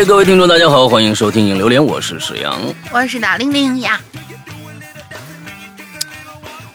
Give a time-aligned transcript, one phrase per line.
[0.00, 2.58] 哎，各位听众，大家好，欢迎收听《影榴莲》，我是史阳，
[2.90, 4.00] 我是大玲玲呀。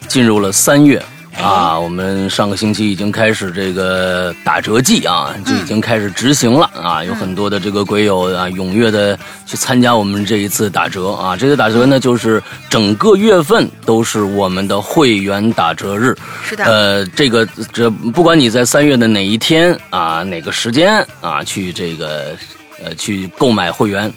[0.08, 1.04] 进入了三月
[1.42, 9.18] 啊，我们上个星期已经开始这个打折季啊，就已经开始执行了啊，有很多的这个鬼友啊，踊跃的
[9.48, 11.36] 去参加我们这一次打折啊。
[11.36, 12.40] 这次打折呢，就是
[12.70, 16.16] 整个月份都是我们的会员打折日。
[16.48, 16.64] 是的。
[16.64, 22.38] 呃，这个这不管你在三月的哪一天啊，哪个时间啊，去这个
[22.84, 24.12] 呃去购买会员。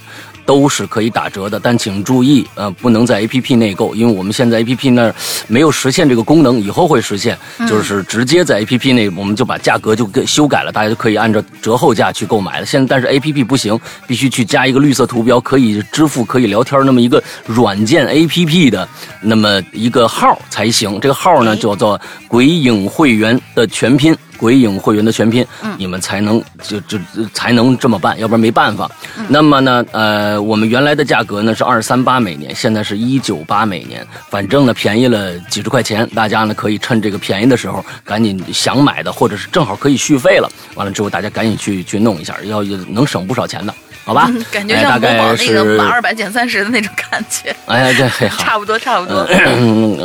[0.49, 5.15] 都是可以打折的，但请注意，呃，不能在 A P P 内购，因为我们现在 A P P 那儿
[5.47, 7.37] 没有实现这个功能，以后会实现，
[7.69, 12.65] 就是直接在 A P P 内，我们就把价格就给修改了，大家就可以按照折后价去购买了。
[12.65, 18.89] 现在但是 A P P 不行，必须去加一个绿色图标，可以支付、可以聊天那么一个软件 A P P 的
[19.21, 20.99] 那么一个号才行。
[20.99, 24.17] 这个号呢叫做“鬼影会员”的全拼。
[24.39, 25.45] 鬼影会员的全拼，
[25.77, 26.97] 你们才能就就
[27.35, 28.89] 才能这么办，要不然没办法。
[29.29, 36.09] 那么呢，呃，我们原来的价格呢是二三八每年，现在是一九八每年，反正呢便宜了几十块钱。
[36.15, 40.49] 大家呢可以趁这个便宜的时候，赶紧想买的，或者是正好可以续费了。
[40.77, 44.31] 完了之后，大家赶紧去去弄一下，要能省不少钱的，好吧？
[44.53, 47.55] 感觉像某宝那个满二百减三十的那种感觉。
[47.67, 49.19] 哎呀，这差不多差不多。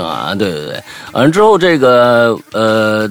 [0.01, 3.09] 啊，对对对，完了之后这个呃。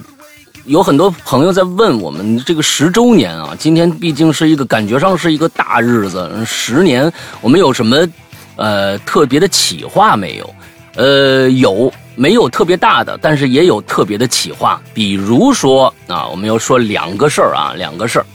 [0.64, 8.06] 有很多朋友在问我们这个十周年啊，今天毕竟是一个感觉上是一个大日子，十年我们有什么
[8.54, 10.54] 呃特别的企划没有？
[10.94, 13.18] 呃，有没有特别大的？
[13.20, 18.26] 但是也有特别的企划，比如说啊，我们要说两个事儿啊，两个事儿，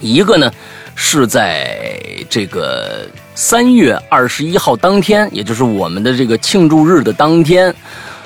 [0.00, 0.50] 一个呢
[0.94, 7.74] 是在这个三月二十一号当天，也就是我们的这个庆祝日的当天，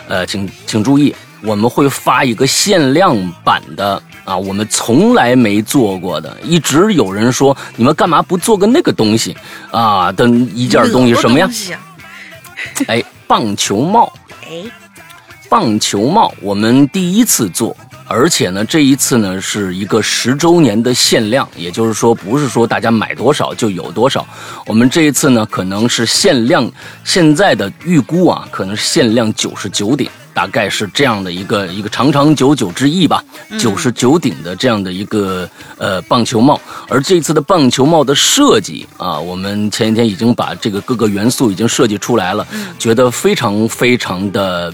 [0.07, 1.13] 呃，请请注意。
[1.45, 9.37] 我们会发一个限量版的啊，我们从来没做过的，一直有人说你们干嘛不做个那个东西？
[9.71, 11.49] 啊的一件东西什么呀？
[12.87, 14.13] 哎，棒球帽。
[14.45, 14.65] 哎，
[15.49, 17.77] 棒球帽，我们第一次做，
[18.13, 24.27] 而且呢，这一次呢是一个十周年的限量，也就是说，不是说大家买多少就有多少。
[24.67, 26.71] 我们这一次呢，可能是限量，
[27.05, 30.11] 现在的预估啊，可能是限量九十九顶。
[30.35, 33.23] 大概是这样的一个一个长长久久之意吧，
[33.59, 36.59] 九十九顶的这样的一个呃棒球帽，
[36.89, 42.47] 而这次的棒球帽的设计啊，我们前几天已经把这个各个元素已经设计出来了，
[42.79, 44.73] 觉得非常非常的。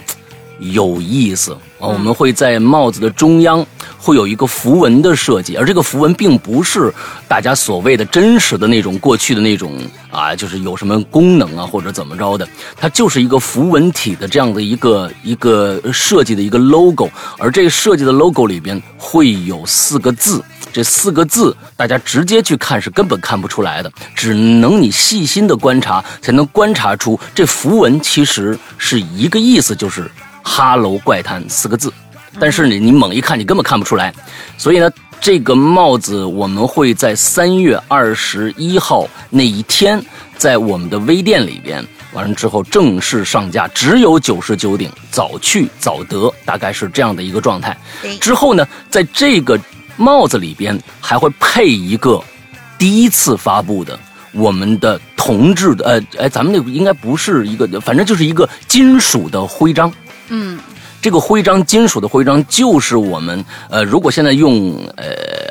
[0.61, 1.89] 有意思啊！
[1.89, 3.65] 我们会在帽子的中央
[3.99, 6.93] 会有一个符文的设计，而这个符文并不是
[7.27, 9.73] 大家所谓的真实的那种过去的那种
[10.11, 12.47] 啊，就是有什么功能啊或者怎么着的，
[12.77, 17.09] 它就是一个符文体的这样的一个一个设计的一个 logo，
[17.39, 30.11] 而这个设计的 logo 里边会有四个字，这四个字大家直接去看是根本看不出来的，只能你细心的观察才能观察出这符文其实是一个意思，就是。
[30.51, 31.93] 哈喽怪谈四个字，
[32.41, 34.13] 但是呢，你猛一看，你根本看不出来。
[34.57, 40.03] 所以呢，这个帽子我们会在三月二十一号那一天，
[40.39, 47.77] 在我们的微店里边，完了之后正式上架，只有九十九顶，早去早得，大概是这样的一个状态。
[48.19, 49.61] 之后呢，在这个
[49.97, 52.21] 帽子里边还会配一个
[52.79, 53.97] 第一次发布的
[54.33, 59.93] 我们的铜制的，呃，哎，咱们那应该不是一个，反正就是一个金属的徽章。
[60.31, 60.59] 嗯，
[61.01, 65.07] 这个徽章，金属的徽章，就是我们呃，如果现在用呃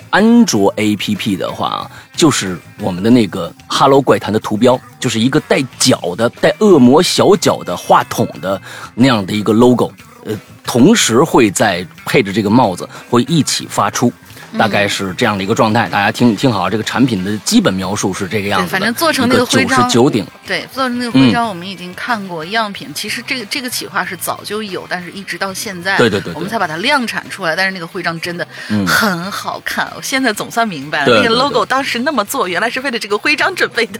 [0.10, 8.62] 安卓 APP 的话，就是我们的那个 Hello 怪谈的图标，就是一个带脚的、带恶魔小脚的话筒的
[8.94, 9.92] 那样的一个 logo，
[10.26, 14.12] 呃，同时会在配着这个帽子会一起发出。
[14.58, 18.68] 大概是这样的一个状态，大家听听好，这个产品的基本描述是这个样子。
[18.68, 20.26] 反正做成那个徽章，九十九顶。
[20.46, 22.94] 对，做成那个徽章，我们已经看过样品。
[22.94, 27.56] 其实这个这个企划是早就有，但是一直到现在，对对对，我们才把它量产出来。
[27.56, 28.48] 但是那个徽章真的
[28.86, 34.00] 很好看，我现在总算明白了，那个 logo 当时那么做，原来是为了这个徽章准备的。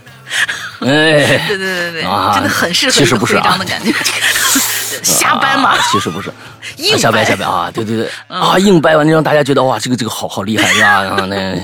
[0.80, 2.02] 哎，对对对对，
[2.34, 3.92] 真的很适合这个徽章的感觉。
[5.02, 5.76] 瞎掰嘛？
[5.90, 6.32] 其实不是，
[6.96, 7.70] 瞎掰瞎掰啊！
[7.72, 11.02] 对对对啊，硬掰完就让大家觉得哇，这个这个好好厉害是吧？
[11.04, 11.54] 然后那，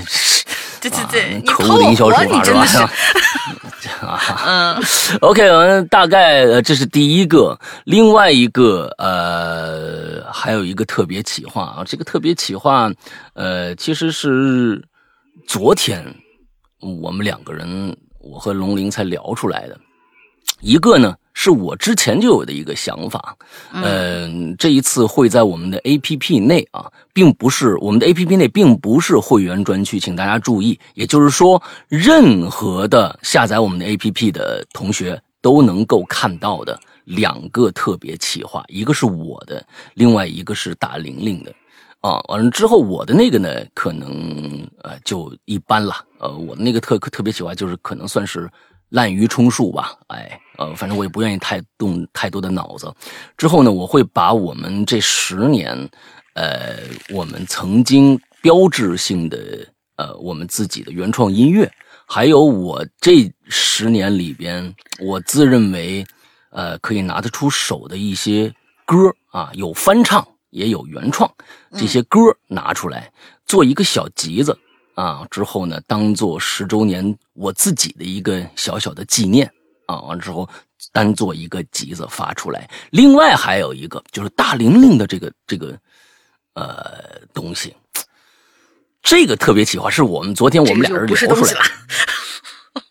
[0.80, 2.90] 对对对，可恶的营销手法是吧？
[4.00, 4.82] 啊，嗯
[5.20, 12.90] ，OK，我们大概呃，这是第一个，另外一个呃，还有一个特别企划啊，这个特别企划
[13.34, 14.82] 呃，其实是
[15.46, 16.04] 昨天
[16.80, 19.78] 我们两个人，我和龙鳞才聊出来的，
[20.60, 21.14] 一个呢。
[21.34, 23.36] 是我之前就有的一个想法。
[23.72, 30.78] 嗯，这一次会在我们的 A P P 内啊，并不是我们的 A P P 内，并不是会员专区，请大家注意。
[30.94, 39.62] 也就是说，任何的下载我们的 A P P 的同学都能够看到的两个特别企划，一个是我的，
[39.94, 41.52] 另外一个是大玲玲的。
[42.00, 46.04] 啊，完了之后，我的那个呢，可能呃就一般了。
[46.18, 48.46] 呃，我的那个特特别企划，就是可能算是
[48.94, 49.98] 滥竽充数吧。
[50.06, 52.94] 哎，呃，反正我也不愿意太动太多的脑子。
[53.36, 55.76] 之后呢，我会把我们这十年，
[56.34, 56.78] 呃，
[57.10, 61.68] 我们曾经标志性的呃，我们自己的原创音乐，
[62.06, 66.06] 还有我这十年里边，我自认为
[66.50, 68.54] 呃可以拿得出手的一些
[68.84, 70.24] 歌啊，有翻唱。
[70.54, 71.28] 也有原创
[71.72, 73.10] 这些歌拿出来
[73.44, 74.56] 做一个小集子
[74.94, 79.50] 啊，之后呢，当做十周年我自己的一个小小的纪念
[79.86, 80.48] 啊，完之后
[80.92, 82.68] 单做一个集子发出来。
[82.90, 85.76] 另外还有一个就是大玲玲的这个这个
[86.54, 87.74] 呃东西，
[89.02, 91.60] 这个特别企划是我们昨天我们俩人聊出来的。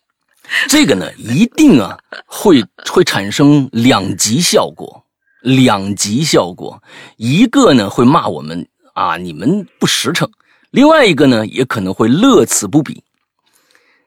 [0.68, 5.00] 这个呢，一定啊会会产生两极效果。
[5.42, 6.82] 两极效果，
[7.18, 10.26] 一个呢会骂我们啊，你们不实诚；
[10.74, 13.04] 另外一个呢也可能会乐此不彼。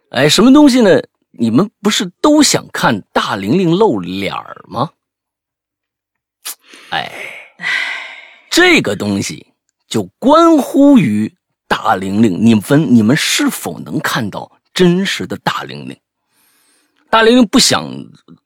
[0.10, 1.02] 哎，什么东西呢？
[1.32, 4.34] 你们不是都想看大玲玲露脸
[4.68, 4.90] 吗？
[6.90, 7.10] 哎，
[8.50, 9.48] 这个东西
[9.88, 11.34] 就关乎于
[11.70, 15.98] 大玲玲，你们你们是否能看到真实的大玲玲？
[17.10, 17.90] 大玲玲不想。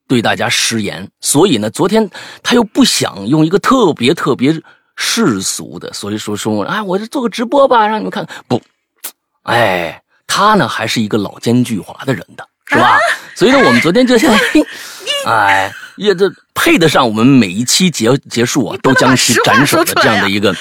[0.08, 2.10] 对大家失言，所以呢，昨天
[2.44, 4.62] 他又不想用一个特别特别
[5.04, 8.24] 世俗的，所以说说，哎，我就做个直播吧，让你们看。
[8.48, 8.62] 不，
[9.42, 13.00] 哎，他呢还是一个老奸巨猾的人的，是吧？
[13.36, 14.16] 所以呢，我们昨天就，
[15.26, 20.56] 哎，也这配得上我们每一期结结束啊，都将其斩首的这样的一个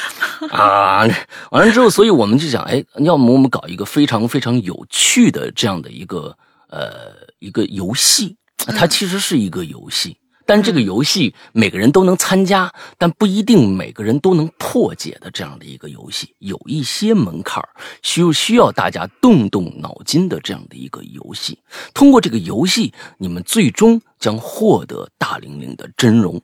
[0.51, 1.07] 啊。
[1.51, 6.35] 完了之后，所以我们就想，哎，要么我们搞一个非常非常有趣的这样的一个
[6.69, 8.37] 呃一个游戏。
[8.77, 10.17] 它其实是一个游戏，
[10.51, 17.63] 但这个游戏每个人都能参加，但不一定每个人都能破解的这样的一个游戏，有一些门槛
[18.03, 21.57] 需需要大家动动脑筋的这样的一个游戏。
[21.95, 26.43] 通过这个游戏，你们最终将获得大玲玲的真容。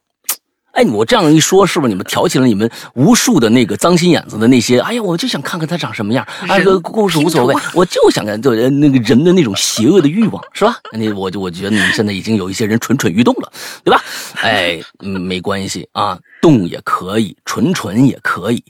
[0.77, 4.79] 哎，我这样一说，是不是你们挑起了你们无数的那个脏心眼子的那些？
[4.81, 6.27] 哎呀，我就想看看他长什么样。
[6.47, 10.77] 哎，个故事无所谓，我就想看，就那个人的那种邪恶的欲望，是吧？
[10.93, 13.51] 那我就我觉得你们现在已经有一些人蠢蠢欲动了，
[13.83, 14.05] 对吧？
[14.43, 18.63] 哎，没关系啊，动也可以，蠢蠢也可以，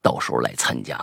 [0.00, 0.96] 到时候来参加。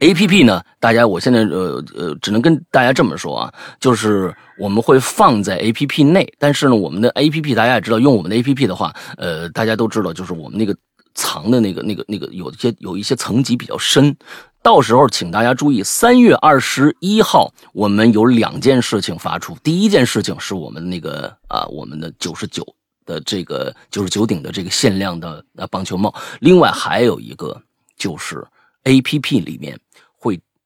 [0.00, 0.62] A P P 呢？
[0.78, 10.76] 大家，我现在呃呃，只能跟大家这么说啊，就是我们会放在 A P P 内，但是呢，我们的 A P P 大家也知道，用我们的 A P P 的话，呃，大家都知道，就是我们那个
[11.14, 14.16] 藏的那个、那个、那个，有一些有一些层级比较深。
[14.62, 19.56] 到时候请大家注意，三月二十一号，我们有两件事情发出。
[19.62, 22.64] 第一件事情是我们那个啊，我们的九十九
[23.04, 26.14] 的这个九十九顶的这个限量的呃棒球帽。
[26.40, 27.60] 另外还有一个
[27.96, 28.44] 就是
[28.84, 29.76] A P P 里面。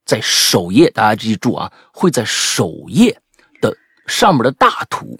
[0.05, 3.17] 在首页，大家记住啊，会在首页
[3.61, 3.75] 的
[4.07, 5.19] 上面的大图，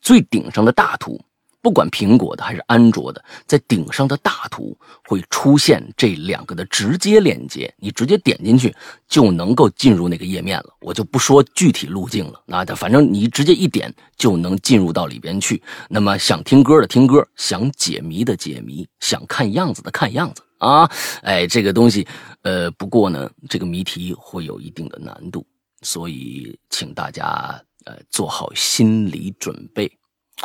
[0.00, 1.18] 最顶上的大图，
[1.62, 4.76] 不管苹果的还是安卓的，在顶上的大图
[5.08, 8.74] 会出现这两个的直接链接，你直接点进去
[9.08, 10.66] 就能够进入那个页面了。
[10.80, 15.62] 我就不说具体路径了，那反正你直接一点就能进入到里边去。
[15.88, 20.42] 那么想听歌的听歌，想解谜的解谜，想看样子的看样子。
[20.58, 20.90] 啊，
[21.22, 22.06] 哎，这个东西，
[22.44, 25.46] 呃，不过呢，这个谜题会有一定的难度，
[25.80, 29.90] 所以请大家呃做好心理准备，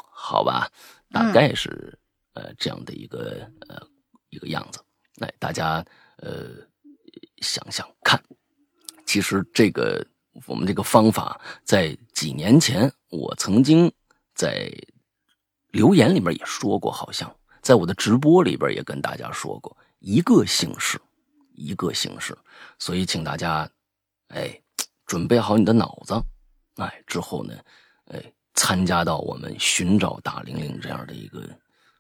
[0.09, 0.71] 好吧？
[1.11, 1.99] 大概是
[2.33, 3.85] 呃这样的一个呃
[4.29, 4.79] 一个样子。
[5.15, 5.85] 来，大家
[6.19, 6.51] 呃
[7.41, 8.17] 想想看，
[9.05, 10.05] 其实这个
[10.45, 13.91] 我们这个方法在几年前我曾经
[14.33, 14.71] 在
[15.71, 17.29] 留言里面也说过，好像
[17.61, 19.75] 在我的直播里边也跟大家说过。
[19.99, 20.97] 一个形式，
[21.59, 22.37] 一个形式，
[22.79, 23.69] 所以请大家，
[24.29, 24.61] 哎，
[25.05, 26.13] 准备好你的脑子，
[26.77, 27.53] 哎，之后呢，
[28.05, 31.43] 哎，参加到我们寻找大玲玲这样的一个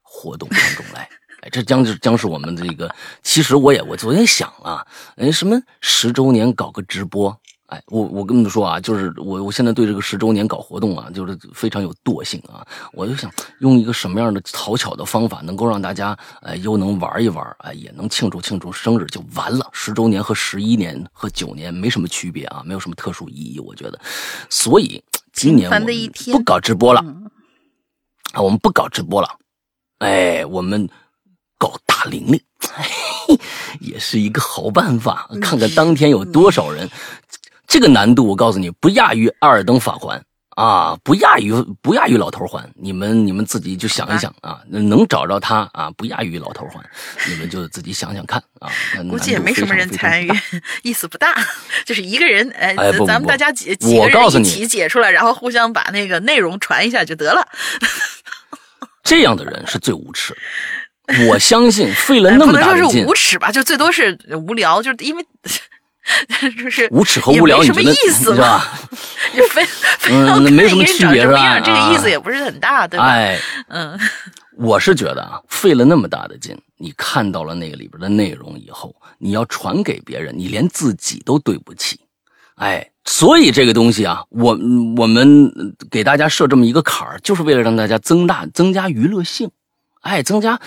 [0.01, 1.09] 活动当中来，
[1.41, 4.87] 哎，这将是将是我们这个，其实我也我昨天想啊，
[5.17, 7.39] 哎，什么十周年搞个直播。
[7.69, 12.65] 哎，我我跟你们说啊，就是我我现在对这个十周年搞活动啊，就是非常有惰性啊。
[12.93, 19.69] 我就想用一个什么样的讨巧的方法，能够让大家哎又能玩一玩，哎也能庆祝庆祝生日就完了。
[19.71, 23.99] 十周年和十一年和九年没什么区别啊，没有什么特殊意义，我觉得。
[24.49, 25.79] 所以今年我
[26.31, 27.01] 不搞直播了，
[28.33, 29.29] 啊，我们不搞直播了，
[29.99, 30.89] 哎，我们
[31.59, 32.41] 搞大玲玲，
[33.79, 35.29] 也是一个好办法。
[35.41, 36.89] 看看当天有多少人，
[37.69, 40.19] 这个难度我告诉你，不亚于《阿尔登法环》。
[40.55, 46.83] 啊，不亚于不亚于老头环，你们你们自己就想一想啊，能找着他啊，不亚于老头环，
[47.29, 48.69] 你们就自己想想看啊。
[49.09, 50.29] 估计也没什么人参与，
[50.83, 51.33] 意思不大，
[51.85, 52.75] 就是一个人，哎，
[53.07, 57.47] 咱们大家几几个人一起解出来，然后互相把那个内容传一下就得了。
[59.01, 60.35] 这样的人是最无耻
[61.07, 65.25] 的，我相信费了那么大劲，不能说是无耻吧，就最多是无聊，就是因为。
[66.61, 68.65] 就是无耻和无聊，什么意思 是吧？
[69.35, 69.65] 就非
[70.09, 71.59] 嗯，没什么区别是吧？
[71.59, 73.05] 这个意思也不是很大，对吧？
[73.05, 73.99] 哎，嗯，
[74.57, 81.99] 我是觉得啊，费了那么大的劲，你看到了那个里边的内容以后，你要传给别人，你连自己都对不起。
[82.55, 84.57] 哎，所以这个东西啊，我
[84.97, 85.53] 我们
[85.89, 89.49] 给大家设这么一个坎儿，就是为了让大家增大增加娱乐性，
[90.01, 90.59] 哎，增加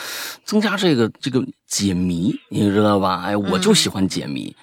[0.45, 3.23] 增加这个这个解谜，你知道吧？
[3.27, 4.55] 哎，我就喜欢解谜。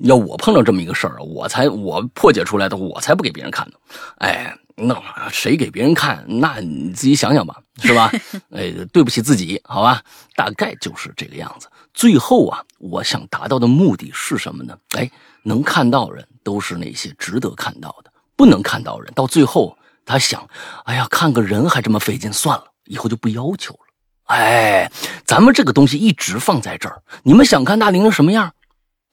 [0.00, 3.74] 要我碰到这么一个事儿，我才我破解出来的，我才不给别人看呢。
[4.18, 4.94] 哎，那
[5.30, 6.24] 谁给别人看？
[6.26, 8.10] 那你自己想想吧，是吧？
[8.50, 10.02] 哎，对不起自己，好吧？
[10.34, 11.68] 大概就是这个样子。
[11.92, 14.76] 最后啊，我想达到的目的是什么呢？
[14.96, 15.10] 哎，
[15.42, 19.76] 能看到人都是那些值得看到的，不能看到人，到最后
[20.06, 20.48] 他想，
[20.84, 23.80] 哎呀，看个人还这么费劲，算了，以后就不要求了。
[24.26, 24.90] 哎，
[25.26, 28.54] 咱们这个东西一直放在这儿，你们想看大玲玲什么样？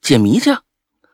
[0.02, 0.56] 解谜去。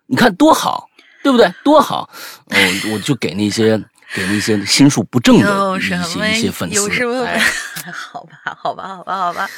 [0.08, 0.90] 你看多好，
[1.24, 1.52] 对不对？
[1.64, 2.10] 多好！
[2.48, 3.78] 我我就给那些
[4.14, 5.98] 给那些心术不正的一些
[6.32, 6.76] 一些粉丝。
[6.76, 7.26] 有什么？
[7.92, 9.50] 好吧，好吧，好吧，好吧。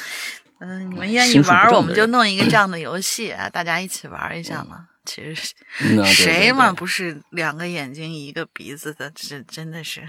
[0.59, 4.87] 嗯，你们愿意玩，我们就弄一个这样的游戏啊，大家一起玩一下嘛。
[5.05, 5.53] 其实
[6.05, 9.11] 谁嘛不是两个眼睛一个鼻子的？
[9.13, 10.07] 这真的是。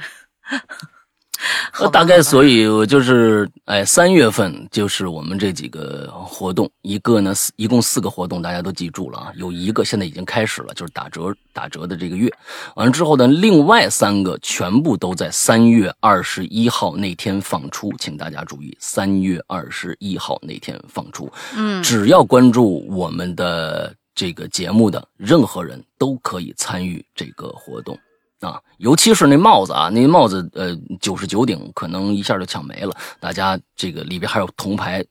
[1.79, 9.33] 呃，大概所以我就是，哎，三月份就是我们这几个活动，一个呢，一共四个活动，大家都记住了啊。
[9.37, 12.33] 有一个现在已经开始了，就是打折打折的这个月，
[12.75, 21.31] 完了之后呢，另外三个全部都在三月二十一号那天放出，请大家注意，三月二十一号那天放出。
[21.57, 27.99] 嗯，只要关注我们的这个节目的任何人都可以参与这个活动。
[28.41, 32.95] 啊，尤其是那帽子啊，那帽子呃九十九顶，可能一下就抢没了。
[33.19, 35.05] 大家这个里边还有铜牌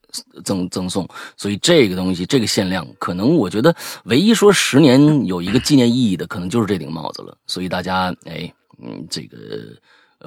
[0.43, 7.37] 赠赠送，所以这个东西这个限量，可能我觉得唯一说十年有一个纪念意义的，可能就是这顶帽子了。
[7.47, 9.37] 所以大家哎，嗯，这个。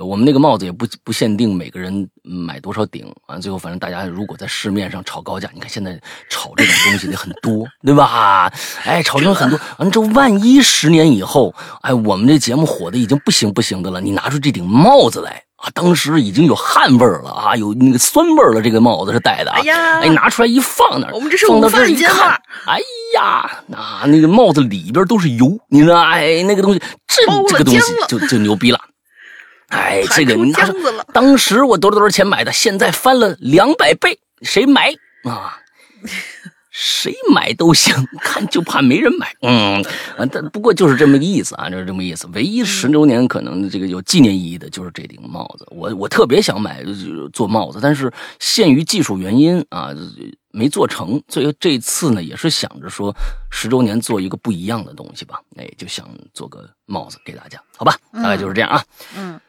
[0.00, 8.52] 我们那个帽子也不不限定每个人买多少顶，完最后反正大家如果在市面上炒高价，你看现在炒这种东西的很多，对吧？
[8.84, 19.60] 哎，炒成很多，完这万一十年以后，哎，我们这节目火的已经不行不行的了，你拿出这顶帽子来啊，当时已经有汗味了啊，有那个酸味了，这个帽子是戴的啊，
[20.00, 22.78] 哎，拿出来一放那儿，我们这是放到这儿一看，哎
[23.14, 28.78] 呀，那那个帽子里边都是油，你知道，哎，那个东西，这这个东西就就牛逼了。
[29.68, 30.64] 哎，这个你说，
[31.12, 34.94] 当时我多少多少钱买的，现在翻了两百倍，谁买
[35.24, 35.58] 啊？
[36.70, 39.34] 谁买都行， 看就怕没人买。
[39.42, 39.82] 嗯，
[40.16, 42.28] 啊，但不过就是这么个意思啊，就是这么意思。
[42.32, 46.84] 唯一十周年可能这个有纪念意义的就是这顶帽子，我我特别想买
[47.32, 49.90] 做帽子，但是限于技术原因啊，
[50.52, 51.20] 没做成。
[51.28, 53.12] 所以这次呢，也是想着说
[53.50, 57.98] 十周年做一个不一样的东西吧，哎，就想做个帽子给大家，好吧？
[58.14, 58.84] 大概就是这样啊。
[59.16, 59.32] 嗯。
[59.34, 59.40] 嗯，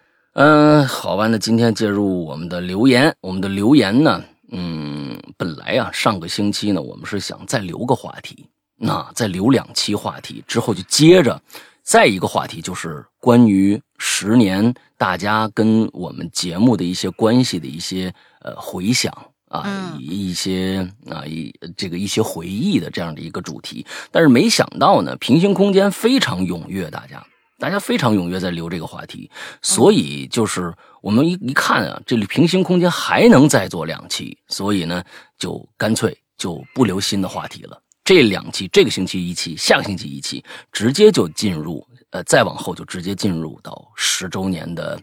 [0.87, 8.45] 好吧，那今天介入我们的留言，我们的留言呢，嗯，本来啊，上个星期呢，我们是想再留个话题，
[8.77, 11.41] 那再留两期话题之后就接着
[11.83, 19.11] 再一个话题，就是关于十年大家跟我们节目的一些关系的一些呃回想
[19.49, 27.25] 啊，一些啊一这个一些回忆的这样的一个主题，但是没想到呢，平行空间非常踊跃，大家。
[27.59, 29.29] 大家非常踊跃在留这个话题，
[29.61, 35.03] 所以就是我们一一看啊，这里平行空间还能再做两期，所以呢，
[35.37, 37.81] 就干脆就不留新的话题了。
[38.05, 44.99] 这两期，这个星期一期，下个星期一期，直接就进入，呃，再往后就直接进入到十周年的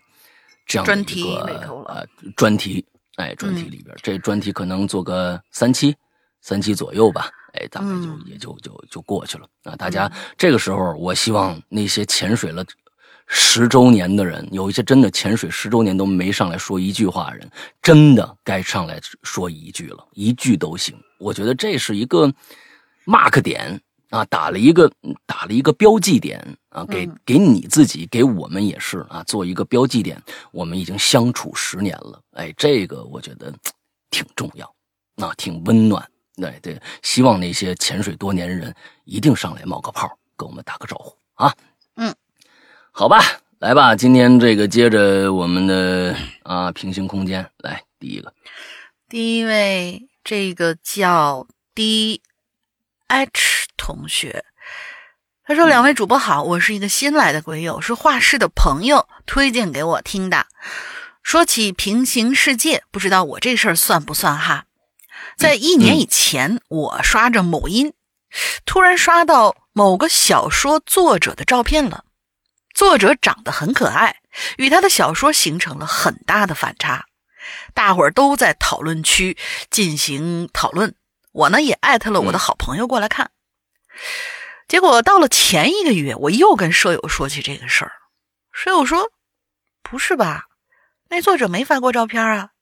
[0.66, 1.44] 这样的一个
[1.86, 2.84] 呃专题，
[3.16, 5.94] 哎，专题里边，这专题可能做个三期，
[6.40, 7.30] 三期左右吧。
[7.58, 9.74] 哎，大概就也就就就过去了啊！
[9.76, 12.62] 大家这个时候，我希望那些潜水了
[13.28, 17.50] 十周年的人，有一些真的潜水十周年都没上来说一句话的人，
[17.80, 20.94] 真的该上来说一句了，一句都行。
[21.18, 22.30] 我觉得这是一个
[23.06, 24.92] mark 点，啊，打了一个
[25.24, 26.38] 打了一个标记点
[26.68, 30.22] 啊，给给你自己，给我们也是啊，做一个标记点。
[30.52, 33.50] 我们已经相处十年了，哎，这个我觉得
[34.10, 34.70] 挺重要，
[35.16, 36.06] 啊，挺温暖。
[36.36, 38.74] 对对，希望那些潜水多年的人
[39.04, 41.54] 一定上来冒个泡，跟我们打个招呼啊。
[41.96, 42.14] 嗯，
[42.92, 43.18] 好吧，
[43.58, 48.34] 来吧，今天这个接着我们的啊平行空间来，第一个，
[49.08, 52.20] 第一位，这个叫 D
[53.06, 54.44] H 同学，
[55.46, 60.46] 他说：“两位主播好，我是一个新来的鬼友，是画室的朋友推荐给我听的。
[61.22, 64.65] 说起平行世界，不知道我这事儿算不算哈？
[65.36, 67.92] 在一年以前，我刷着某音，
[68.64, 72.04] 突然刷到某个小说作者的照片了，
[72.74, 74.16] 作者长得很可爱，
[74.56, 77.04] 与他的小说形成了很大的反差，
[77.74, 79.36] 大伙儿都在讨论区
[79.70, 80.94] 进行讨论。”
[81.32, 83.30] 我呢也艾特了我的好朋友过来看，
[84.66, 87.92] 结果到了前一个月，我又跟舍友说起这个事儿，
[88.52, 89.10] 舍友说
[89.84, 90.44] ：“不是吧，
[91.10, 92.52] 那作者没发过照片啊。”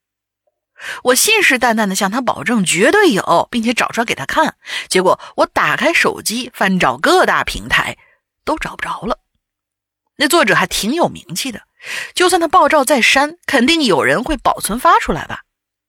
[1.03, 4.57] 我信誓旦旦的向他保证绝对有，并且找出来给他看。
[4.89, 7.97] 结果我打开手机翻找各大平台，
[8.45, 9.19] 都找不着了。
[10.17, 11.63] 那作者还挺有名气的，
[12.15, 15.43] 就算他爆照再删，肯定有人会保存发出来吧。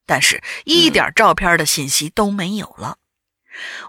[0.07, 2.97] 但是，一点照片的信息都没有了。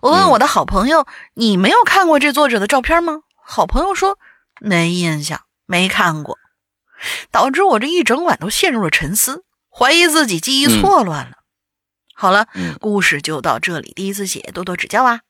[0.02, 4.18] 我问我的好朋友：“你没有看过这作者的照片吗？”好朋友说
[4.60, 6.38] ：“没印象，没看过。”
[7.32, 9.44] 导致我这一整晚都陷入了沉思，
[9.78, 11.37] 怀疑自己记忆错乱了。
[12.14, 12.49] 好了，
[12.80, 13.92] 故事就到这里。
[13.95, 15.21] 第一次写，多多指教啊！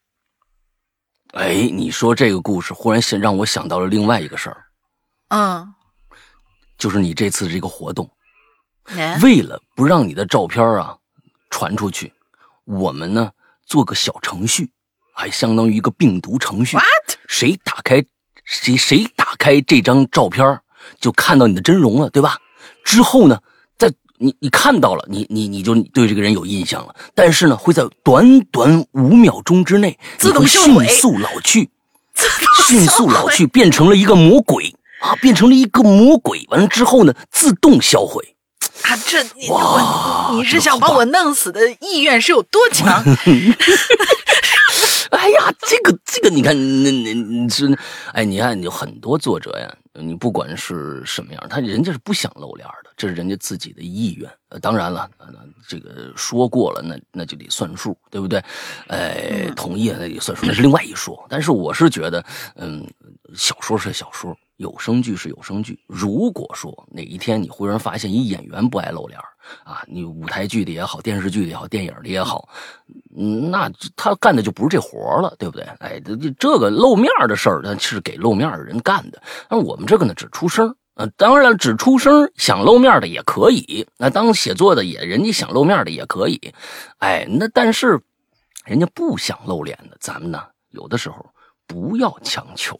[1.33, 4.63] 哎，你说这个故事，忽然想让我想到了另外一个事儿。
[5.27, 5.73] 嗯，
[6.77, 8.09] 就是你这次这个活动。
[9.21, 10.97] 为了不让你的照片啊
[11.49, 12.13] 传出去，
[12.63, 13.29] 我们呢
[13.65, 14.71] 做个小程序，
[15.13, 16.77] 还相当于一个病毒程序。
[16.77, 17.17] What？
[17.27, 18.01] 谁打开
[18.45, 20.61] 谁谁打开这张照片，
[21.01, 22.37] 就看到你的真容了，对吧？
[22.85, 23.46] 之后呢，在
[24.17, 26.95] 你你看到了，你你你就对这个人有印象了。
[27.13, 31.69] 但是呢，会在短短五秒钟之内，自动迅速老去，
[32.67, 36.45] 迅速老去，变成了一个魔鬼啊，变成了一个魔鬼。
[36.49, 38.35] 完了之后呢，自动销毁。
[38.83, 43.03] 啊，这你我你是想把我弄死的意愿是有多强？
[45.09, 46.53] 哎呀，这个这个，你看，
[46.83, 47.77] 那那你是，
[48.13, 54.29] 哎，你看，有很多作者呀，你不管是什么样，他人家是不想露脸的，这是人家自己的意愿。
[54.49, 55.09] 呃，当然了，
[55.67, 58.43] 这个说过了，那那就得算数，对不对？
[58.87, 61.25] 哎，同意了那也算数，那是另外一说。
[61.29, 62.23] 但是我是觉得，
[62.55, 62.85] 嗯，
[63.35, 64.37] 小说是小说。
[64.57, 65.79] 有声剧是有声剧。
[65.87, 69.19] 如果说哪一天你忽然发现一演员不爱露脸
[69.63, 72.49] 啊，你舞台剧的也好，电视剧的也好，电影的也好，
[73.15, 75.63] 那他干的就不是这活了，对不对？
[75.79, 76.01] 哎，
[76.37, 79.21] 这个露面的事儿，那是给露面的人干的。
[79.49, 83.87] 那我们这个呢，只出声呃，当然只出声想露面的也可以。
[83.97, 86.53] 那当写作的也，人家想露面的也可以。
[86.97, 88.01] 哎，那但是
[88.65, 91.25] 人家不想露脸的，咱们呢，有的时候
[91.67, 92.77] 不要强求。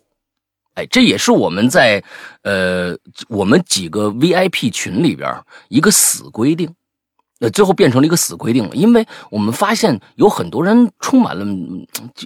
[0.78, 2.04] 哎，这也是我们在，
[2.44, 2.96] 呃，
[3.30, 5.28] 我们几个 VIP 群里边
[5.70, 6.70] 一个死规定，
[7.40, 8.76] 呃，最后变成了一个死规定了。
[8.76, 11.44] 因为我们发现有很多人充满了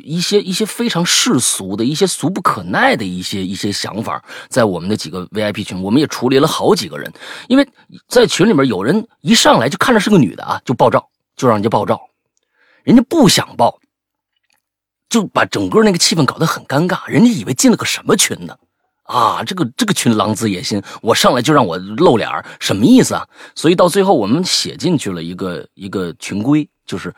[0.04, 7.10] 一些一些非常世俗的一些俗不可耐的一些一些想法，在我们的几个 VIP 群，我们也处理了好几个人。
[7.48, 7.66] 因为
[8.10, 11.98] 在群里面有人一上来就看着是个女的啊，就爆照，就让人家爆照，
[12.84, 13.80] 人家不想爆。
[15.12, 18.58] 就把整个那个气氛搞得很尴尬，人家以为进了个什么群呢？
[19.04, 22.30] 啊，这个这个群狼子野心，我上来就让我露脸
[22.62, 23.28] 什么意思啊？
[23.54, 27.14] 所以到最后我们写进去了一个一个群规，就是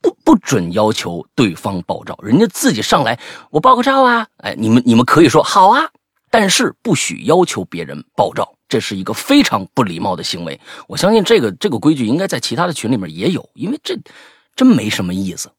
[0.00, 5.90] 不不准要求对方爆照，人家自己上来我爆个照啊，哎，你们你们可以说好啊，
[6.30, 10.58] 但是不许要求别人爆照，这是一个非常不礼貌的行为。
[10.88, 13.94] 我相信这个这个规矩应该在其他的群里面也有，因为这
[14.54, 15.50] 真没什么意思。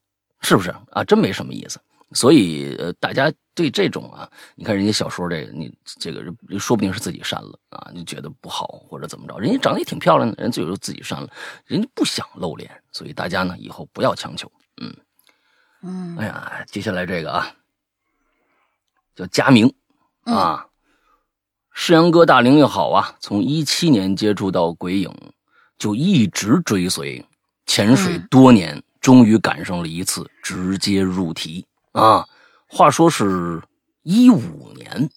[0.41, 1.04] 是不是啊？
[1.04, 1.80] 真没什么意思，
[2.13, 6.23] 所以呃，大家对这种啊，你看人家小说这个，你这个
[6.60, 9.38] 说不定是自己删了啊，你觉得不好或者怎么着？
[9.39, 11.30] 人家长得也挺漂亮的，人最后自己删了，
[11.65, 14.52] 人家不想露脸，所以大家呢以后不要强求。
[14.80, 14.95] 嗯
[15.82, 17.52] 嗯，哎呀，接下来这个啊，
[19.15, 19.73] 叫佳明
[20.23, 20.67] 啊，
[21.71, 25.12] 世阳哥大龄又好啊，从一七年接触到鬼影，
[25.78, 27.26] 就一直追随，
[27.65, 28.82] 潜水多年。
[29.08, 32.28] 终于赶上了一次直接入题啊！
[32.67, 33.63] 话说是
[34.04, 35.10] 一五年，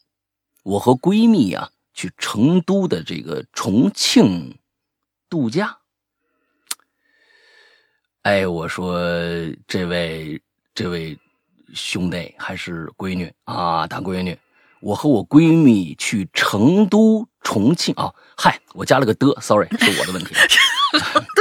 [0.63, 4.57] 我和闺蜜啊去成都的这个重庆
[5.29, 5.77] 度假。
[8.23, 8.97] 哎，我说
[9.67, 10.41] 这位
[10.73, 11.19] 这位
[11.75, 13.89] 兄弟还是闺女啊？
[13.89, 14.39] 大闺女，
[14.81, 18.15] 我和我闺蜜去成都、重庆啊。
[18.37, 20.33] 嗨，我加了个的，sorry，是我的问题。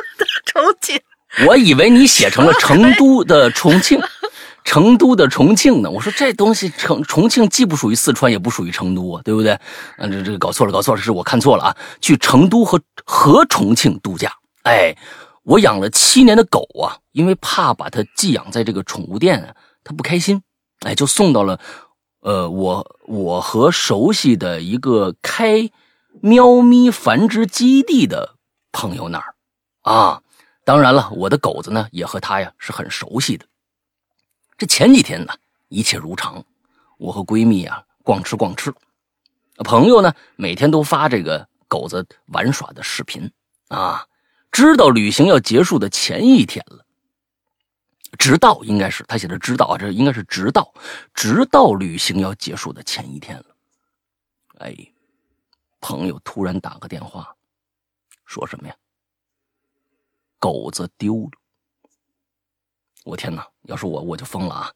[1.47, 3.99] 我以为你写成了成都的重庆，
[4.65, 5.89] 成都的重庆呢。
[5.89, 9.57] 我说这东西成重庆既不属于四川，也不属于成都啊，对不对？
[9.97, 11.77] 嗯，这这搞错了，搞错了，是我看错了啊。
[12.01, 14.33] 去成都和和重庆度假。
[14.63, 14.95] 哎，
[15.43, 20.41] 我养了七年的狗啊，因为怕把它寄养在这个宠物店，它不开心，
[20.81, 21.59] 哎，就送到了
[22.21, 25.69] 呃我我和熟悉的一个开。
[26.21, 28.35] 喵咪繁殖基地的
[28.73, 29.35] 朋友那儿，
[29.83, 30.21] 啊，
[30.69, 33.43] 当然了，我的狗子呢也和他呀是很熟悉的。
[34.55, 35.33] 这前几天呢，
[35.67, 36.45] 一切如常，
[36.99, 38.71] 我和闺蜜啊逛吃逛吃，
[39.65, 43.27] 朋友呢每天都发这个狗子玩耍的视频
[43.69, 44.05] 啊。
[44.51, 46.85] 知道旅行要结束的前一天了，
[48.19, 50.71] 直到应该是他写的“直到”啊，这应该是直到
[51.15, 53.45] 直到旅行要结束的前一天了，
[54.59, 54.75] 哎。
[55.81, 57.35] 朋友突然打个电话，
[58.25, 58.75] 说什么呀？
[60.39, 61.31] 狗子丢了！
[63.05, 63.45] 我天哪！
[63.63, 64.71] 要是我，我就疯了啊！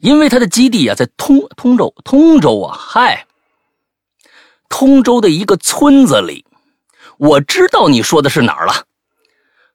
[0.00, 3.26] 因为他的基地啊，在通通州，通州啊，嗨，
[4.68, 6.44] 通州的一个村子里。
[7.16, 8.84] 我知道你说的是哪儿了，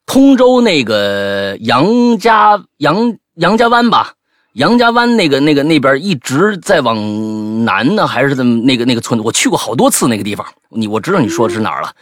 [0.05, 4.13] 通州那个杨家杨杨家湾吧？
[4.53, 8.61] 杨家湾那个、那个那边一直在往南呢，还是怎么？
[8.63, 10.45] 那个、那个村子，我去过好多次那个地方。
[10.69, 11.93] 你我知道你说的是哪儿了，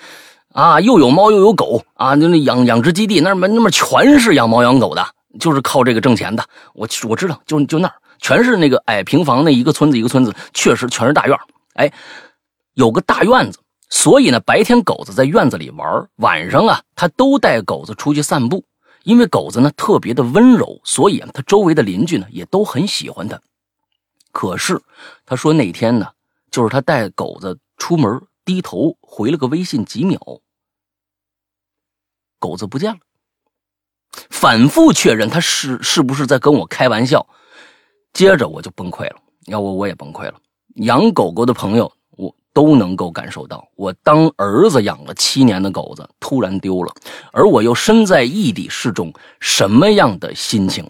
[0.58, 5.08] 啊，又有猫又有狗啊，就那养养殖基地那儿那那全是养猫养狗的，
[5.40, 6.44] 就是靠这个挣钱的。
[6.74, 11.38] 我我知道，就就那儿全是那个矮平房，那一个村子一个村子，确实全是大院
[11.76, 11.94] 哎，
[12.74, 13.60] 有个大院子，
[13.92, 18.64] 所以呢，白天狗子在院子里玩，晚上啊，他都带狗子出去散步。
[19.04, 23.40] 因为狗子呢特别的温柔，所以啊，他周围的邻居呢也都很喜欢它。
[24.32, 24.82] 可是
[25.24, 26.08] 他说那天呢，
[26.50, 30.20] 就是他带狗子出门，低头回了个微信几秒，
[32.40, 33.00] 狗子不见了。
[34.30, 37.26] 反复确认他是是不是在跟我开玩笑，
[38.14, 40.36] 接着我就崩溃了，要我我也崩溃了。
[40.76, 42.34] 养狗狗的朋友我。
[42.54, 46.92] 都能够感受到，我当儿子养了七年的狗子突然丢了，
[47.32, 50.84] 而我又身在异地，是种什么样的心情？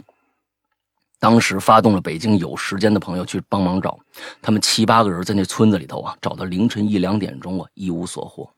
[1.19, 3.99] 当时发动了北京有时间的朋友去帮忙找，
[4.41, 8.49] 他们七八个人在那村子里头啊，找到凌晨一两点钟啊，一无所获。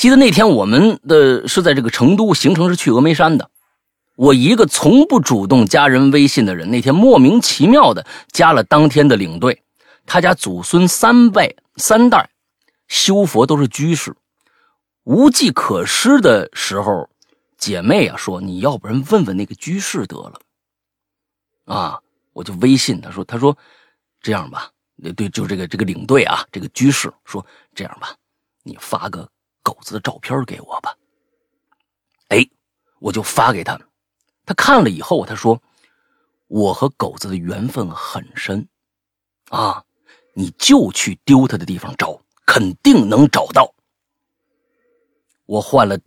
[0.00, 3.50] 记得那天我们的是在这个成都，行程是去峨眉山的。
[4.16, 9.62] 我一个从不主动加人微信的人，那天莫名其妙的加了当天的领队。
[10.06, 12.30] 他家祖孙三辈三代
[12.88, 14.16] 修佛都是居士，
[15.04, 17.10] 无计可施的时候，
[17.58, 20.40] 姐妹啊说：“你要不然问问那个居士得了。”
[21.76, 22.00] 啊，
[22.32, 23.54] 我就微信他说：“他说
[24.22, 24.70] 这样吧，
[25.14, 28.14] 对，就这个这个领队啊，这个居士说这样吧，
[28.62, 29.28] 你发个
[29.70, 30.96] 狗子的照片给我吧。”
[32.28, 32.48] 哎，
[32.98, 33.80] 我就发给他，
[34.46, 35.60] 他看了以后，他说
[36.48, 38.66] ：“我和狗子的缘分很深，
[39.50, 39.84] 啊。”
[40.32, 43.74] 你就去丢他的地方找，肯定能找到。
[45.44, 45.98] 我换了，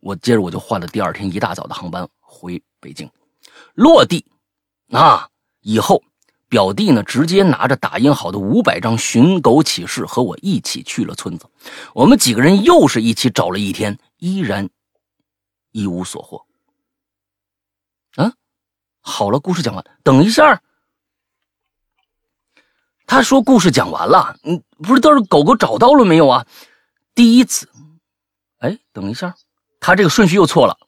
[0.00, 3.10] 我接着我就换了第二天一大早的航班回北京，
[3.74, 4.24] 落地
[4.92, 5.28] 啊
[5.62, 6.00] 以后，
[6.52, 11.46] 表弟呢直接拿着打印好的五百张寻狗启事和我一起去了村子。
[11.94, 14.68] 我们几个人又是一起找了一天，依然
[15.70, 16.44] 一无所获。
[18.16, 18.34] 啊，
[19.00, 20.60] 好了，故事讲完，等一下。
[23.06, 26.46] 他说：“故事讲完了，嗯，不是，倒是狗狗找到了没有啊？
[27.14, 27.66] 第一次，
[28.58, 29.34] 哎，等一下，
[29.80, 30.78] 他这个顺序又错了，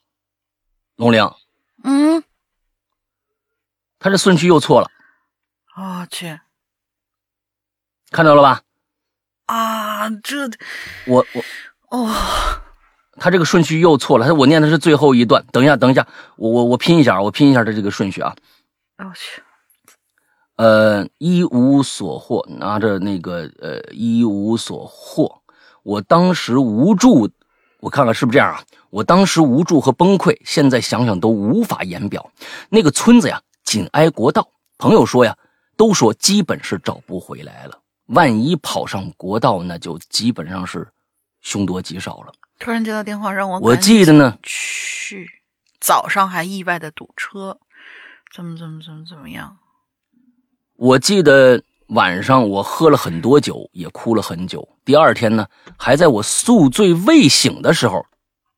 [0.96, 1.26] 龙玲，
[1.84, 2.22] 嗯，
[3.98, 4.90] 他这顺序又错了，
[5.76, 6.38] 我去，
[8.12, 8.62] 看到了吧？
[9.46, 10.48] 啊，这，
[11.06, 11.44] 我我
[11.90, 12.14] 哦，
[13.16, 16.06] 他这个顺序又错了，他我念的是最后一段，等一下，等一下，
[16.36, 18.36] 我我我拼一下，我拼一下他这个顺序啊，
[18.98, 19.42] 我去。”
[20.56, 25.42] 呃，一无所获，拿着那个呃，一无所获。
[25.82, 27.28] 我当时无助，
[27.80, 28.62] 我看看是不是这样啊？
[28.90, 32.30] 我当时无助和崩溃，现在想想都无法言表。
[32.68, 35.36] 那个村子呀，紧挨国道，朋友说呀，
[35.76, 37.80] 都说基本是找不回来了。
[38.06, 40.86] 万一跑上国道，那就基本上是
[41.40, 42.32] 凶多吉少了。
[42.58, 45.28] 突然接到电话，让我我记得呢，去
[45.80, 47.58] 早上还意外的堵车，
[48.34, 49.56] 怎么怎么怎么怎么样？
[50.76, 54.68] 我记得晚上我喝了很多酒，也哭了很久。
[54.84, 58.04] 第二天呢，还在我宿醉未醒的时候，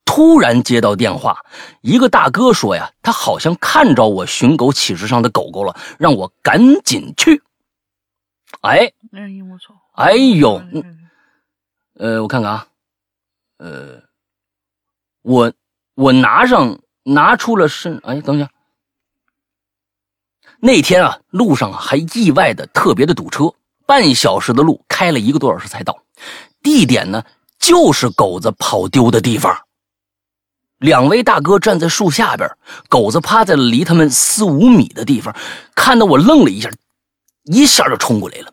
[0.07, 1.45] 突然接到电话，
[1.83, 7.43] 一个大哥说呀，他好像看着我寻狗启事上的狗狗了，让我赶紧去。
[8.63, 9.75] 哎，哎呦我操！
[9.93, 10.63] 哎呦，
[11.99, 12.67] 呃，我看看啊，
[13.59, 14.01] 呃，
[15.23, 15.53] 我
[15.95, 18.49] 我拿上拿出了身，哎，等一下，
[20.61, 23.53] 那天啊，路上还意外的特别的堵车，
[23.85, 25.99] 半小时的路开了一个多小时才到，
[26.63, 27.23] 地点呢
[27.59, 29.66] 就是狗子跑丢的地方。
[30.79, 32.49] 两位大哥站在树下边，
[32.89, 35.35] 狗子趴在了离他们四五米的地方，
[35.75, 36.71] 看到我愣了一下，
[37.45, 38.53] 一下就冲过来了，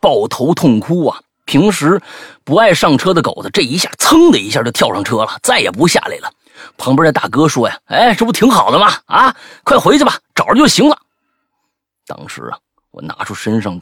[0.00, 1.20] 抱头痛哭啊！
[1.46, 2.00] 平时
[2.42, 6.32] 不爱上车的狗子，这一下噌的一下就跳上车了，再也不下来了。
[6.78, 8.94] 旁边的大哥说呀：“哎，这不挺好的吗？
[9.06, 10.96] 啊，快回去吧，找着就行了。”
[12.06, 12.58] 当时啊，
[12.92, 13.78] 我拿出身上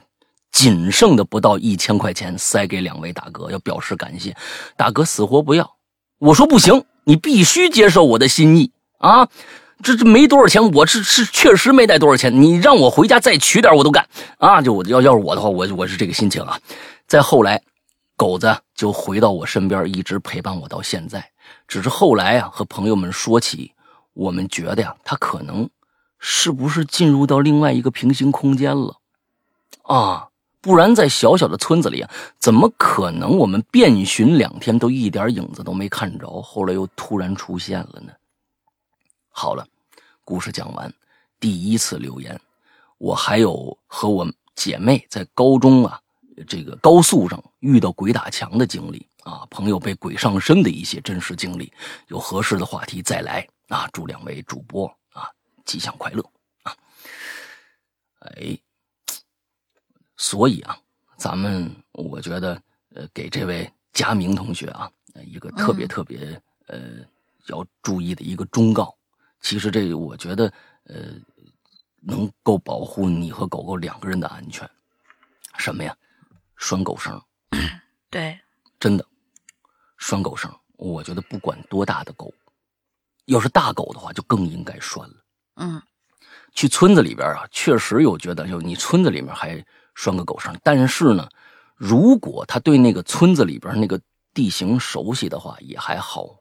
[0.51, 4.35] 仅剩的不到一千块钱，塞给两位大哥，要表示感谢。
[4.77, 5.77] 大哥死活不要，
[6.19, 6.85] 我说不行。
[7.05, 9.29] 你必须接受我的心意啊！
[9.83, 12.41] 这这没多少钱，我是是确实没带多少钱。
[12.41, 14.07] 你让我回家再取点，我都干
[14.39, 14.63] 啊！
[14.63, 16.57] 就我要要是我的话，我我是这个心情啊。
[17.09, 17.61] 再后来，
[18.17, 21.31] 狗子就回到我身边，一直陪伴我到现在。
[21.67, 23.73] 只是后来啊，和朋友们说起，
[24.13, 25.69] 我们觉得呀，他可能
[26.21, 28.99] 是不是进入到另外一个平行空间了
[29.83, 30.29] 啊？
[30.63, 36.41] 不然，在小小的村子里啊，怎么可能我们遍寻两天都一点影子都没看着？
[36.41, 38.13] 后来又突然出现了呢？
[39.29, 39.67] 好了，
[40.25, 40.91] 故事讲完。
[41.41, 42.41] 第一次留言，
[42.99, 46.01] 我还有和我姐妹在高中啊，
[46.47, 51.73] 这个高速上遇到鬼打墙的经历啊，朋友被鬼上身的一些真实经历。
[52.07, 53.89] 有合适的话题再来啊！
[53.93, 55.29] 祝两位主播啊
[55.65, 56.25] 吉祥快乐
[56.63, 56.73] 啊！
[58.21, 58.57] 哎。
[60.23, 60.79] 所以啊，
[61.17, 62.63] 咱们我觉得，
[62.95, 64.89] 呃，给这位佳明同学啊，
[65.27, 66.99] 一个特别特别呃
[67.49, 68.97] 要注意的一个忠告。
[69.41, 70.47] 其实这我觉得，
[70.85, 71.15] 呃，
[72.01, 74.69] 能够保护你和狗狗两个人的安全。
[75.59, 75.93] 什么呀？
[76.57, 77.21] 拴狗绳。
[78.09, 78.39] 对，
[78.79, 79.05] 真的，
[79.99, 80.49] 拴狗绳。
[80.77, 82.33] 我觉得不管多大的狗，
[83.25, 85.17] 要是大狗的话，就更应该拴了。
[85.57, 85.83] 嗯，
[86.55, 89.61] 去村子里边啊，确实有觉得，就你村子里面还。
[89.95, 91.29] 拴个狗绳，但是呢，
[91.77, 94.01] 如果他对那个村子里边那个
[94.33, 96.37] 地形熟悉的话，也还好。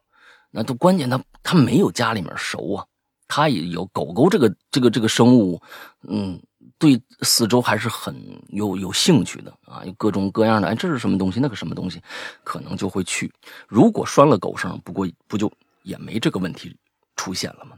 [0.50, 2.86] 那都关键，他他没有家里面熟啊，
[3.28, 5.62] 他也有狗狗这个这个这个生物，
[6.08, 6.42] 嗯，
[6.78, 8.14] 对四周还是很
[8.50, 12.02] 有有兴趣的啊，有各种各样的，哎，这是什么东西，那个什么东西，
[12.44, 13.32] 可能就会去。
[13.68, 15.52] 如果拴了狗绳，不过不就
[15.84, 16.76] 也没这个问题
[17.16, 17.78] 出现了吗？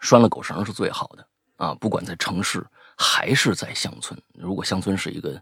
[0.00, 2.64] 拴了狗绳是最好的啊，不管在城市。
[2.98, 4.20] 还是在乡村。
[4.34, 5.40] 如果乡村是一个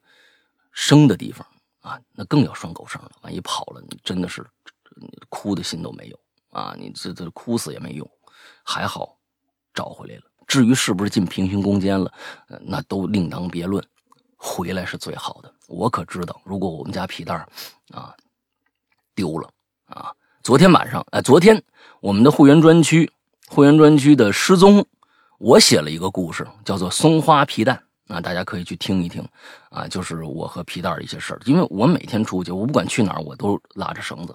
[0.72, 1.46] 生的地方
[1.80, 3.10] 啊，那更要拴狗绳了。
[3.22, 4.46] 万一跑了，你真的是
[5.30, 6.76] 哭的心都没有啊！
[6.78, 8.08] 你这这哭死也没用。
[8.62, 9.18] 还好
[9.72, 10.22] 找回来了。
[10.46, 12.12] 至于是不是进平行空间了，
[12.60, 13.82] 那都另当别论。
[14.36, 15.52] 回来是最好的。
[15.66, 17.48] 我可知道，如果我们家皮蛋
[17.90, 18.14] 啊
[19.14, 19.50] 丢了
[19.86, 21.62] 啊，昨天晚上哎，昨天
[22.00, 23.10] 我们的会员专区
[23.48, 24.86] 会员专区的失踪。
[25.38, 27.78] 我写了一个故事，叫做《松花皮蛋》，
[28.14, 29.22] 啊，大家可以去听一听，
[29.70, 31.40] 啊，就是我和皮蛋的一些事儿。
[31.44, 34.34] 因为我每天出去，我不管去哪儿，我都拉着绳子，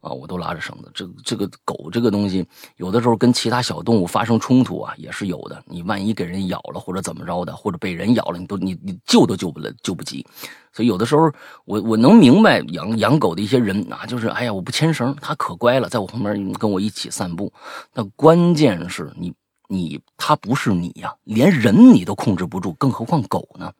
[0.00, 0.90] 啊，我都拉着绳子。
[0.92, 5.62] 这这个狗这个东西，有的时候跟其他小动物发生冲突啊，也是有的。
[5.66, 10.26] 你万一给人咬了，或者怎么着的，或者被人咬了，你都你你救都救不了，救不及。
[10.74, 11.32] 所以有的时候，
[11.64, 17.50] 我我能明白养养狗的一些人啊，就是哎呀，我不牵绳，它可乖了，在我旁边跟我一起散步。
[17.94, 19.32] 那关键是你。
[19.68, 23.72] 你他不是你呀，连人你都控制不住，更何况狗呢？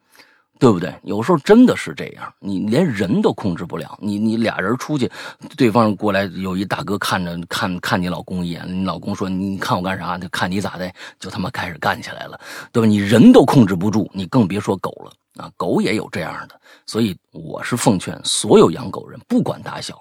[0.61, 0.95] 对不对？
[1.03, 3.99] 有时候真的是这样，你连人都控制不了。
[4.01, 5.11] 你你俩人出去，
[5.57, 10.17] 对方过来有一大哥看着看看你老公一眼，你老公说你看我干啥？
[10.17, 12.41] 就看你咋的，就他妈开始干起来了，
[12.73, 12.87] 对吧？
[12.87, 15.51] 你人都控制不住，你更别说狗了啊！
[15.57, 19.99] 狗也有这样的，所以我是奉劝所有养狗人，不管大小，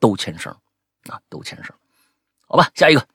[0.00, 0.52] 都牵绳
[1.08, 1.74] 啊，都牵绳。
[2.48, 3.06] 好吧，下一个。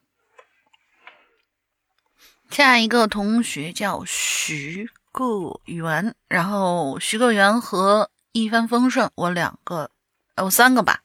[2.50, 9.90] 下一个同学叫徐个元，然后徐个元和一帆风顺，我两个，
[10.36, 11.00] 我三个吧。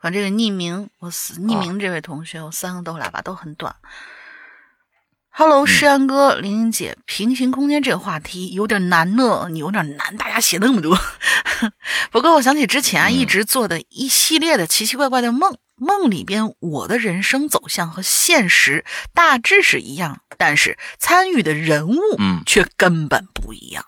[0.00, 3.74] 反正这个匿名，我死匿名这位同学，我三个都来吧，都很短。
[5.30, 10.96] Hello，诗安哥，玲玲姐，平行空间这个话题有点难呢，你有点难，大家写那么多。
[12.12, 15.56] 不过我想起之前一直做的一系列的奇奇怪怪的梦。
[15.82, 23.84] 梦里边，我的人生走向和现实大致是一样，但是参与的人物，嗯，却根本不一样。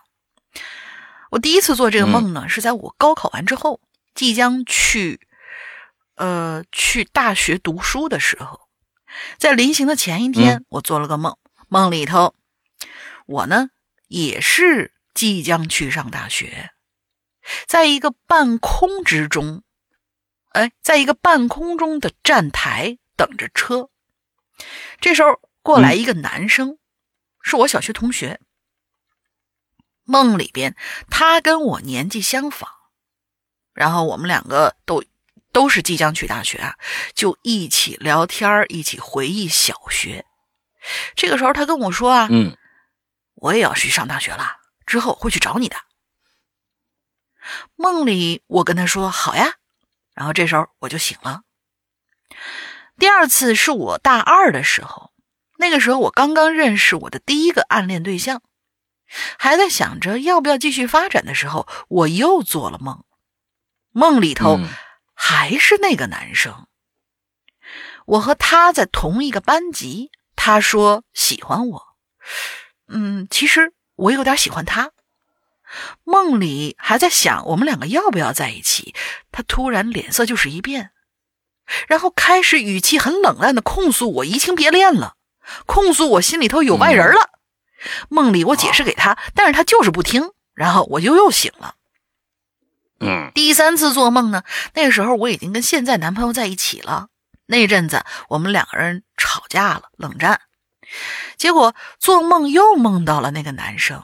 [1.30, 3.80] 我第一次做这个梦呢，是在我高考完之后，
[4.14, 5.20] 即将去，
[6.16, 8.68] 呃，去大学读书的时候。
[9.38, 11.36] 在临行的前一天，我做了个梦，
[11.68, 12.34] 梦里头，
[13.26, 13.68] 我呢
[14.08, 16.70] 也是即将去上大学，
[17.66, 19.62] 在一个半空之中，
[20.54, 23.90] 哎，在一个半空中的站台等着车。
[25.00, 26.78] 这时候过来一个男生，
[27.42, 28.40] 是我小学同学。
[30.04, 30.76] 梦里边，
[31.10, 32.68] 他跟我年纪相仿，
[33.72, 35.02] 然后我们两个都
[35.50, 36.78] 都是即将去大学啊，
[37.14, 40.24] 就一起聊天一起回忆小学。
[41.16, 42.56] 这个时候，他跟我说啊，嗯，
[43.34, 45.76] 我也要去上大学了，之后会去找你的。
[47.74, 49.54] 梦里我跟他说好呀，
[50.14, 51.42] 然后这时候我就醒了。
[52.98, 55.12] 第二次是我大二的时候，
[55.58, 58.42] 那个时候我刚刚认识我的第一个暗恋对象。
[59.38, 63.04] 还在想着要不要继续发展的时候，我又做了梦，
[63.90, 64.58] 梦里头
[65.14, 66.66] 还是那个男生。
[68.06, 71.82] 我和他在同一个班级，他说喜欢我，
[72.88, 74.90] 嗯，其实我有点喜欢他。
[76.04, 78.94] 梦里还在想我们两个要不要在一起，
[79.32, 80.90] 他突然脸色就是一变，
[81.88, 85.14] 然后开始语气很冷淡的控诉我移情别恋了，
[85.66, 87.30] 控诉我心里头有外人了。
[88.08, 91.74] 梦里我解释给他，但是他就是不听，然后我就又醒了。
[93.00, 97.08] 嗯，第三次做梦呢，那个时候我已经跟现在男朋友在一起了。
[97.46, 100.40] 那阵子我们两个人吵架了，冷战。
[101.36, 104.02] 结果做梦又梦到了那个男生，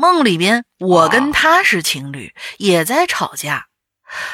[0.00, 3.66] 梦里边我跟他是情侣，也在吵架。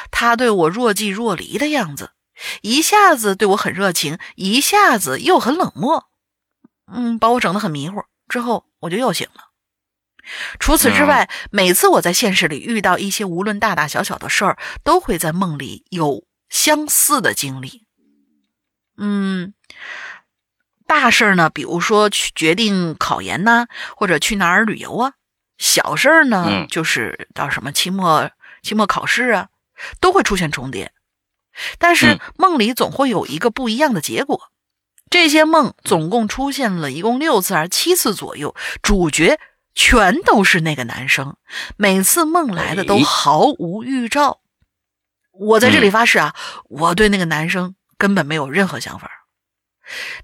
[0.09, 2.11] 他对我若即若离的样子，
[2.61, 6.05] 一下子对我很热情，一下子又很冷漠，
[6.91, 8.01] 嗯，把我整得很迷糊。
[8.29, 9.43] 之后我就又醒了。
[10.59, 17.85] 除此之外，每次我在现实里遇到一些无论大大小小的事儿，都会在梦里有相似的经历。
[18.97, 19.53] 嗯，
[20.87, 25.11] 大事呢，比如说去决定考研呐，或者去哪儿旅游啊；
[25.57, 29.49] 小事儿呢，就是到什么期末期末考试啊，
[29.99, 30.91] 都会出现重叠。
[31.79, 34.51] 但是梦里总会有一个不一样的结果。
[35.09, 39.39] 这些梦总共出现了一共六次还是七次左右，主角
[39.73, 41.37] 全都是那个男生，
[41.77, 44.41] 每次梦来的都毫无预兆。
[45.31, 49.09] 我在这里发誓啊，我对那个男生根本没有任何想法。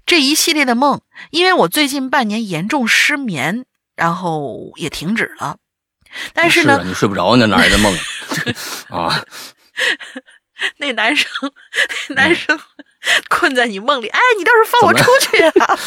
[0.04, 3.64] 这一系列的梦，因为我最近半年严重失眠，
[3.96, 5.56] 然后也停止了。
[6.32, 7.92] 但是呢，你睡不着，那哪来的梦
[8.90, 9.24] 啊？
[10.78, 11.28] 那男生，
[12.10, 12.58] 那男生。
[13.28, 15.78] 困在你梦里，哎，你倒是放我出去啊！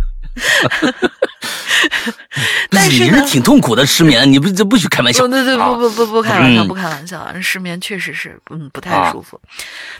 [2.70, 5.26] 但是你是挺痛苦的失眠，你不这不许开玩笑。
[5.28, 7.32] 对对不不不不开玩笑，不开玩笑。
[7.40, 9.40] 失眠确实是嗯不太舒服，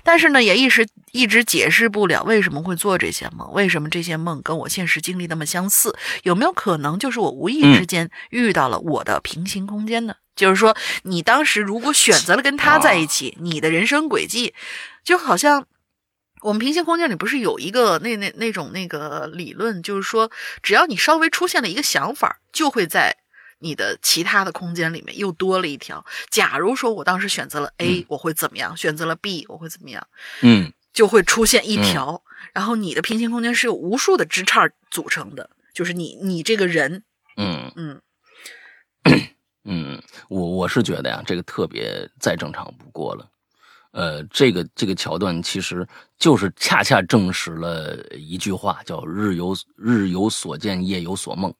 [0.02, 5.96] 但是呢，也一时一直解释不了为什么会做这些梦，为什么这些梦跟我现实经历那么相似？
[6.24, 10.14] 有没有可能就是我无意之间遇到了我的平行空间呢？
[10.34, 14.54] 就是说，你当时如果选择了跟他在一起，你的人生轨迹
[15.04, 15.66] 就好像。
[16.44, 20.30] 我们平行空间里不是有一个那那那种那个理论，就是说，
[20.62, 23.16] 只要你稍微出现了一个想法，就会在
[23.60, 26.04] 你的其他的空间里面又多了一条。
[26.28, 28.76] 假如说我当时选择了 A，我会怎么样？
[28.76, 30.06] 选择了 B，我会怎么样？
[30.42, 32.22] 嗯，就会出现一条。
[32.52, 37.04] 然后你的平行空间是由无数的枝杈组成的，就是你你这个人，
[37.38, 38.02] 嗯嗯
[39.64, 43.30] 嗯，我我是觉得呀，这个特别再正常不过了。
[43.94, 45.86] 呃，这个这个桥段其实
[46.18, 51.54] 就是恰恰证实了一句话，叫“日有日有所见，夜有所梦”，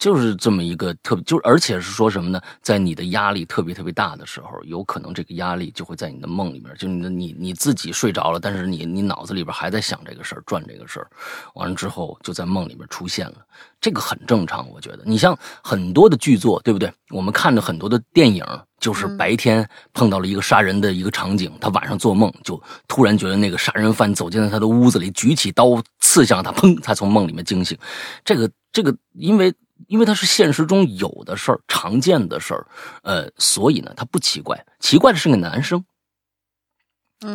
[0.00, 2.40] 就是这么一个特别，就而且是说什么呢？
[2.62, 11.06] 在你的压力特别特别大的时候，有可能这个压力就会在你的梦里面，就你的你你自己睡着了，但是你你脑子里边还在想这个事儿，转这个事儿，
[11.54, 13.36] 完了之后就在梦里面出现了。
[13.78, 15.00] 这个很正常，我觉得。
[15.04, 16.90] 你像很多的剧作，对不对？
[17.10, 18.42] 我们看着很多的电影，
[18.78, 22.58] 就是白天碰到了一个杀人的一个场景，他晚上做梦就
[22.88, 26.80] 突然觉得那个杀人犯走进了他的屋子里，举起刀刺向他，砰！
[26.80, 27.76] 他从梦里面惊醒。
[28.24, 29.52] 这个这个，因为
[29.90, 32.64] 因为它是现实中有的事儿，常见的事儿，
[33.02, 34.64] 呃，所以呢，它不奇怪。
[34.78, 35.84] 奇怪的是那个男生，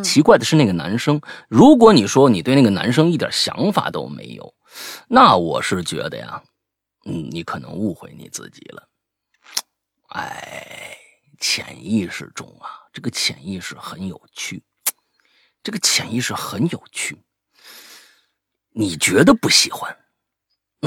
[0.02, 1.20] 奇怪的是那个男生。
[1.48, 4.54] 如果你说你对那个男生一点想法都没有。
[5.06, 6.42] 那我是觉得呀，
[7.04, 8.88] 嗯，你可能误会你自己了。
[10.08, 10.96] 哎，
[11.38, 14.62] 潜意识中啊，这个潜意识很有趣，
[15.62, 17.20] 这个潜意识很有趣。
[18.70, 19.94] 你觉得不喜欢，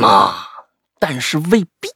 [0.02, 0.50] 啊，
[1.00, 1.90] 但是未必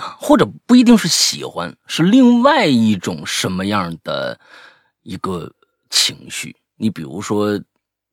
[0.00, 4.40] 啊，或者不一定是喜欢，是另外一种什么样的
[5.02, 5.52] 一个
[5.90, 6.56] 情绪。
[6.76, 7.60] 你比如说。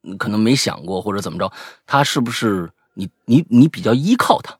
[0.03, 1.53] 你可能没想过或者怎么着，
[1.85, 4.57] 他是不是你你你比较依靠他？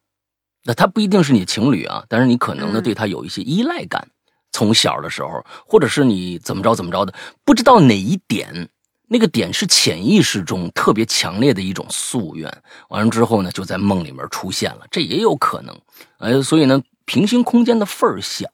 [0.63, 4.07] 那他不一定是你情侣啊，但是你可能呢对他有一些依赖感，
[4.51, 7.13] 从小的时候，或者是你怎么着怎么着的，
[7.43, 8.69] 不知道哪一点，
[9.11, 12.49] 那个点是潜意识中特别强烈的一种夙愿，
[12.87, 15.77] 完了之后呢就在梦里面出现了，这也有可能。
[16.19, 18.47] 哎，所以呢，平行空间的份儿小，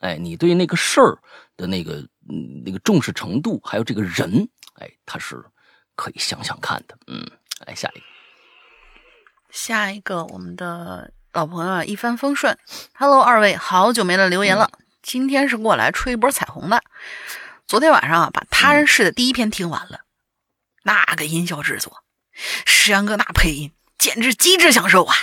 [0.00, 1.18] 哎，你对那个事儿
[1.56, 2.06] 的那个
[2.66, 5.42] 那个重视程度，还有这个人，哎，他是
[5.96, 6.94] 可以想想看的。
[7.06, 7.26] 嗯，
[7.66, 8.04] 来下一个，
[9.50, 11.10] 下一个我们的。
[11.32, 12.56] 老朋友一帆风顺
[12.94, 14.70] ，Hello，二位，好久没来留言了。
[15.02, 16.80] 今天是过来吹一波彩虹的。
[17.66, 20.00] 昨天晚上啊，把他人世的第一篇听完了，
[20.82, 22.04] 那个音效制作，
[22.66, 25.16] 石阳哥那配音简直极致享受啊！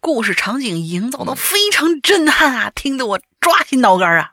[0.00, 4.32] 故事场景营造的非常震撼啊，听得我抓心挠肝啊！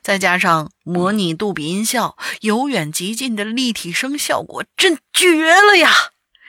[0.00, 5.92] 再加上模拟杜比音效，由远及近的立体声效果，真绝了呀！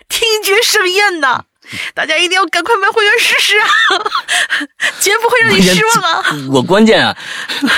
[0.07, 1.45] 听觉盛宴呐！
[1.93, 3.67] 大家一定要赶快买会员试试啊！
[4.99, 6.23] 绝不会让你失望啊！
[6.51, 7.15] 我关键啊，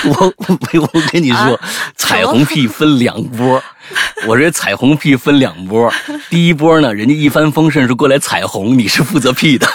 [0.04, 1.58] 我 我我跟你说，
[1.96, 3.62] 彩虹屁分两波，
[4.26, 5.92] 我这彩虹屁分两波。
[6.28, 9.66] 第一波呢，人家一帆风顺是过来彩虹，你是负责屁的。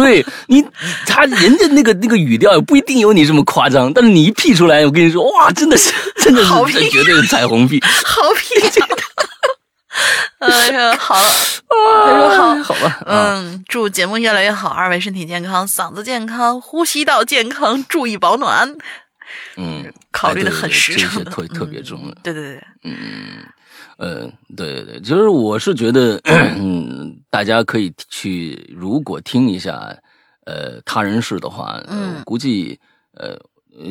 [0.00, 0.64] 对你，
[1.06, 8.54] 他人家那个那个语调也不一定有你这么夸张，但是你一 P 出来，我跟你说，哇，真的是，真的是，这绝对是彩虹屁，好屁！
[10.38, 11.28] 哎呀，好了，
[11.68, 18.74] 他说好，好吧，嗯，祝节目越来越好，二位身体健康，嗓子健康，呼吸道健康，注意保暖。
[19.56, 22.14] 嗯，考虑的很实诚特特别重要。
[22.22, 23.44] 对对对，嗯。
[24.00, 24.26] 呃，
[24.56, 26.18] 对对对，其实我是觉得，
[26.56, 29.94] 嗯，大家可以去，如果听一下，
[30.46, 32.80] 呃，他人事的话，嗯，估计，
[33.12, 33.38] 呃，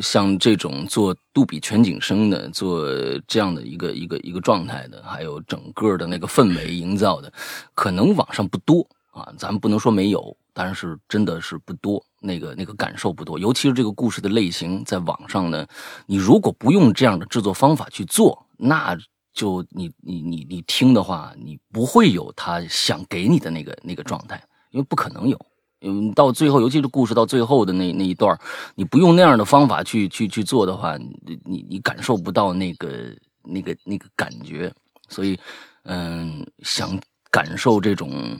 [0.02, 2.88] 像这种做杜比全景声的，做
[3.28, 7.32] 这样的一个一个一个状态的，还有整个的那个氛围营造的，
[7.76, 15.64] 可能网上不多啊，咱们不能说没有，但是真的是不多，那个那个感受不多，尤其是这个故事的类型，在网上呢，
[16.06, 18.98] 你如果不用这样的制作方法去做，那。
[19.32, 25.38] 就你你你你听的话，你不会有他想给你的那个那个状态，因为不可能有。
[25.82, 28.38] 嗯，到最后，尤其是故事到最后的那那一段，
[28.74, 34.70] 你不用那样的方法去去去做的话，你你你感受不到那个那个那个感觉。
[35.08, 35.38] 所以，
[35.84, 37.00] 嗯，想
[37.30, 38.38] 感受这种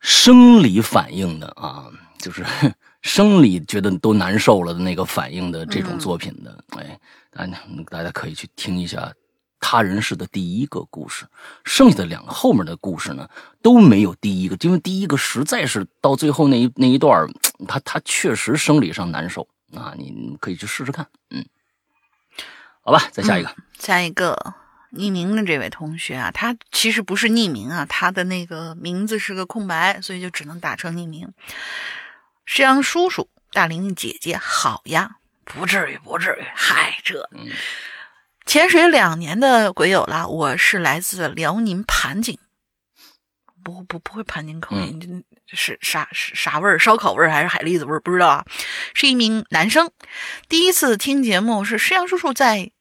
[0.00, 2.42] 生理反应的啊，就是
[3.02, 6.98] 生理觉得都难受了的那个反应的这种作品的，哎，
[7.30, 7.58] 大家
[7.90, 9.12] 大家可以去听一下。
[9.60, 11.26] 他人式的第一个故事，
[11.64, 13.28] 剩下的两个后面的故事呢
[13.62, 17.28] 都没有第一个，因为第一个实在是到最后那一那一段，
[17.68, 21.44] 他他确实生理上难受啊，你可以去试试看，嗯，
[22.80, 24.54] 好吧，再下一个，下一个
[24.92, 31.32] 匿名的这位同学啊，他其实不是匿名啊，他的那个名字是个空白，所以就只能打成匿名。
[32.44, 37.28] 石阳叔叔，大玲玲姐姐，好呀，不至于，不至于，嗨，这。
[38.50, 42.36] 潜水两年的鬼友了，我是来自辽宁盘锦，
[43.62, 46.76] 不不不会盘锦口音，是啥是啥味儿？
[46.76, 48.00] 烧烤味儿还是海蛎子味儿？
[48.00, 48.44] 不知道啊。
[48.92, 49.92] 是一名男生，
[50.48, 52.72] 第一次听节目是师阳叔叔在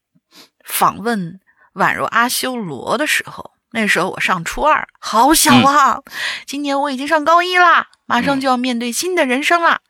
[0.66, 1.40] 访问
[1.76, 6.00] 宛若阿修罗的时候，那时候我上初二，好小啊。
[6.48, 9.82] 今年我已经上高一啦，马上就要面对新的人生了，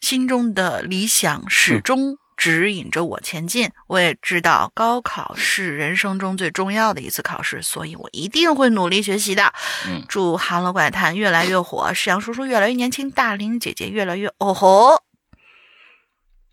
[0.00, 2.18] 心中的理想始终。
[2.40, 3.70] 指引着我前进。
[3.86, 9.52] 我也知道高考是人生中最重要的一次考试，所以我一定会努力学习的。
[9.86, 15.02] 嗯，祝《哈喽怪谈》越来越火，石阳叔叔越来越年轻，大玲姐姐越来越哦吼。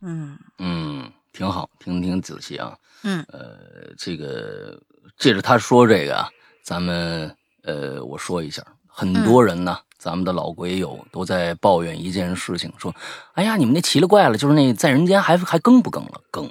[0.01, 2.75] 嗯嗯，挺好，听听仔细啊。
[3.03, 4.77] 嗯，呃，这个
[5.17, 6.27] 借着他说这个，
[6.63, 7.33] 咱们
[7.63, 9.79] 呃，我说一下，很多人呢。
[9.99, 12.93] 咱们的老鬼友都在抱怨一件事情，说
[13.33, 16.21] ：“哎呀，你们那奇了怪了，就是那在人间还还更不更了？
[16.29, 16.49] 更，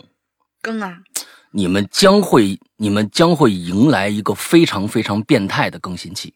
[0.60, 0.98] 更啊！
[1.52, 6.34] 你们将会，你们将会迎来一个非常非常变态的更新期。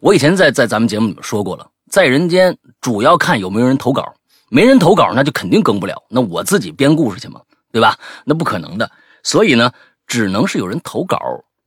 [0.00, 4.14] 我以前在在咱们节目里面说过了，在人间主要看有没有人投稿，
[4.48, 6.00] 没人投稿那就肯定更不了。
[6.08, 7.40] 那我自己编故事去嘛，
[7.72, 7.98] 对吧？
[8.24, 8.90] 那不可能的。
[9.24, 9.72] 所以呢，
[10.06, 11.18] 只能是有人投稿，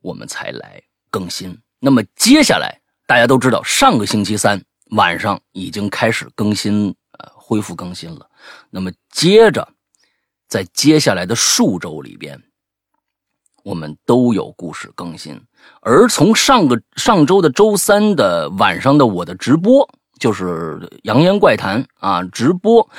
[0.02, 1.60] 我们才来更新。
[1.80, 4.64] 那么接下来大家都知道，上个星期三。
[4.90, 8.28] 晚上已经开始更新，呃，恢复更新了。
[8.70, 9.68] 那么接着，
[10.48, 12.42] 在接下来的数周里边，
[13.64, 15.40] 我们都有故事更新。
[15.82, 19.88] 而从上个上周的周三的晚上的我的直播，
[20.18, 22.90] 就是《扬言怪谈》啊，直播，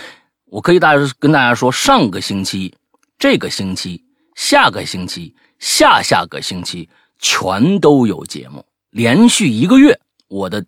[0.44, 2.74] 我可以大跟大家说，上个星期、
[3.18, 4.04] 这个星期
[4.36, 6.88] 下个星期、下下个星期
[7.18, 10.64] 全都有节目，连续一个月，我的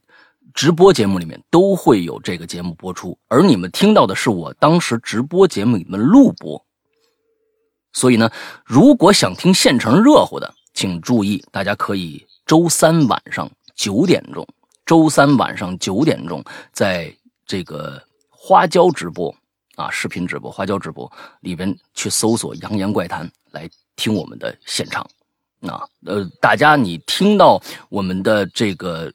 [0.55, 3.19] 直播节目里面都会有这个节目播出。
[3.29, 6.65] 而你们听到的是我当时直播节目里面录播。
[7.93, 8.31] 所以呢，
[8.65, 14.47] 如果想听现成热乎的，请注意，大家可以周三晚上九点钟，
[14.87, 16.43] 周三晚上九点钟，
[16.73, 17.15] 在
[17.47, 19.35] 这个花椒直播
[19.77, 25.07] 啊，视频直播花椒直播里边去搜索“扬言怪谈”来听我们的现场。
[25.61, 29.13] 啊，呃，大家你听到我们的这个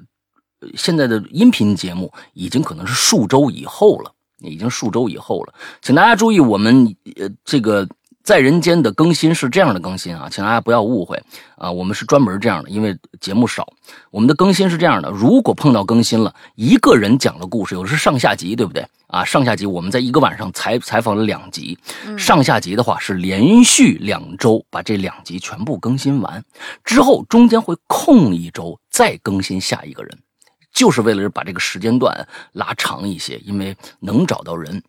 [0.76, 7.88] 现在的音频节目，已经可能是数周以后了，已经数周以后了，请大家注意，我们呃这个。
[8.24, 11.18] 在人间的更新是这样的更新啊，请大家不要误会
[11.56, 13.66] 啊，我们是专门这样的，因为节目少，
[14.12, 15.10] 我们的更新是这样的。
[15.10, 19.24] 如果碰到更新了，一个人讲的故事，有的是上下集，对不对啊？
[19.24, 21.80] 上下集我们在一个晚上采采访了两集，
[22.18, 26.44] 上下集的话是连续两周把这两集全部更新完，
[26.84, 30.20] 之后中间会空一周再更新下一个人，
[30.72, 34.82] 就是为了把这个时间段拉长一些，因为能找到人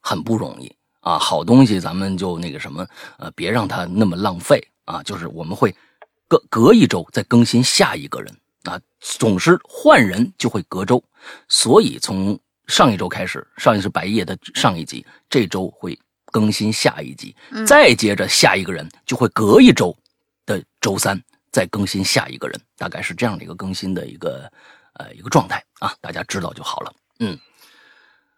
[0.00, 0.74] 很不容易。
[1.00, 2.86] 啊，好东西咱们就那个什么，
[3.18, 5.02] 呃，别让它那么浪费啊。
[5.02, 5.74] 就是我们会
[6.28, 8.32] 隔隔一周再更新下一个人
[8.62, 11.02] 啊，总是换人就会隔周，
[11.48, 12.38] 所以从
[12.68, 17.34] 上一周开始，上一是白夜的上一集，这周会更新下一集，
[17.66, 19.92] 再接着下一个人就会隔一周
[20.46, 21.20] 的周三
[21.50, 24.48] 再更新下一个人，大概是这样的一个更新的一个
[24.94, 27.38] 呃一个状态啊，大家知道就好了，嗯。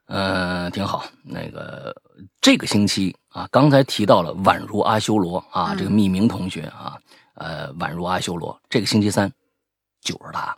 [0.07, 1.07] 呃，挺好。
[1.23, 1.95] 那个
[2.39, 7.01] 这个星期啊，刚才提到了宛如阿修罗啊，这个匿名同学啊，
[7.37, 8.61] 呃，宛如阿修罗。
[8.69, 9.33] 这个星期三
[10.03, 10.55] 就是他，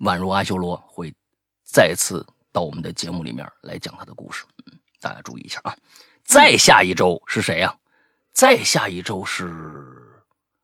[0.00, 1.14] 宛如阿修罗会
[1.62, 4.44] 再次到我们的节目里面来讲他的故事。
[4.66, 5.76] 嗯，大家注意一下啊。
[6.24, 7.72] 再下一周是谁呀？
[8.32, 9.54] 再下一周是，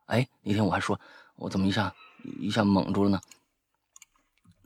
[0.06, 0.98] 哎，那天我还说，
[1.36, 1.94] 我怎么一下
[2.40, 3.20] 一下蒙住了呢？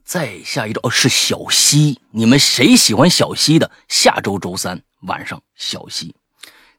[0.04, 1.98] 再下一周哦，是小溪。
[2.10, 3.70] 你们谁喜欢小溪的？
[3.88, 6.14] 下周周三晚上，小溪。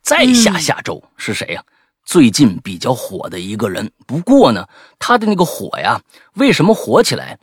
[0.01, 1.63] 再下下周是谁呀？
[2.05, 3.91] 最近比较火的一个人。
[4.05, 4.69] 不过呢，
[4.99, 5.99] 他的那个火呀，
[6.35, 7.39] 为什么火起来？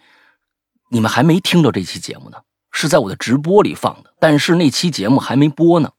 [0.88, 2.38] 你们还没听到这期节目呢，
[2.70, 4.14] 是在我的直播里放的。
[4.20, 5.90] 但是那期节目还没播呢，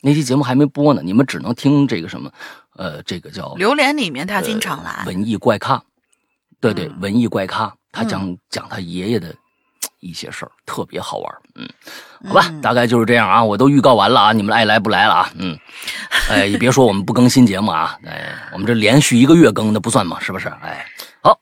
[0.00, 2.30] 那期节目还没播呢，你们只能听这个什么？
[2.76, 5.82] 呃，这个叫榴莲里面他经常来文艺怪咖。
[6.60, 7.74] 对对，文艺怪咖。
[7.92, 9.34] 他讲讲他爷爷的
[10.00, 11.34] 一些事儿，特别好玩。
[11.54, 11.68] 嗯，
[12.28, 13.42] 好吧，大概就是这样啊。
[13.42, 15.30] 我都预告完了啊，你们爱来不来了啊？
[15.36, 15.58] 嗯，
[16.30, 17.98] 哎，也别说我们不更新节目啊。
[18.04, 20.48] 哎，我们这连续一个月更的不算嘛，是不是？
[20.62, 20.86] 哎，
[21.22, 21.38] 好，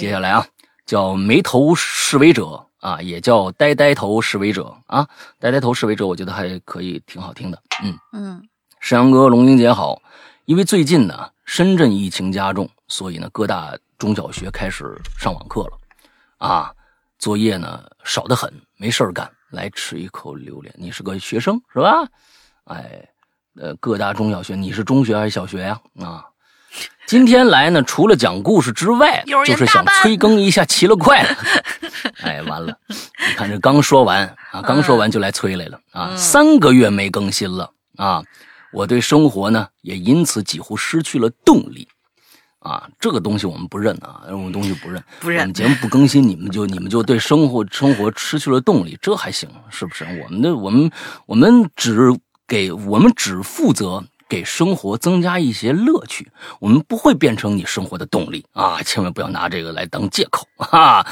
[0.00, 0.46] 接下来啊，
[0.86, 5.06] 叫眉头示威者啊，也叫呆呆头示威者啊。
[5.38, 7.62] 呆呆头示威者，我觉得还可以，挺好听的。
[7.82, 8.42] 嗯嗯，
[8.80, 10.00] 山阳哥、龙英姐好。
[10.46, 15.78] 因为最近呢，深圳疫情加重，所以呢，各大中小学开始上网课了。
[16.38, 16.72] 啊，
[17.18, 20.74] 作业呢少得很，没事干，来吃一口榴莲。
[20.78, 22.06] 你是个学生是吧？
[22.64, 23.08] 哎，
[23.60, 25.80] 呃，各大中小学，你是中学还是小学呀？
[26.00, 26.24] 啊，
[27.06, 31.36] 今天来呢，除了讲故事之外，就是想催更一下奇了怪了。
[32.22, 38.22] 哎，完了，你看这刚说完啊，刚说完就来催来了啊，三个月没更新了啊，
[38.72, 41.88] 我对生活呢也因此几乎失去了动力。
[42.68, 45.02] 啊，这个东西我们不认啊，我们东西不认。
[45.20, 45.40] 不认。
[45.40, 50.04] 我们节目不更新，你们就你们就对生活生活失去了动力，这还行是不是？
[50.22, 50.90] 我们的我们
[51.24, 52.14] 我们只
[52.46, 58.82] 给我们只负责给生活增加一些乐趣，我们不会变成你生活的动力啊！
[58.82, 61.06] 千万不要拿这个来当借口哈。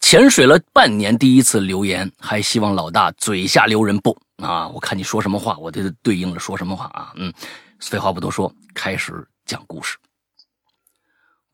[0.00, 4.68] 潜水了半年，第一次留言，还希望老大嘴下留人不啊？
[4.68, 7.12] 我看你说什么话，我就对应了说什么话啊？
[7.16, 7.32] 嗯，
[7.80, 9.96] 废话不多说，开始讲故事。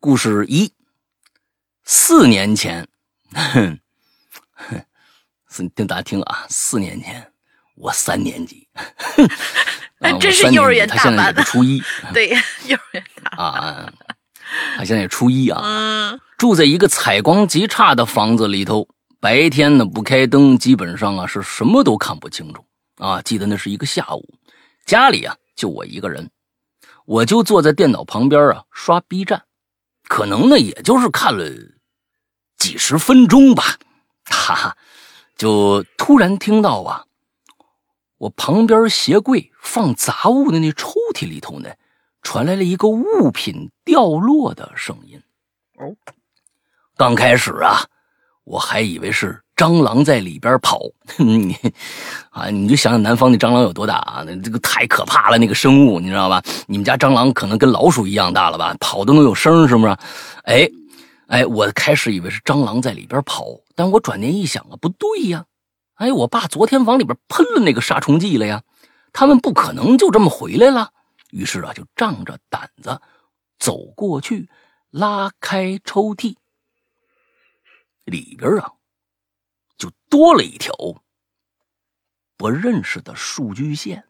[0.03, 0.73] 故事一，
[1.85, 2.89] 四年前，
[3.37, 3.79] 哼，
[5.75, 7.31] 听大家听啊，四年前
[7.77, 8.67] 我三年级，
[10.19, 11.83] 这是幼儿园他现在也是初一，
[12.15, 12.31] 对，
[12.67, 13.93] 幼儿园大啊，
[14.79, 18.89] 他现在也初一啊，住在一个采光极差的房子里头，
[19.21, 22.65] 白天呢不开灯，基本上啊是什么都看不清楚。
[22.97, 23.21] 啊。
[23.21, 24.27] 记得那是一个下午，
[24.87, 26.31] 家里啊就我一个人，
[27.05, 29.43] 我就坐在电脑旁边啊刷 B 站。
[30.11, 31.49] 可能呢，也就是看了
[32.59, 33.79] 几十分钟吧，
[34.27, 34.77] 哈哈，
[35.37, 37.05] 就突然听到啊，
[38.19, 41.71] 我旁边鞋柜放杂物的那抽屉里头呢，
[42.23, 45.23] 传来了一个物品掉落的声音。
[45.79, 45.95] 哦，
[46.97, 47.87] 刚开始啊，
[48.43, 50.81] 我还以为是蟑螂在里边跑，
[51.21, 51.55] 你
[52.31, 54.25] 啊，你就想想南方那蟑螂有多大啊？
[54.27, 56.43] 那这个太可怕了，那个生物你知道吧？
[56.67, 58.75] 你们家蟑螂可能跟老鼠一样大了吧？
[58.81, 59.95] 跑都能有声，是不是？
[60.45, 60.67] 哎，
[61.27, 63.45] 哎，我开始以为是蟑螂在里边跑，
[63.75, 65.45] 但我转念一想啊，不对呀！
[65.97, 68.63] 哎，我爸昨天往里边喷了那个杀虫剂了呀，
[69.13, 70.91] 他们不可能就这么回来了。
[71.33, 72.99] 于是啊，就仗着胆子
[73.59, 74.49] 走过去，
[74.91, 76.37] 拉开抽屉，
[78.07, 78.73] 里边啊。
[79.81, 80.75] 就多了一条
[82.37, 84.05] 不认识的数据线。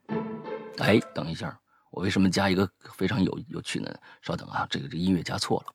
[0.78, 1.56] 哎，等一下，
[1.92, 3.88] 我为什么加一个非常有有趣呢？
[4.20, 5.72] 稍等啊，这个这音乐加错了。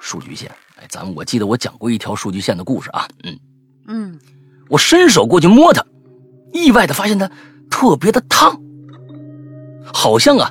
[0.00, 3.06] 数据线，哎，咱们我记得我讲过一条数据线的故事啊。
[3.22, 3.38] 嗯
[3.86, 4.20] 嗯，
[4.68, 5.86] 我伸手过去摸它，
[6.52, 7.30] 意外的发现它
[7.70, 8.60] 特别的烫，
[9.84, 10.50] 好像啊，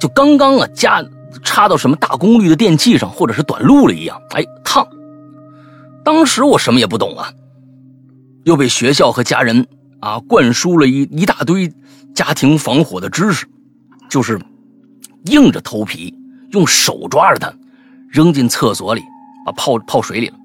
[0.00, 1.04] 就刚刚啊加
[1.42, 4.18] 插到什么大功率的电器上，或者是短路了一样。
[4.30, 4.88] 哎，烫。
[6.04, 7.32] 当时我什么也不懂啊，
[8.44, 9.66] 又被学校和家人
[10.00, 11.72] 啊灌输了一一大堆
[12.14, 13.46] 家庭防火的知识，
[14.10, 14.38] 就是
[15.24, 16.14] 硬着头皮
[16.50, 17.52] 用手抓着它，
[18.10, 19.02] 扔进厕所里，
[19.46, 20.36] 把泡泡水里了。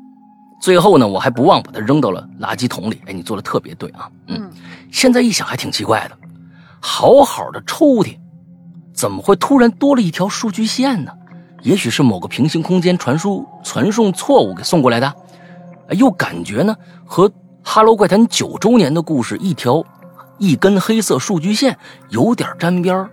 [0.62, 3.02] 最后呢，我还不忘把它扔到了垃圾桶里。
[3.06, 4.50] 哎，你做的特别对啊，嗯。
[4.92, 6.18] 现在一想还挺奇怪的，
[6.80, 8.18] 好好的抽屉，
[8.94, 11.12] 怎么会突然多了一条数据线呢？
[11.62, 15.14] 也许是某个平行空间传输传送错误给送过来的。
[15.92, 16.76] 又感觉呢，
[17.06, 17.28] 和
[17.64, 19.84] 《哈喽怪谈》九周年的故事一条
[20.38, 21.78] 一根黑色数据线
[22.10, 23.10] 有点沾边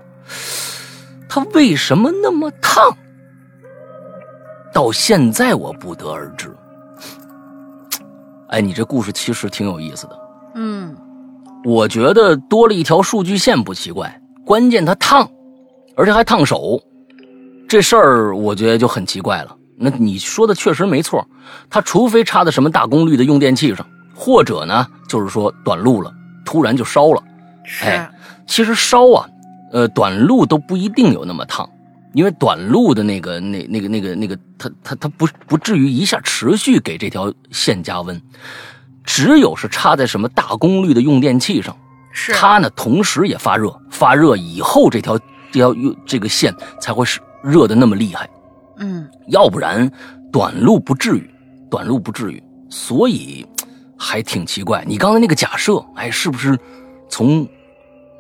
[1.29, 2.97] 它为什么那么烫？
[4.73, 6.55] 到现在我不得而知。
[8.49, 10.19] 哎，你这故事其实挺有意思的。
[10.55, 10.95] 嗯，
[11.65, 15.29] 我觉得多了一条数据线不奇怪，关键它烫，
[15.97, 16.81] 而且还烫手，
[17.67, 19.56] 这事儿我觉得就很奇怪了。
[19.79, 21.27] 那你说的确实没错，
[21.69, 26.11] 它除非插在什么大功率的用电器上，或者呢，就是说短路了，
[26.45, 27.23] 突然就烧了。
[27.83, 28.11] 哎，
[28.47, 29.29] 其实烧啊，
[29.73, 31.69] 呃，短路都不一定有那么烫，
[32.15, 38.21] 因为短路的那个、那、那个、那个、那个，它、它、它不不至于一下持续给这条线加温。
[39.05, 41.77] 只有是插在什么大功率的用电器上，
[42.13, 45.19] 是它呢，同时也发热，发热以后这条
[45.53, 48.29] 这条用这个线才会是热的那么厉害。
[48.79, 49.91] 嗯，要不然
[50.33, 51.31] 短路不至于，
[51.71, 53.47] 短路不至于，所以
[53.97, 54.85] 还挺奇怪。
[54.87, 56.59] 你刚才那个假设，哎，是不是
[57.09, 57.47] 从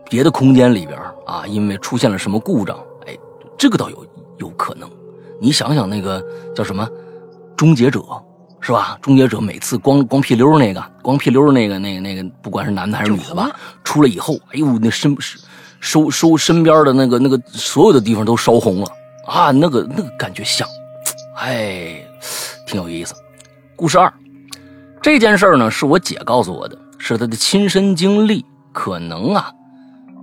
[0.08, 1.46] 别的空间里边啊？
[1.46, 2.78] 因为出现了什么故障？
[3.06, 3.16] 哎，
[3.58, 4.06] 这个倒有
[4.38, 4.88] 有可能。
[5.40, 6.88] 你想想那个叫什么
[7.54, 8.02] 终结者
[8.60, 8.98] 是吧？
[9.02, 13.50] 终结者每次光 光屁溜那个，光屁溜那个那个那个，不管是男的还是女的吧，
[13.84, 15.14] 出来以后，哎呦，那身
[15.80, 18.88] 收收身边的那个那个所有的地方都烧红了。
[19.26, 20.66] 啊，那个那个感觉像，
[21.36, 22.00] 哎，
[22.66, 23.14] 挺有意思。
[23.74, 24.12] 故事二，
[25.02, 29.52] 这件事儿呢是我姐告诉我的，是她的亲身经历，可能啊，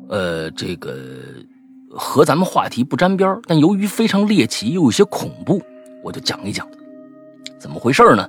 [0.10, 0.96] 呃，这个
[1.92, 5.62] 和咱们话题不沾边但由于非常猎奇又有些恐怖，
[6.02, 6.68] 我就讲一讲。
[7.60, 8.28] 怎么回事呢？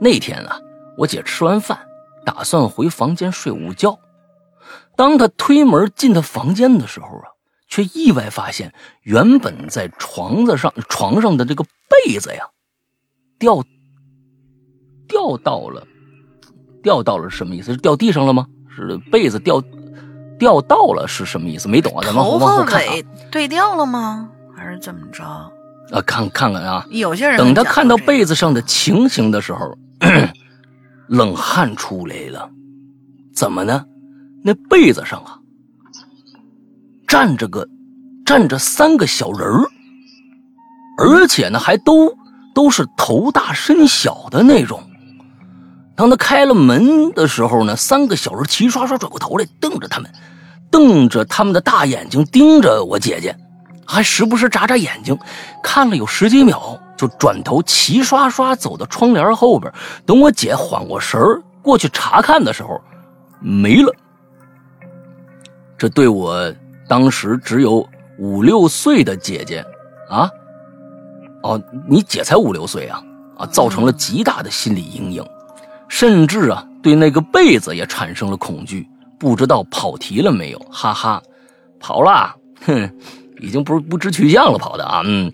[0.00, 0.60] 那天啊，
[0.96, 1.78] 我姐吃完饭，
[2.24, 3.98] 打算回房间睡午觉，
[4.96, 7.37] 当她推门进她房间的时候啊。
[7.68, 12.44] 却意外发现，原本在床子上床上的这个被子呀，
[13.38, 13.62] 掉
[15.06, 15.86] 掉到了，
[16.82, 17.72] 掉到了什么意思？
[17.72, 18.46] 是掉地上了吗？
[18.74, 19.62] 是被子掉
[20.38, 21.68] 掉到了是什么意思？
[21.68, 22.02] 没懂啊？
[22.04, 22.94] 咱们后往后看啊。
[23.30, 24.30] 对掉了吗？
[24.56, 25.24] 还是怎么着？
[25.24, 26.86] 啊，看看看啊！
[26.90, 29.76] 有些人等他看到被子上的情形的时候，
[31.08, 32.50] 冷汗出来了。
[33.34, 33.84] 怎么呢？
[34.44, 35.37] 那被子上啊。
[37.08, 37.66] 站着个，
[38.24, 39.64] 站着三个小人儿，
[40.98, 42.14] 而且呢，还都
[42.54, 44.82] 都是头大身小的那种。
[45.96, 50.12] 当他开了门的时候呢，三个小人齐刷刷转过头来，瞪着他们，
[50.70, 53.34] 瞪着他们的大眼睛盯着我姐姐，
[53.86, 55.18] 还时不时眨眨眼睛，
[55.62, 59.72] 看了有十几秒，就转头齐刷刷走到窗帘后边。
[60.04, 62.78] 等我姐缓过神儿过去查看的时候，
[63.40, 63.92] 没了。
[65.78, 66.54] 这对我。
[66.88, 67.86] 当时只有
[68.18, 69.64] 五六岁的姐姐，
[70.08, 70.28] 啊，
[71.42, 73.02] 哦，你姐才五六岁啊，
[73.36, 75.24] 啊，造成了极大的心理阴影，
[75.88, 78.88] 甚至啊，对那个被子也产生了恐惧。
[79.18, 80.58] 不知道跑题了没有？
[80.70, 81.20] 哈哈，
[81.80, 82.34] 跑了，
[82.64, 82.90] 哼，
[83.40, 85.32] 已经不是不知去向了，跑的啊，嗯。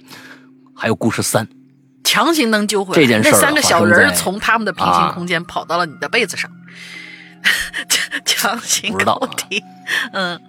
[0.77, 1.47] 还有故事三，
[2.03, 6.51] 强行能救回来这件事那三个小人从他们的平行空间跑到了你的被子上，
[8.27, 9.63] 强行不知道题，
[10.13, 10.41] 嗯。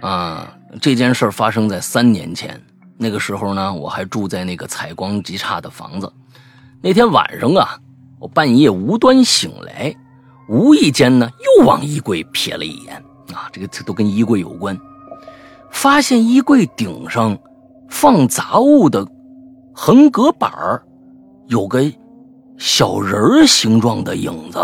[0.00, 2.60] 啊，这件事发生在三年前。
[2.98, 6.10] 那个时候呢，我还住在那个采光极差的房子。
[6.80, 7.78] 那天晚上啊，
[8.18, 9.94] 我半夜无端醒来，
[10.48, 11.28] 无意间呢
[11.58, 12.96] 又往衣柜瞥了一眼
[13.34, 14.78] 啊，这个都跟衣柜有关，
[15.70, 17.36] 发现衣柜顶上
[17.90, 19.06] 放杂物的
[19.74, 20.50] 横隔板
[21.48, 21.82] 有个
[22.56, 24.58] 小人形状的影子，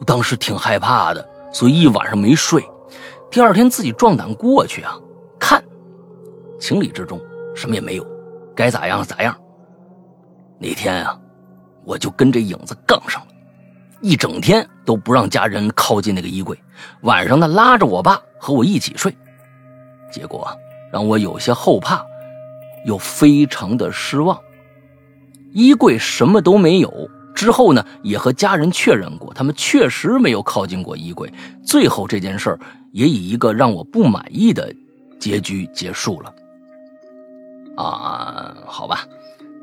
[0.00, 2.64] 我当时挺害怕的，所以一晚上没睡。
[3.30, 4.98] 第二天自己壮胆过去啊，
[5.38, 5.62] 看，
[6.58, 7.20] 情理之中，
[7.54, 8.06] 什么也没有，
[8.54, 9.36] 该咋样咋样。
[10.58, 11.18] 那天啊，
[11.84, 13.28] 我就跟这影子杠上了，
[14.00, 16.58] 一整天都不让家人靠近那个衣柜，
[17.02, 19.14] 晚上呢拉着我爸和我一起睡，
[20.10, 20.48] 结果
[20.90, 22.02] 让我有些后怕，
[22.86, 24.40] 又非常的失望。
[25.52, 27.10] 衣柜什么都没有。
[27.36, 31.30] 之后呢，也和家人确认过，他们确实没有靠近过衣柜。
[31.62, 32.58] 最后这件事儿
[32.92, 34.74] 也以一个让我不满意的
[35.20, 36.34] 结局结束了。
[37.76, 39.06] 啊，好吧，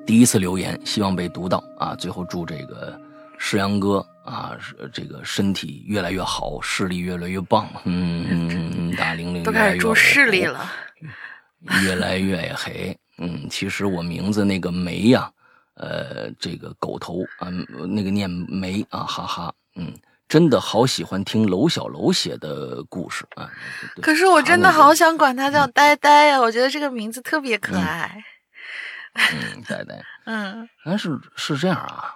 [0.06, 1.96] 第一次留言，希望被读到啊。
[1.96, 2.96] 最后祝这个
[3.40, 4.56] 世阳哥啊，
[4.94, 7.68] 这个身体越来越好，视力越来越棒。
[7.86, 10.72] 嗯，大玲玲都开始注视力了，
[11.82, 12.96] 越来越黑。
[13.18, 15.28] 嗯，其实我名字那个梅呀。
[15.76, 17.50] 呃，这个狗头啊，
[17.88, 19.92] 那个念梅啊，哈哈，嗯，
[20.28, 23.50] 真的好喜欢听娄小楼写的故事啊。
[24.02, 28.24] 可是我真的好想管他叫呆呆呀，我觉得这个名字特别可爱。
[29.14, 30.04] 嗯，呆呆。
[30.26, 32.16] 嗯，但是是这样啊，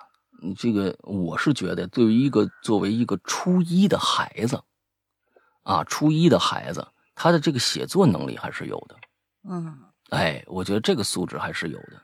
[0.57, 4.61] 这个我是觉得，对于一个作为一个初一的孩子
[5.63, 8.95] 啊，初一的孩子，他的这个写作能力还是有的。
[9.49, 9.77] 嗯，
[10.09, 12.01] 哎，我觉得这个素质还是有的。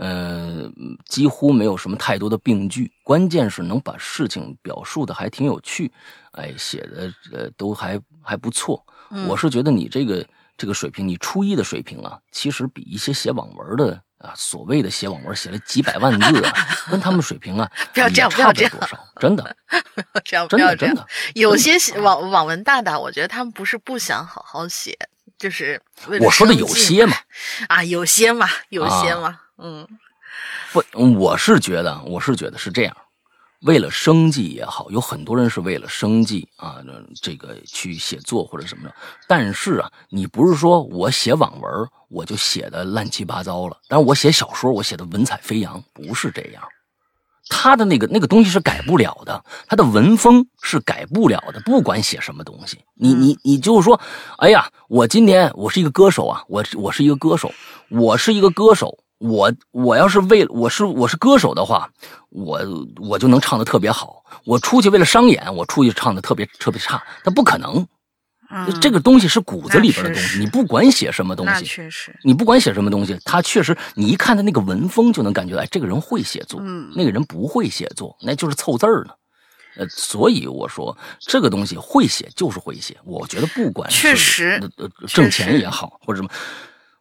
[0.00, 0.64] 呃，
[1.04, 5.92] 几乎没有什么太多的病句，关键是能把事情表述的还挺有趣，
[6.32, 8.82] 哎，写的呃都还还不错。
[9.28, 10.26] 我是觉得你这个
[10.56, 16.52] 这个水平，你初一的水平啊，其实比一些写网文的啊，所谓的写网文写了几百万字啊，
[16.90, 18.72] 跟他们水平啊， 不要这样，不要这样，
[19.20, 19.54] 真的，
[20.24, 24.96] 这样，真的，真的，有些网网文大大，我觉得他们不是不想好好写，
[25.40, 25.80] 就是
[26.20, 27.16] 我说的有些嘛，
[27.68, 29.40] 啊，有些嘛，有些嘛。
[29.56, 29.88] 嗯，
[30.70, 30.84] 不，
[31.18, 32.94] 我是觉得，我是觉得是这样，
[33.62, 36.76] 为了生计也好，有很多人是为了生计啊，
[37.22, 38.94] 这个去写作或者什么的。
[39.26, 46.62] 但是啊，你不是说我写网文我就写的乱七八糟了，但是我写小说我写的文采飞扬，不是这样。
[47.50, 54.00] 他的那个那个东西是改不了的，他的文风是改不了的，不管写什么东西，你你你就是说，
[54.38, 57.52] 哎呀，我今天我是一个歌手啊，我我是一个歌手，
[57.90, 58.96] 我是一个歌手。
[59.18, 61.90] 我我要是为我是我是歌手的话，
[62.30, 62.58] 我
[62.96, 64.24] 我就能唱的特别好。
[64.46, 67.86] 我出去为了商演，我出去唱的特别特别差，他不可能。
[68.80, 79.12] 这个东西是骨子里边的东西，你不管写什么东西，确实，你不管写什么东西，他确实，你一看他那个文风就能感觉到，哎，这个人会写作，嗯，那个人不会写作，那就是凑字儿呢。
[79.76, 84.60] 呃，所以我说这个东西会写就是会写，我觉得不管确实
[85.06, 86.28] 挣钱也好或者什么。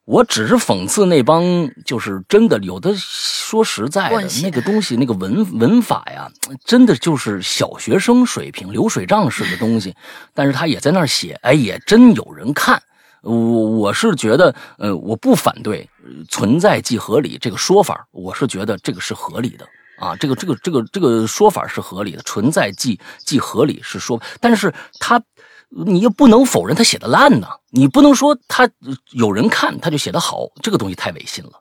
[0.10, 6.28] 我只是讽刺那帮，就是真的有的说实在的，那个东西，那个文文法呀，
[6.66, 9.94] 真的就是小学生水平、流水账式的东西。
[10.34, 12.82] 但是他也在那儿写，哎，也真有人看。
[13.22, 15.88] 我我是觉得，呃，我不反对
[16.28, 19.68] “存在即合理”这个说法，我是觉得这个是合理的
[20.00, 25.22] 啊，这个这个这个这个说法是合理的，“存在即即合理”是说，但是他。
[25.70, 28.70] 你又不能否认他写的烂呢，你不能说他
[29.12, 31.52] 有人看他就写的好，这个东西太违心了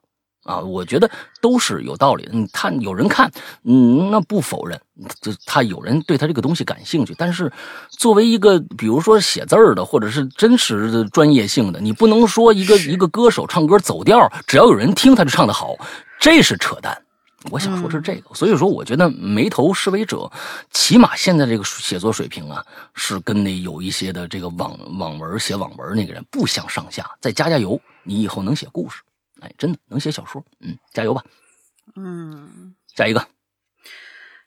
[0.45, 0.61] 啊！
[0.61, 1.11] 我觉得
[1.43, 2.33] 都是有道理的。
[2.51, 3.31] 他有人看，
[3.65, 4.81] 嗯，那不否认，
[5.21, 7.15] 就他有人对他这个东西感兴趣。
[7.19, 7.53] 但是
[7.91, 15.75] 作为一个比如说写字儿的，或者是真实的专业性的，你不能说一个一个歌手唱歌走调，只要有人听他就唱得好，
[16.19, 17.03] 这是扯淡。
[17.53, 20.31] 我想说是这个，所以说我觉得眉头是为者，
[20.73, 27.09] 起码现在这个写作水平啊，是跟那有一些的这个网网文写网文那个人不相上下。
[27.21, 29.03] 再加加油，你以后能写故事，
[29.41, 31.23] 哎，真的能写小说，嗯，加油吧。
[31.95, 33.25] 嗯，下一个，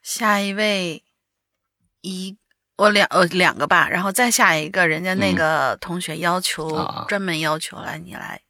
[0.04, 1.02] 下一位
[2.02, 2.38] 一
[2.76, 6.70] 我两呃两个吧，然后再下一个，人家那个同学要求
[7.08, 8.42] 专门要求来你来，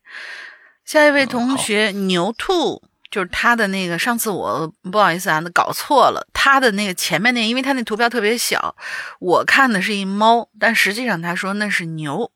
[0.83, 2.81] 下一位同学牛兔。
[3.11, 6.25] 就是他的那个，上次我不好意思啊，那搞错了。
[6.33, 8.75] 他的那个前面那，因为他那图标特别小，
[9.19, 12.31] 我看的是一猫，但实际上他说那是牛，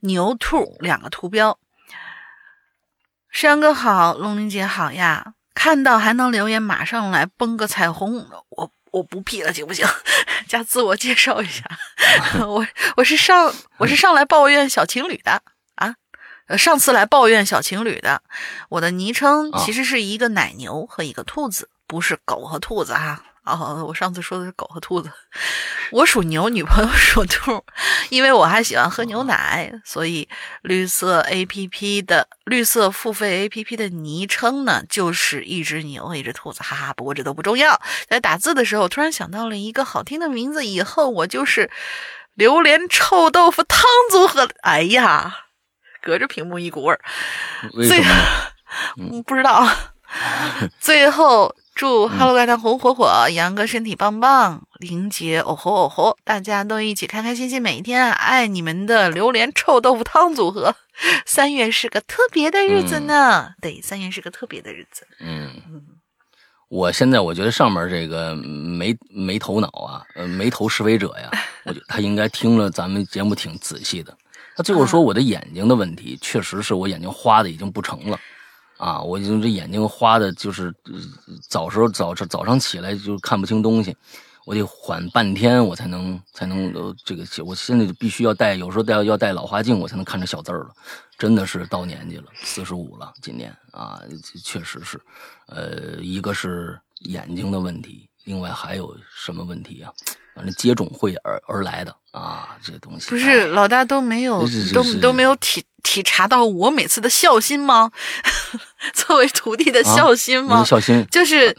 [0.00, 1.58] 牛兔两个图标。
[3.30, 8.28] 山哥好，龙玲姐好呀，看到还能留言，马上来崩个彩虹。
[8.50, 9.86] 我我不 P 了，行不行？
[10.46, 11.64] 加自我介绍一下，
[12.46, 12.66] 我
[12.96, 15.42] 我是上我是上来抱怨小情侣的。
[16.48, 18.22] 呃，上次来抱怨小情侣的，
[18.70, 25.10] 我的昵称其实是一个奶牛和一个兔子，不是狗和兔子哈哦，我上次说的是狗和兔子，
[25.90, 27.64] 我属牛，女朋友属兔，
[28.10, 30.28] 因为我还喜欢喝牛奶，所以
[30.60, 36.92] 绿色 A P P 的绿色付费 A P P 的昵称呢就是一只牛，一只兔子，哈哈。
[36.92, 41.70] 不过这都不重要，在打字的时候突然想到了一个好听的名字，以后我就是
[42.34, 43.80] 榴莲臭豆腐汤
[44.10, 44.46] 组合。
[44.60, 45.46] 哎呀，
[46.08, 47.00] 隔着屏幕一股味儿，
[47.74, 48.04] 为什么？
[48.96, 49.68] 嗯， 不知道。
[50.80, 51.54] 最后。
[51.74, 60.74] 祝 Hello 怪谈红火火，杨哥身体棒棒，玲姐哦吼哦吼，大家都一起开开心心每一天，爱你们的榴莲臭豆腐汤组合。
[61.24, 65.06] 三月是个特别的日子呢，对，三月是个特别的日子。
[65.20, 65.52] 嗯，
[66.68, 71.30] 我现在我觉得上面这个没没头脑啊，呃，没头是非者呀，
[71.64, 74.17] 我觉得他应该听了咱们节目挺仔细的。
[74.58, 78.18] 他最后说我的眼睛的问题，确实是我眼睛花的已经不成了。
[78.76, 80.74] 啊，我就这眼睛花的，就是
[81.48, 83.96] 早时候早早上起来就看不清东西，
[84.44, 90.70] 我得缓半天，我才能才能呃这个我现在就必须要戴，有时候戴要戴老花镜，我才能看着小字儿了。
[91.16, 94.02] 真的是到年纪了，四十五了，今年啊，
[94.42, 95.00] 确实是，
[95.46, 99.92] 呃，一个是眼睛的问题，另外还有什么问题啊？
[100.34, 104.44] 反正接种会而而来的啊，这些东西不是老大都没有
[104.74, 107.90] 都都没有体体察到我每次的孝心吗？
[108.92, 110.64] 作为徒弟的孝心吗？
[110.64, 111.56] 孝心就是，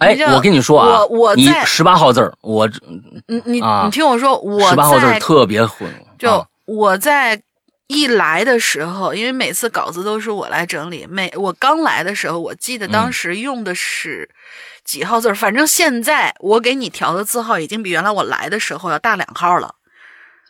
[0.00, 2.68] 哎，我跟你说啊，我我在十八号字儿，我
[3.26, 5.88] 你你你听我说，我十八号字特别混，
[6.18, 7.40] 就我在
[7.86, 14.28] 一来的时候，因为每次稿子都是我来整理，每我刚来的时候，我记得当时用的是。
[14.82, 19.72] 几号字反正现在我给你调的字号已经比原来我来的时候要大两号了，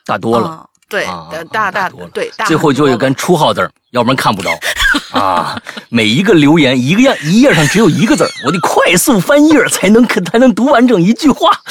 [0.04, 0.66] 大多了。
[0.88, 1.06] 对，
[1.52, 2.08] 大大多了。
[2.12, 4.50] 对，最后就一根初号字要不然看不着。
[5.12, 11.50] 啊，每一个留言一个页一页上只有一个字我得快速翻页才能才能读完整一句话。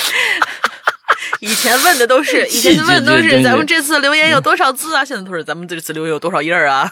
[1.42, 5.04] 以前问的都是，以前问的都是咱们这次留言有多少字啊？
[5.04, 6.90] 现在都是咱们这次留言有多少页啊？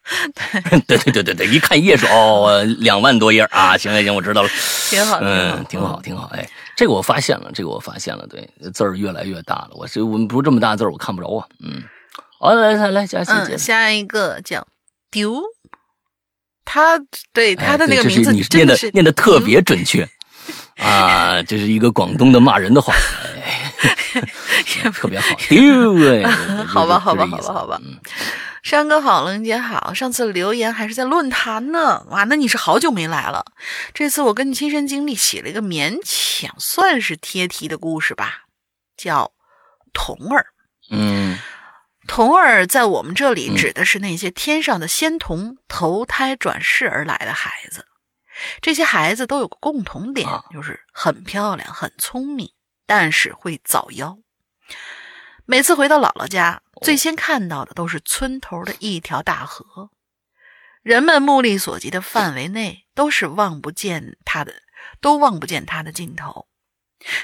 [0.86, 3.76] 对对对对对，一看页数哦，两万多页啊！
[3.78, 4.48] 行行行，我知道了，
[4.88, 6.30] 挺好，嗯，挺好挺好。
[6.34, 6.48] 哎，
[6.80, 9.72] 这个我发现了，这个我发现了，对，字儿越来越大了。
[9.72, 11.46] 我这我们不是这么大字儿，我看不着啊。
[11.62, 11.82] 嗯，
[12.38, 14.66] 好，来来来，下下下一个叫
[15.10, 15.42] 丢，
[16.64, 16.98] 他
[17.34, 20.08] 对他的那个名字你念的念的特别准确
[20.82, 22.94] 啊，这是一个广东的骂人的话。
[24.94, 26.22] 特别好，丢哎，
[26.66, 27.80] 好吧，好吧，好吧，好吧。
[28.62, 29.94] 山哥好，冷姐好。
[29.94, 33.44] 上次留言还是在论坛呢，哇，那你是好久没来了。
[33.94, 38.44] 这次我跟你亲身经历，写了一个勉强算是贴题的故事吧，
[38.96, 39.32] 叫
[39.92, 40.46] 童儿。
[40.90, 41.38] 嗯，
[42.06, 47.86] 童儿在我们这里指的是那些天上的仙童投胎转世而来的孩子。
[48.60, 52.52] 这些孩子都有个共同点，就是很漂亮，很聪明。
[52.86, 54.20] 但是会早夭。
[55.44, 59.90] 每次回到姥姥家，最先看到的都是村头的一条大河，
[60.82, 64.54] 人们目力所及的范围内都是望不见它的，
[65.00, 66.48] 都望不见它的尽头。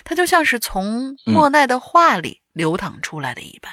[0.05, 3.73] 它就像是从莫奈的画里流淌出来的一般。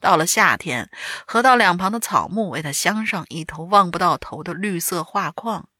[0.00, 0.90] 到了夏天，
[1.26, 5.70] 河道两旁的草木为它镶上一头望不到头的绿色画框，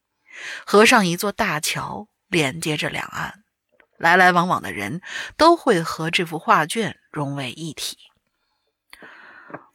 [0.67, 3.43] 河上一座大桥连接着两岸。
[3.97, 5.01] 来来往往的人
[5.37, 7.97] 都会和这幅画卷融为一体。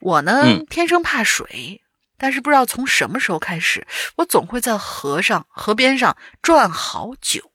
[0.01, 1.81] 我呢，天生怕水，
[2.17, 3.87] 但是不知道从什么时候开始，
[4.17, 7.51] 我总会在河上、河边上转好久。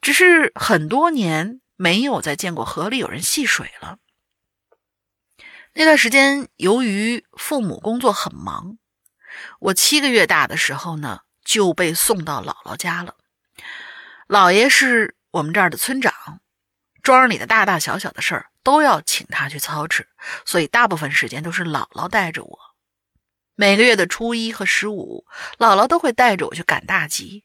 [0.00, 3.98] 只是很多年没有再见过河里有人戏水了。
[5.74, 8.78] 那段时间，由于父母工作很忙，
[9.60, 11.20] 我七个月大的时候呢，
[11.52, 13.16] 就被送到姥姥家了。
[14.26, 15.16] 姥爷是。
[15.32, 16.12] 我们这儿的村长，
[17.02, 20.06] 庄里的大大小小的事儿都要请他去操持，
[20.44, 22.58] 所以大部分时间都是姥姥带着我。
[23.54, 25.24] 每个月的初一和十五，
[25.56, 27.44] 姥姥都会带着我去赶大集，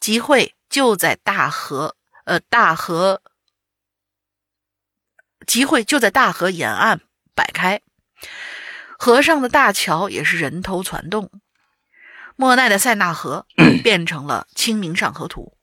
[0.00, 3.20] 集会就在大河，呃，大河
[5.46, 7.02] 集会就在大河沿岸
[7.34, 7.82] 摆开，
[8.98, 11.30] 河上的大桥也是人头攒动。
[12.40, 13.46] 莫奈的塞纳河
[13.84, 15.58] 变成了《清明上河图》。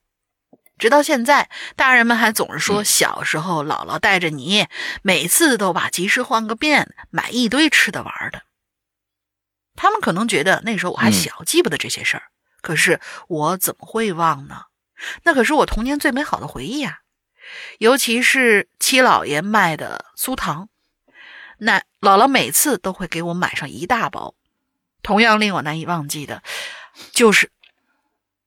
[0.77, 4.67] 直到现在，大人们还总是说小时候姥姥带着你，
[5.01, 8.43] 每次都把集市换个遍，买一堆吃的玩的。
[9.75, 12.25] 他们可能觉得那时候我还小，记不得这些事儿。
[12.61, 14.65] 可是我怎么会忘呢？
[15.23, 16.99] 那可是我童年最美好的回忆啊！
[17.79, 20.69] 尤其是七老爷卖的酥糖，
[21.57, 24.35] 那姥姥每次都会给我买上一大包。
[25.01, 26.43] 同样令我难以忘记的，
[27.11, 27.51] 就是，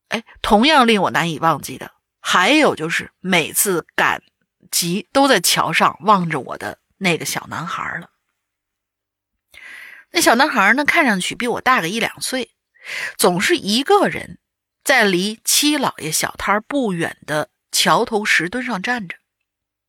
[0.08, 1.92] 哎，同样令我难以忘记的。
[2.20, 4.22] 还有就是每次赶
[4.70, 8.10] 集都在桥上望着我的那个小男孩了。
[10.10, 12.50] 那小男孩呢，看上去比我大个一两岁，
[13.16, 14.38] 总是一个人
[14.84, 19.16] 在离七老爷小摊不远的桥头石墩上站着。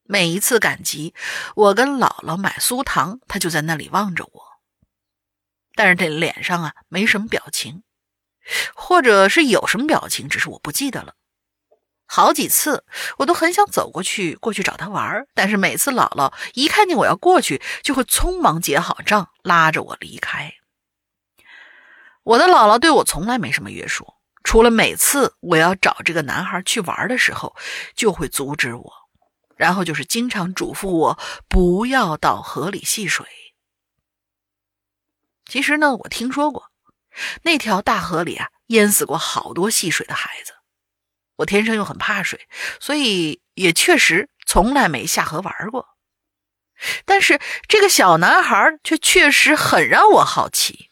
[0.03, 1.13] 每一次赶集，
[1.55, 4.50] 我跟姥姥买酥糖，他就在那里望着我。
[5.75, 7.83] 但是这脸上啊，没什么表情，
[8.75, 11.15] 或者是有什么表情，只是我不记得了。
[12.05, 12.83] 好几次，
[13.19, 20.53] 我都很想走过去，过去找他玩但是每次姥姥一看见我要过去，就会匆忙结好账，拉着我离开。
[22.23, 24.13] 我的姥姥对我从来没什么约束，
[24.43, 27.55] 除了每次我要找这个男孩去玩的时候，
[27.95, 28.91] 就会阻止我，
[29.55, 33.25] 然后就是经常嘱咐我不要到河里戏水。
[35.51, 36.71] 其实呢，我听说过，
[37.41, 40.53] 那条大河里啊，淹死过好多戏水的孩子。
[41.35, 42.47] 我天生又很怕水，
[42.79, 45.89] 所以也确实从来没下河玩过。
[47.03, 50.89] 但是这个小男孩却确实很让我好奇。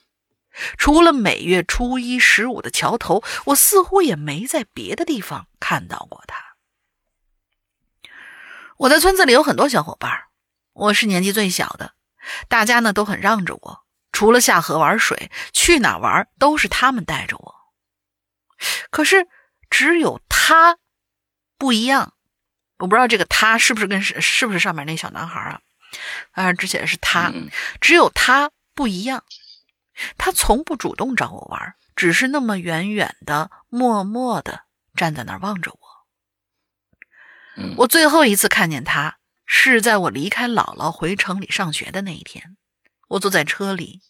[0.77, 6.57] 除了每月初一、十五的桥头，我似乎也没在别的地方看到过他。
[8.75, 10.23] 我在村子里有很多小伙伴，
[10.73, 11.93] 我是年纪最小的，
[12.49, 13.85] 大家呢都很让着我。
[14.11, 17.55] 除了下河玩水，去哪玩都是他们带着我。
[18.89, 19.27] 可是。
[19.71, 20.79] 只有他
[21.59, 22.15] 不一样，
[22.79, 25.61] 我不知道这个他是不是跟是是不是上面那小男孩啊？
[26.31, 27.31] 啊，只写的是他，
[27.79, 29.23] 只有他不一样，
[30.17, 34.61] 他从不主动找我玩，只是那么远远的、默默的
[34.95, 35.79] 站在那儿望着我。
[37.77, 42.57] 我最后一次看见他是在我离开姥姥回城里上学的那一天，
[43.09, 44.01] 我坐在车里，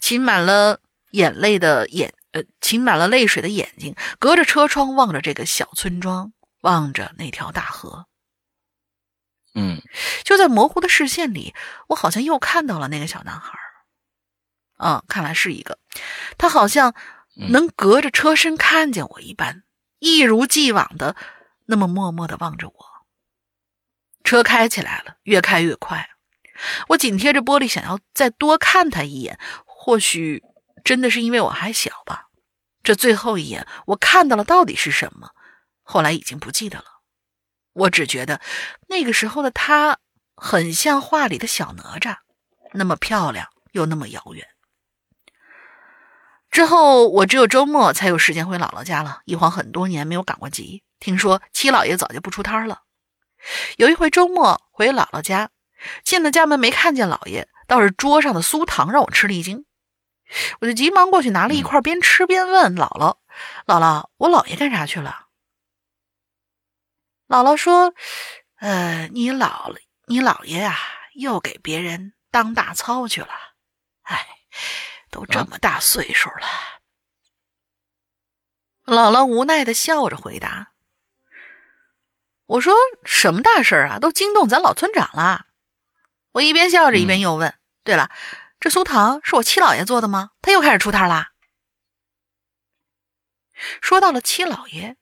[0.00, 0.80] 噙满了
[1.12, 2.12] 眼泪的眼。
[2.32, 8.06] 呃，噙满了泪水的眼睛，隔着车窗望着这个小村庄，望着那条大河。
[9.56, 9.82] 嗯，
[10.22, 11.56] 就在模糊的视线里，
[11.88, 13.58] 我好像又看到了那个小男孩。
[14.76, 15.80] 啊，看来是一个，
[16.38, 16.94] 他好像
[17.34, 19.64] 能隔着车身看见我一般，
[19.98, 21.16] 一如既往的
[21.66, 22.86] 那么默默的望着我。
[24.22, 26.10] 车开起来了，越开越快，
[26.88, 30.42] 我紧贴着玻璃，想要再多看他一眼，或许。
[30.82, 32.28] 真的是因为我还小吧？
[32.82, 35.32] 这最后一眼我看到了到底是什么？
[35.82, 37.02] 后来已经不记得了。
[37.74, 38.40] 我只觉得
[38.88, 39.98] 那个时候的她
[40.34, 42.16] 很像画里的小哪吒，
[42.72, 44.48] 那么漂亮又那么遥远。
[46.50, 50.82] 之后我只有周末才有时间回姥姥家了，一晃很多年没有赶过集。
[50.98, 52.84] 听说七老爷早就不出摊了。
[53.76, 55.50] 有一回周末回姥姥家，
[56.04, 59.64] 进了家门没看见老爷，倒是桌上的酥糖让我吃了一惊。
[60.60, 63.16] 我就急忙过去拿了一块，边吃边问姥姥
[63.66, 65.26] ：“姥姥，我姥爷干啥去了？”
[67.26, 67.94] 姥姥说
[68.60, 69.76] ：“呃，你姥
[70.06, 70.78] 你姥爷呀，
[71.14, 73.30] 又给别人当大操去了。
[74.02, 74.26] 哎，
[75.10, 76.46] 都这么大岁数了。”
[78.86, 80.72] 姥姥无奈的笑着回答
[82.46, 82.74] ：“我说
[83.04, 83.98] 什么大事啊？
[83.98, 85.46] 都惊动咱老村长了。”
[86.32, 87.54] 我一边笑着一边又问
[87.84, 88.10] ：“对了。”
[88.60, 90.32] 这酥糖是我七老爷做的吗？
[90.42, 91.32] 他又开始出摊啦。
[93.80, 94.96] 说到了七老爷，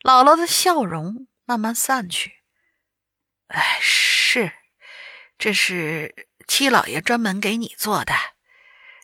[0.00, 2.42] 姥姥的笑容慢慢散去。
[3.48, 4.50] 哎，是，
[5.36, 8.14] 这是七老爷专门给你做的。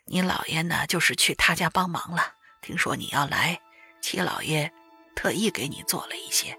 [0.06, 2.36] 你姥爷呢，就是去他家帮忙了。
[2.62, 3.60] 听说你要来，
[4.00, 4.72] 七老爷
[5.14, 6.58] 特意给你做了一些。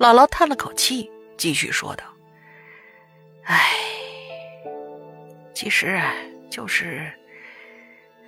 [0.00, 1.08] 姥姥叹了口气，
[1.38, 2.04] 继续说道
[3.46, 3.72] ：“哎。”
[5.54, 6.12] 其实啊，
[6.50, 7.10] 就是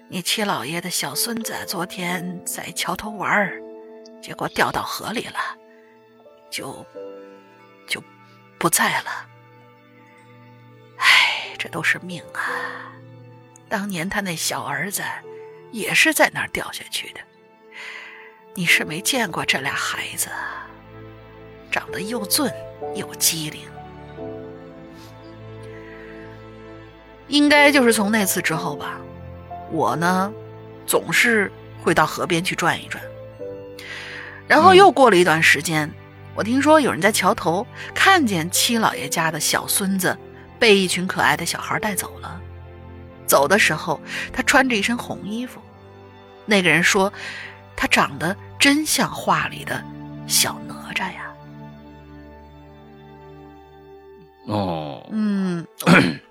[0.08, 3.52] 你七老爷的小孙子昨天在桥头玩
[4.22, 5.38] 结果掉到河里了，
[6.50, 6.84] 就
[7.86, 8.02] 就
[8.58, 9.28] 不在了。
[10.96, 12.90] 唉，这都是命啊！
[13.68, 15.02] 当年他那小儿子
[15.70, 17.20] 也是在那儿掉下去的。
[18.54, 20.30] 你是没见过这俩孩子，
[21.70, 22.46] 长得又俊
[22.94, 23.70] 又机灵。
[27.28, 28.98] 应该就是从那次之后吧，
[29.70, 30.32] 我呢，
[30.86, 31.52] 总是
[31.82, 33.02] 会到河边去转一转。
[34.46, 35.90] 然后又过了一段时间，
[36.34, 40.16] 我听说有人在桥头看见七老爷家的小孙子
[40.58, 42.40] 被一群可爱的小孩带走了。
[43.26, 44.00] 走的时候，
[44.32, 45.60] 他穿着一身红衣服。
[46.46, 47.12] 那个人说，
[47.76, 49.84] 他长得真像画里的
[50.26, 51.30] 小哪吒呀。
[54.46, 55.66] 哦，嗯。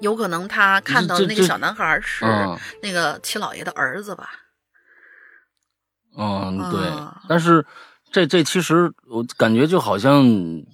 [0.00, 2.24] 有可能他看到的那个小男孩是
[2.82, 4.30] 那个七老爷的儿子吧？
[6.18, 6.80] 嗯，对。
[7.28, 7.64] 但是
[8.10, 10.24] 这这其实我感觉就好像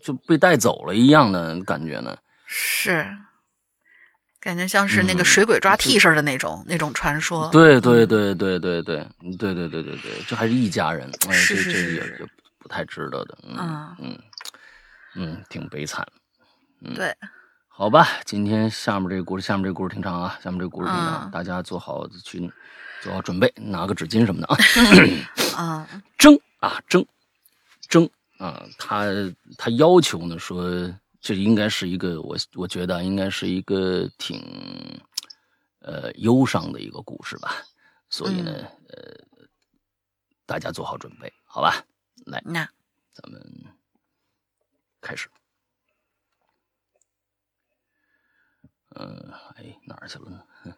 [0.02, 2.16] 就被带走了一样的感觉呢。
[2.46, 3.06] 是，
[4.38, 7.48] 感觉像是那个水鬼抓替身的那种那种传说。
[7.50, 9.06] 对对对对对对
[9.38, 13.38] 对对对对对，这还是一家人，哎，这这也也不太值得的。
[13.42, 14.18] 嗯嗯
[15.14, 16.06] 嗯，挺悲惨。
[16.82, 17.14] 嗯，对。
[17.82, 22.48] 好吧，今天下面这个故事，下面这个故事挺长啊，下面这个故事挺长，大家做好去
[23.00, 24.56] 做好准备，拿个纸巾什么的啊。
[25.60, 27.04] 啊，争啊争
[27.88, 28.08] 争
[28.38, 29.06] 啊，他
[29.58, 30.62] 他要求呢说，
[31.20, 34.40] 这应该是一个我我觉得应该是一个挺
[35.80, 37.52] 呃忧伤的一个故事吧，
[38.08, 38.52] 所以呢
[38.90, 39.12] 呃
[40.46, 41.84] 大家做好准备，好吧，
[42.26, 42.64] 来，那
[43.12, 43.42] 咱们
[45.00, 45.28] 开始。
[48.94, 50.42] 嗯，哎，哪儿去了呢？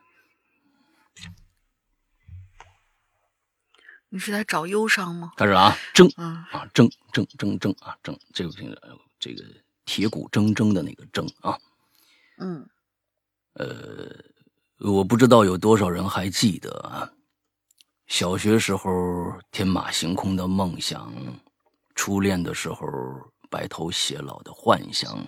[4.09, 5.33] 你是在找忧伤吗？
[5.37, 9.45] 开始啊，铮啊，铮铮铮铮啊，铮，这个这个这个
[9.85, 11.59] 铁骨铮铮的那个铮啊。
[12.39, 12.69] 嗯，
[13.55, 14.15] 呃，
[14.79, 17.11] 我不知道有多少人还记得啊，
[18.07, 21.13] 小学时候天马行空的梦想，
[21.97, 22.87] 初恋的时候
[23.51, 25.27] 白头偕老的幻想。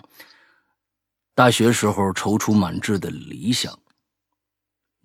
[1.37, 3.71] 大学时候踌躇满志的理想，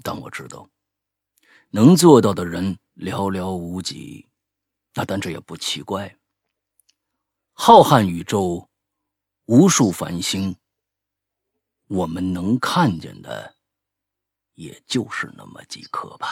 [0.03, 0.66] 但我知道，
[1.68, 4.26] 能做到的人寥寥无几。
[4.95, 6.16] 那但这也不奇怪。
[7.53, 8.66] 浩瀚宇宙，
[9.45, 10.57] 无数繁星，
[11.89, 13.55] 我们能看见的，
[14.55, 16.28] 也就是那么几颗吧。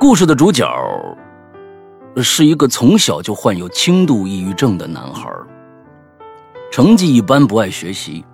[0.00, 0.66] 故事的主角
[2.16, 5.30] 是一个从小就患有轻度抑郁症的男孩。
[6.72, 8.24] 成绩一般，不爱学习，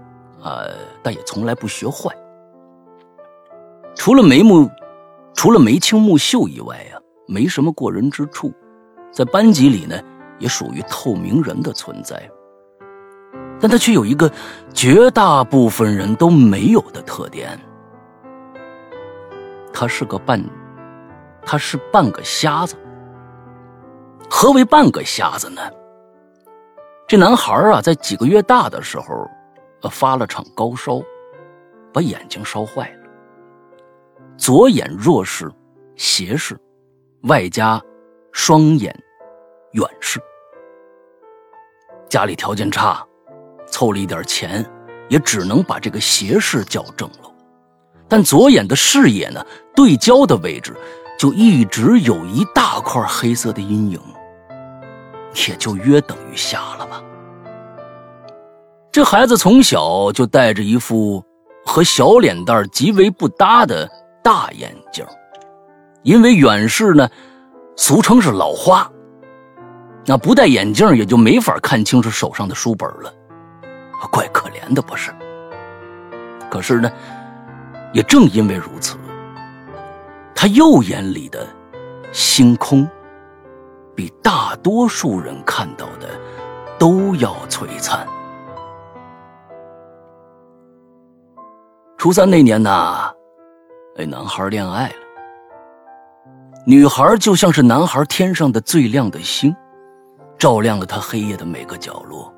[0.41, 0.62] 啊，
[1.03, 2.09] 但也从来不学坏。
[3.97, 4.70] 除了眉目，
[5.34, 8.53] 除了眉清目秀以外呀，没什么过人之处。
[9.11, 10.01] 在班级里呢，
[10.39, 12.30] 也属于透明人的存在。
[13.59, 14.30] 但他却有一个
[14.72, 17.59] 绝大部分人都没有的特点，
[19.72, 20.41] 他是个半，
[21.45, 22.76] 他是半个瞎子。
[24.30, 25.61] 何为半个瞎子呢？
[27.09, 29.27] 这男孩啊，在几个月大的时候，
[29.81, 31.01] 呃，发了场高烧，
[31.91, 33.09] 把眼睛烧坏了。
[34.37, 35.51] 左眼弱视、
[35.97, 36.55] 斜视，
[37.23, 37.83] 外加
[38.31, 38.95] 双眼
[39.73, 40.21] 远视。
[42.11, 43.03] 家里条件差，
[43.69, 44.63] 凑了一点钱，
[45.09, 47.35] 也只能把这个斜视矫正了。
[48.07, 49.43] 但左眼的视野呢，
[49.75, 50.77] 对焦的位置
[51.19, 53.99] 就一直有一大块黑色的阴影。
[55.47, 57.03] 也就约等于瞎了吧。
[58.91, 61.22] 这孩子从小就戴着一副
[61.64, 63.89] 和小脸蛋极为不搭的
[64.22, 65.07] 大眼镜，
[66.03, 67.09] 因为远视呢，
[67.76, 68.91] 俗称是老花。
[70.07, 73.12] 那不戴眼镜也就没法看清楚手上的书本了，
[74.11, 75.12] 怪可怜的不是？
[76.51, 76.91] 可是呢，
[77.93, 78.97] 也正因为如此，
[80.34, 81.47] 他右眼里的
[82.11, 82.89] 星空。
[83.99, 86.09] 比大多数人看到的
[86.78, 88.07] 都要璀璨。
[91.96, 93.12] 初三那年呐，
[93.96, 94.94] 那男孩恋爱了。
[96.64, 99.53] 女孩就像是男孩天上的最亮的星，
[100.38, 102.32] 照亮了他黑夜的每个角落。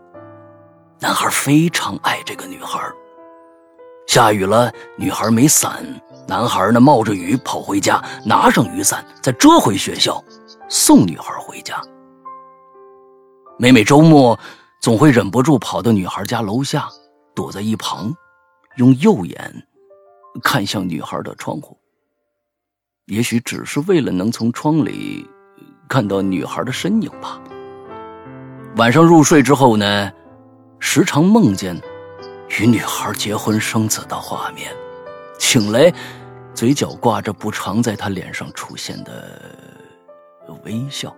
[0.99, 2.81] 男孩非常爱这个女孩。
[4.07, 5.85] 下雨了，女孩没伞，
[6.27, 10.25] 男孩呢冒着雨跑回家，拿上雨伞，再折回学校。
[10.71, 11.83] 送女孩回家，
[13.59, 14.39] 每每周末，
[14.81, 16.89] 总会忍不住跑到女孩家楼下，
[17.35, 18.15] 躲在一旁，
[18.77, 19.67] 用右眼
[20.45, 21.77] 看向女孩的窗户。
[23.07, 25.29] 也许只是为了能从窗里
[25.89, 27.41] 看到女孩的身影吧。
[28.77, 30.13] 晚上入睡之后呢，
[30.79, 31.77] 时常梦见
[32.61, 34.73] 与女孩结婚生子的画面，
[35.41, 35.93] 醒来，
[36.55, 39.80] 嘴角挂着不常在她脸上出现的。
[40.65, 41.15] 微笑。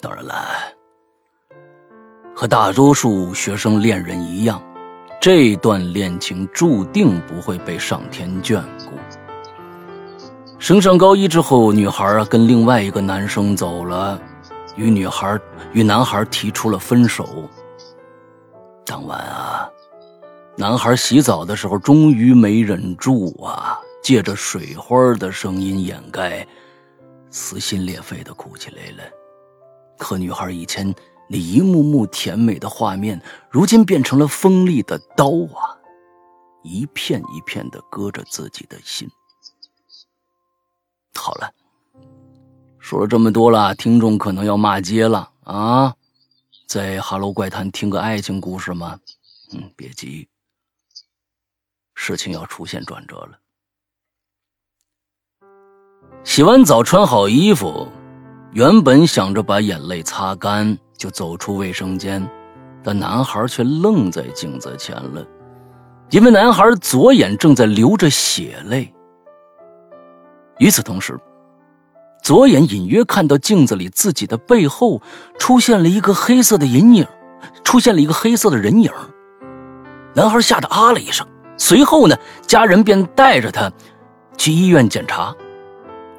[0.00, 0.34] 当然了，
[2.34, 4.62] 和大多数学生恋人一样，
[5.20, 8.92] 这段恋情注定不会被上天眷顾。
[10.58, 14.20] 升上高一之后，女孩跟另外一个男生走了，
[14.76, 15.38] 与女孩
[15.72, 17.48] 与男孩提出了分手。
[18.84, 19.68] 当晚啊，
[20.56, 26.46] 男孩洗澡的时候终于没忍住啊，借着水花的声音掩盖。
[27.34, 29.02] 撕心裂肺的哭起来了，
[29.98, 30.94] 可女孩以前
[31.28, 33.20] 那一幕幕甜美的画面，
[33.50, 35.74] 如今变成了锋利的刀啊，
[36.62, 39.10] 一片一片的割着自己的心。
[41.16, 41.52] 好了，
[42.78, 45.92] 说了这么多了，听众可能要骂街了啊！
[46.68, 49.00] 在《哈喽怪谈》听个爱情故事吗？
[49.52, 50.28] 嗯，别急，
[51.96, 53.40] 事情要出现转折了。
[56.24, 57.86] 洗完澡，穿好衣服，
[58.52, 62.26] 原本想着把眼泪擦干就走出卫生间，
[62.82, 65.22] 但男孩却愣在镜子前了，
[66.10, 68.92] 因为男孩左眼正在流着血泪。
[70.58, 71.16] 与此同时，
[72.22, 75.00] 左眼隐约看到镜子里自己的背后
[75.38, 77.06] 出现了一个黑色的阴影，
[77.62, 78.90] 出现了一个黑色的人影。
[80.14, 81.26] 男孩吓得啊了一声，
[81.58, 83.70] 随后呢，家人便带着他
[84.38, 85.34] 去医院检查。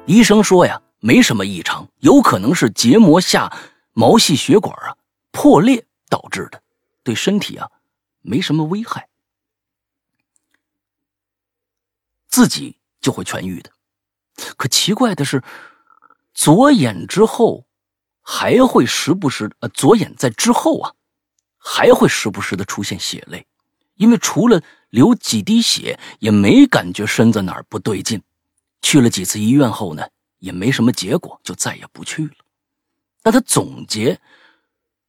[0.06, 3.52] 医生说呀，没什么异常，有可能是结膜下
[3.92, 4.96] 毛细血管啊
[5.32, 6.62] 破裂导致的，
[7.02, 7.68] 对身体啊
[8.22, 9.08] 没什么危害，
[12.28, 13.70] 自己就会痊愈的。
[14.56, 15.42] 可奇怪的是，
[16.32, 17.66] 左眼之后
[18.22, 20.94] 还会时不时呃，左眼在之后啊
[21.58, 23.44] 还会时不时的出现血泪，
[23.96, 28.22] 因为除了流几滴血，也没感觉身子哪儿不对劲。
[28.82, 30.08] 去了几次医院后呢，
[30.38, 32.34] 也没什么结果，就再也不去了。
[33.22, 34.20] 但他总结，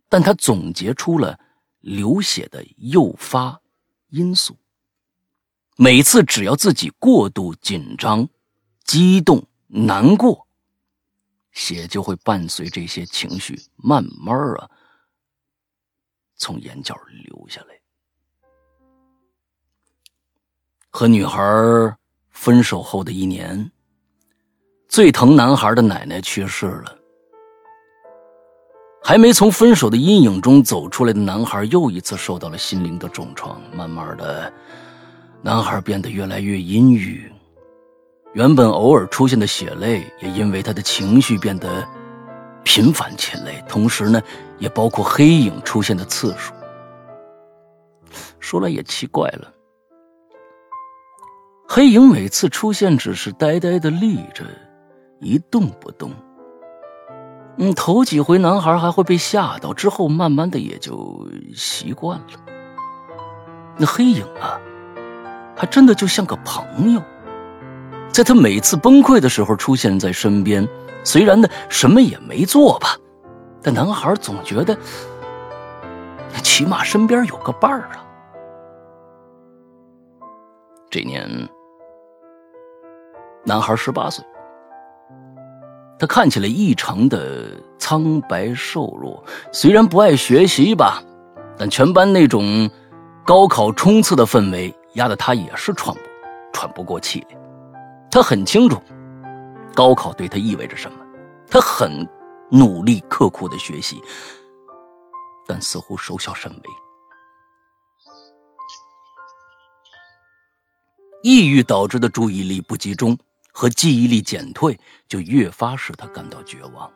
[0.10, 1.39] 但他总结出了
[1.81, 3.61] 流血的诱发
[4.10, 4.57] 因素。
[5.76, 8.27] 每次只要自己过度紧张、
[8.84, 10.48] 激动、难过，
[11.52, 14.68] 血就会伴随这些情绪慢慢啊
[16.35, 17.80] 从眼角流下来。
[20.89, 21.44] 和女孩
[22.39, 23.69] 分手后的一年，
[24.88, 26.95] 最疼男孩的奶奶去世了。
[29.03, 33.59] 还没从分手的阴影中走出来的男孩，又一次受到了心灵的重创。
[33.76, 34.53] 慢慢的，
[35.41, 37.30] 男孩变得越来越阴郁。
[38.34, 41.85] 原本偶尔出现的血泪，也因为他的情绪变得
[42.64, 43.59] 频繁起来。
[43.61, 44.22] 同时呢，
[44.59, 46.53] 也包括黑影出现的次数。
[48.39, 49.51] 说来也奇怪了。
[51.69, 54.45] 黑影每次出现，只是呆呆的立着，
[55.19, 56.11] 一动不动。
[57.57, 62.26] 嗯，头几回男孩还会被吓到，之后慢慢的也就习惯了。
[63.77, 64.57] 那黑影啊，
[65.56, 67.02] 还真的就像个朋友，
[68.11, 70.68] 在他每次崩溃的时候出现在身边。
[71.03, 72.95] 虽然呢什么也没做吧，
[73.61, 74.77] 但男孩总觉得，
[76.44, 78.06] 起码身边有个伴儿啊。
[80.89, 81.27] 这年。
[83.48, 84.26] 男孩十八岁，
[85.98, 89.24] 他看起来异常的苍白瘦弱。
[89.53, 91.02] 虽然不爱学习吧，
[91.57, 92.69] 但全班那种
[93.26, 95.95] 高考冲刺的氛围压得他也是喘
[96.52, 97.38] 喘不过气来。
[98.11, 98.82] 他很清楚
[99.74, 100.98] 高考对他意味着什么，
[101.49, 102.06] 他很
[102.52, 104.02] 努力刻苦的学习，
[105.48, 106.69] 但似乎收效甚微。
[111.24, 113.18] 抑郁导致的注意力不集中。
[113.59, 116.88] 和记忆力减退，就越发使他感到绝望。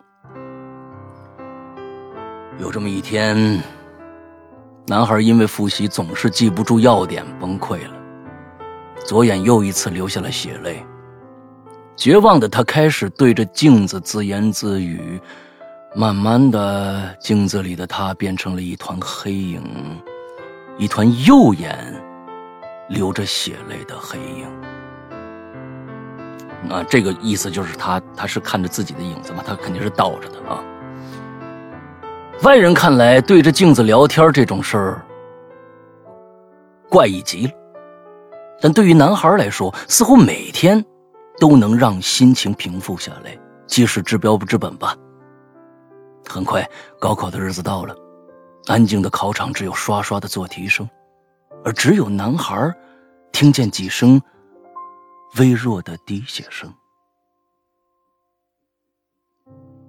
[2.60, 3.60] 有这么一天，
[4.86, 7.96] 男孩因为复习总是记不住要点，崩溃了，
[9.04, 10.86] 左眼又一次流下了血泪。
[11.96, 15.20] 绝望的他开始对着镜子自言自语，
[15.96, 19.64] 慢慢的，镜子里的他变成了一团黑影，
[20.78, 21.76] 一团右眼
[22.88, 24.48] 流着血泪的黑影。
[26.70, 30.64] 啊，这个意思就是他他是看着自己的影子嘛，他肯定是倒着的啊。
[32.44, 35.02] 外人看来，对着镜子聊天这种事儿
[36.90, 37.54] 怪异极了，
[38.62, 40.84] 但对于男孩来说，似乎每天
[41.40, 44.96] 都能让心情平复下来，即使治标不治本吧。
[46.28, 46.68] 很快，
[47.00, 47.96] 高考的日子到了，
[48.68, 50.88] 安静的考场只有刷刷的做题声，
[51.64, 52.72] 而只有男孩
[53.32, 54.22] 听见几声。
[55.38, 56.74] 微弱的滴血声。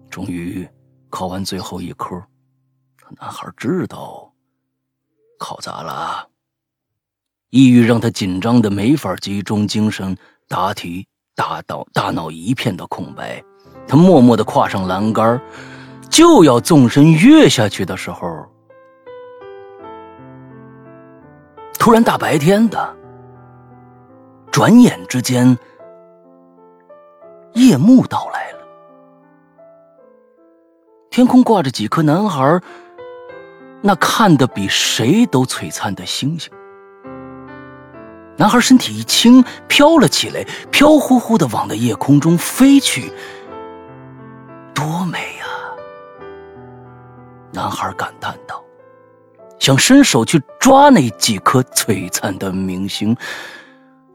[0.09, 0.69] 终于
[1.09, 2.15] 考完最后一科，
[3.19, 4.33] 男孩知道
[5.39, 6.29] 考砸了。
[7.51, 10.17] 抑郁让他紧张的没法集中精神
[10.49, 13.43] 答题，大脑大脑一片的空白。
[13.87, 15.41] 他默默的跨上栏杆，
[16.09, 18.47] 就要纵身跃下去的时候，
[21.79, 23.02] 突然大白天的。
[24.53, 25.59] 转眼之间，
[27.55, 28.59] 夜幕到来了。
[31.09, 32.61] 天空挂着几颗男孩
[33.81, 36.53] 那看得比谁都璀璨的星星。
[38.37, 43.11] 男孩身体一轻，飘了起来，飘忽忽的往那夜空中飞去。
[44.75, 45.47] 多美呀！
[47.53, 48.63] 男孩感叹道，
[49.59, 53.17] 想伸手去抓那几颗璀璨的明星，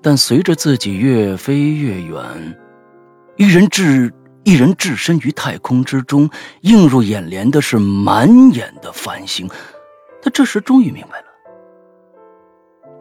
[0.01, 2.23] 但随着自己越飞越远，
[3.35, 4.13] 一人置
[4.43, 6.29] 一人置身于太空之中，
[6.61, 9.49] 映入眼帘的是满眼的繁星。
[10.21, 11.25] 他这时终于明白了。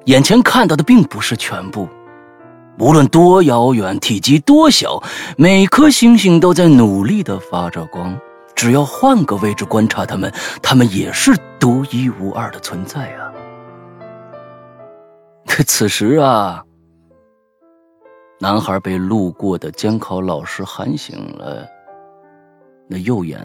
[0.07, 1.89] 眼前看到的并不是全部，
[2.79, 5.03] 无论多遥远，体积多小，
[5.37, 8.19] 每颗星星都在努力的发着光。
[8.55, 10.33] 只要换个位置观察它们，
[10.63, 13.31] 它们也是独一无二的存在啊！
[15.47, 16.65] 可此时啊，
[18.39, 21.67] 男孩被路过的监考老师喊醒了，
[22.87, 23.41] 那右眼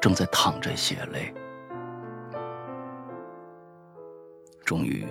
[0.00, 1.32] 正在淌着血泪。
[4.64, 5.06] 终于。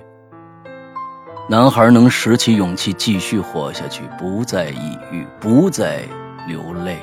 [1.50, 6.04] 男孩能拾起勇气继续活下去，不再抑郁，不再
[6.48, 6.98] 流泪。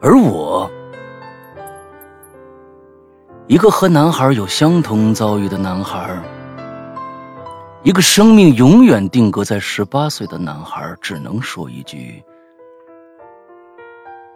[0.00, 0.68] 而我，
[3.46, 6.20] 一个和男孩有相同遭遇的男孩，
[7.82, 12.22] 一个生命永远定格在十八岁的男孩，只能说一句：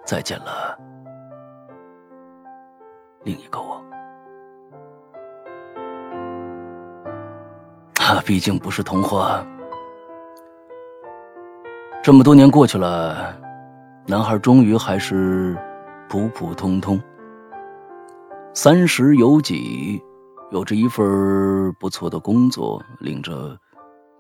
[0.06, 0.78] 再见了，
[3.22, 3.84] 另一个我。
[7.94, 9.46] 他毕竟不是童话。
[12.02, 13.38] 这么多年过去了，
[14.06, 15.54] 男孩终于还是
[16.08, 16.98] 普普通通，
[18.54, 20.02] 三十有几，
[20.54, 23.58] 有着一份不错的工作，领着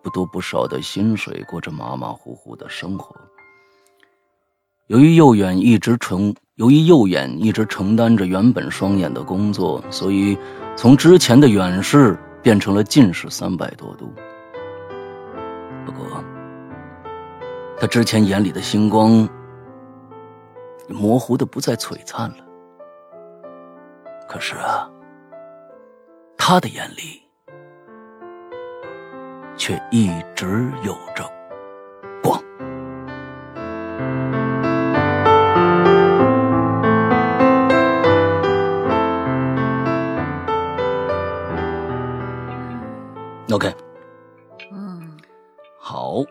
[0.02, 3.14] 不多不少的薪水，过着马马虎虎的生活。
[4.88, 10.36] 由于右眼一直承，由于右眼一直承担着原本双眼的工作，所以
[10.76, 12.18] 从之前的远视。
[12.44, 14.12] 变成了近视三百多度。
[15.86, 16.22] 不过，
[17.78, 19.26] 他之前眼里的星光
[20.90, 22.44] 模糊的不再璀璨了。
[24.28, 24.86] 可是啊，
[26.46, 27.22] 他的眼里
[29.56, 31.26] 却一直有着
[32.22, 32.38] 光。
[43.50, 43.74] OK，
[44.70, 45.16] 嗯，
[45.78, 46.22] 好，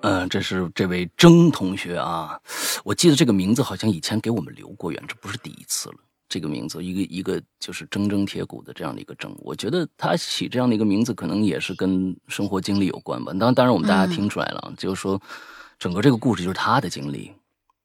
[0.00, 2.40] 嗯，这是这位曾同学啊，
[2.84, 5.96] 我记得这个名字好像以前给我们留过言，这不是第一次了。
[6.34, 13.32] 这个名字，一个一个就是铮铮铁骨的这样的一个铮，我觉得他起这样的一个名字，可能也是跟生活经历有关吧。
[13.38, 15.20] 当当然，我们大家听出来了，就是说，
[15.78, 17.30] 整个这个故事就是他的经历，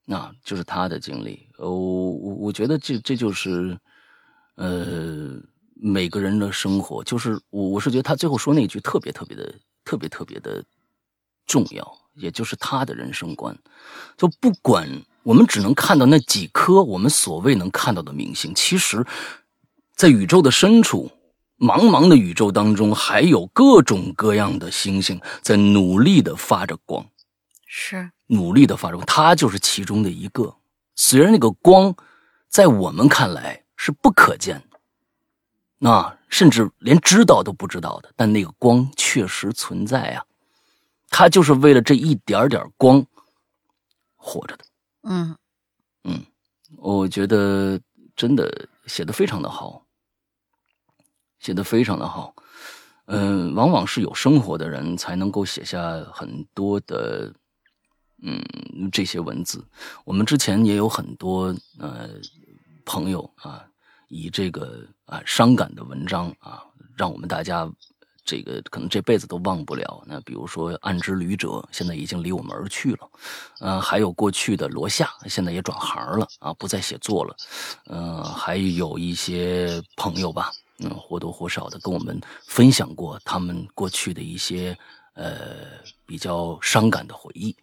[0.06, 1.48] 那就是他的经历。
[1.60, 3.78] 呃，我我我觉得这这就是，
[4.56, 5.40] 呃。
[5.82, 9.56] 每个人的生活，就是我，我是觉得他最后说那句特别特别的、
[9.86, 10.62] 特别特别的
[11.48, 13.58] 重要，也就是他的人生观。
[14.18, 14.90] 就不管
[15.24, 19.06] 我们只能看到那几颗我们所谓能看到的明星，其实，
[19.96, 21.12] 在宇宙的深处，
[21.58, 27.06] 茫茫的宇宙当中，还有各种各样的星星在努力的发着光，
[27.66, 30.56] 是努力的发着光，它就是其中的一个。
[30.96, 31.96] 虽然那个光
[32.48, 34.80] 在我们看来是不可见的。
[35.82, 40.24] 那甚至连知道都不知道的，但那个光确实存在啊，
[41.10, 43.06] 它就是为了这一点点光
[44.18, 44.66] 活着的。
[45.04, 45.36] 嗯
[46.04, 46.26] 嗯，
[46.78, 47.80] 我觉得
[48.16, 49.86] 真的写的非常的好，
[51.40, 52.36] 写的非常的好。
[53.06, 57.34] 嗯，往往是有生活的人才能够写下很多的
[58.22, 58.42] 嗯
[58.92, 59.66] 这些文字。
[60.06, 62.10] 我们之前也有很多呃
[62.86, 63.66] 朋友啊。
[64.12, 66.64] 以这个啊伤感的文章啊，
[66.98, 67.72] 让我们大家
[68.30, 70.03] 这个可能这辈子都忘不了。
[70.06, 73.10] 那比如说《暗之旅者》，现在已经离我们而去了。
[73.60, 77.35] 嗯，还有过去的罗夏，现在也转行了啊，不再写作了。
[77.88, 84.77] 嗯，还有一些朋友吧，嗯，或多或少的跟我们分享过他们过去的一些
[85.15, 85.35] 呃
[86.06, 87.56] 比较伤感的回忆。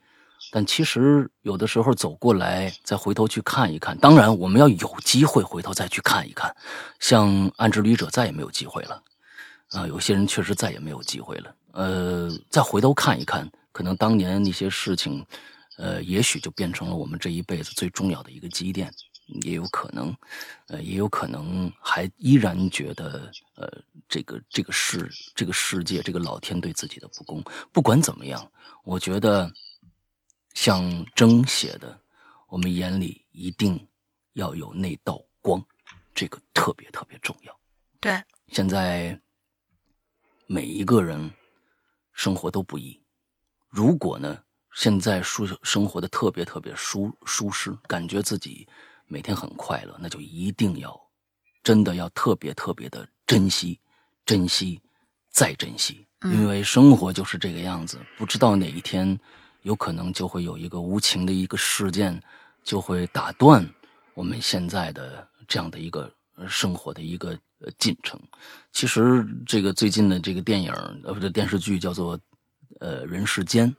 [0.52, 3.98] 但其实有的时候走过来，再回头去看一看。
[3.98, 6.55] 当然，我们要有机会回头再去看一看。
[7.01, 9.02] 像《暗之旅者》再也没有机会了，
[9.70, 11.55] 啊，有些人确实再也没有机会了。
[11.72, 15.24] 呃，再回头看一看，可能当年那些事情，
[15.76, 18.93] 呃，也许就变成了我们这一辈子最重要的一个积淀，
[19.43, 20.16] 也有可能，
[20.68, 23.70] 呃，也有可能还依然觉得，呃，
[24.09, 27.43] 这个这个世这个世界这个老天对自己的不公。
[27.72, 28.51] 不管怎么样，
[28.84, 29.51] 我觉得。
[30.55, 32.01] 像征写的，
[32.48, 33.78] 我们眼里一定
[34.32, 35.62] 要有那道光，
[36.14, 37.55] 这个特别特别重要。
[38.01, 38.18] 对，
[38.48, 39.20] 现在
[40.48, 41.31] 每一个人
[42.12, 43.01] 生活都不易。
[43.68, 44.39] 如果呢，
[44.73, 48.66] 现在舒生活的特别特别舒舒适，感觉自己
[49.06, 50.98] 每天很快乐，那就一定要
[51.64, 53.81] 真的要特别特别的珍惜，
[54.24, 54.81] 珍惜，
[55.31, 59.18] 再珍惜，因为生活就是这个样子，不知道哪一天
[59.62, 62.23] 有可能就会有一个无情的一个事件，
[62.62, 63.68] 就会打断
[64.14, 66.09] 我们现在的这样的一个
[66.48, 67.36] 生活的一个。
[67.59, 68.20] 呃，进程，
[68.70, 70.70] 其实这个最近的这个电影
[71.05, 72.19] 呃不对电视剧叫做
[72.81, 73.74] 呃人世间，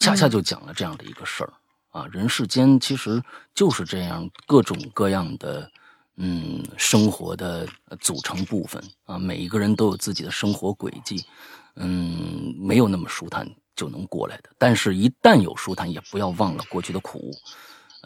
[0.00, 1.52] 恰恰就讲了这样的一个事儿
[1.90, 2.06] 啊。
[2.10, 3.22] 人世间其实
[3.54, 5.70] 就是这样各种各样的
[6.16, 7.68] 嗯生活的
[8.00, 11.22] 组成部分啊，每一个人都有自己的生活轨迹，
[11.76, 13.46] 嗯，没有那么舒坦
[13.76, 14.48] 就能过来的。
[14.56, 17.30] 但是，一旦有舒坦，也不要忘了过去的苦。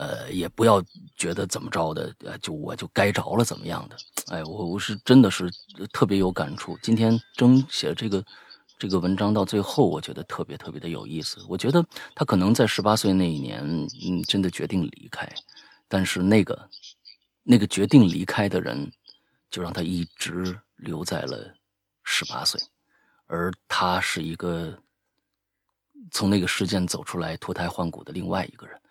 [0.02, 0.82] 呃，也不要
[1.16, 3.96] 觉得怎么着的，呃，就我就该着了怎么样的？
[4.34, 5.48] 哎，我我是真的是
[5.92, 6.76] 特别有感触。
[6.82, 8.24] 今天征写这个
[8.78, 11.38] 这个文章到最后，我觉得特别特别的有意思。
[11.48, 13.62] 我觉得他可能在十八岁那一年，
[14.04, 15.32] 嗯，真的决定离开，
[15.86, 16.68] 但是那个
[17.44, 18.90] 那个决定离开的人，
[19.50, 21.54] 就让他一直留在了
[22.02, 22.60] 十八岁，
[23.26, 24.76] 而他是一个
[26.10, 28.81] 从那个事件走出来脱胎换骨的另外一个人。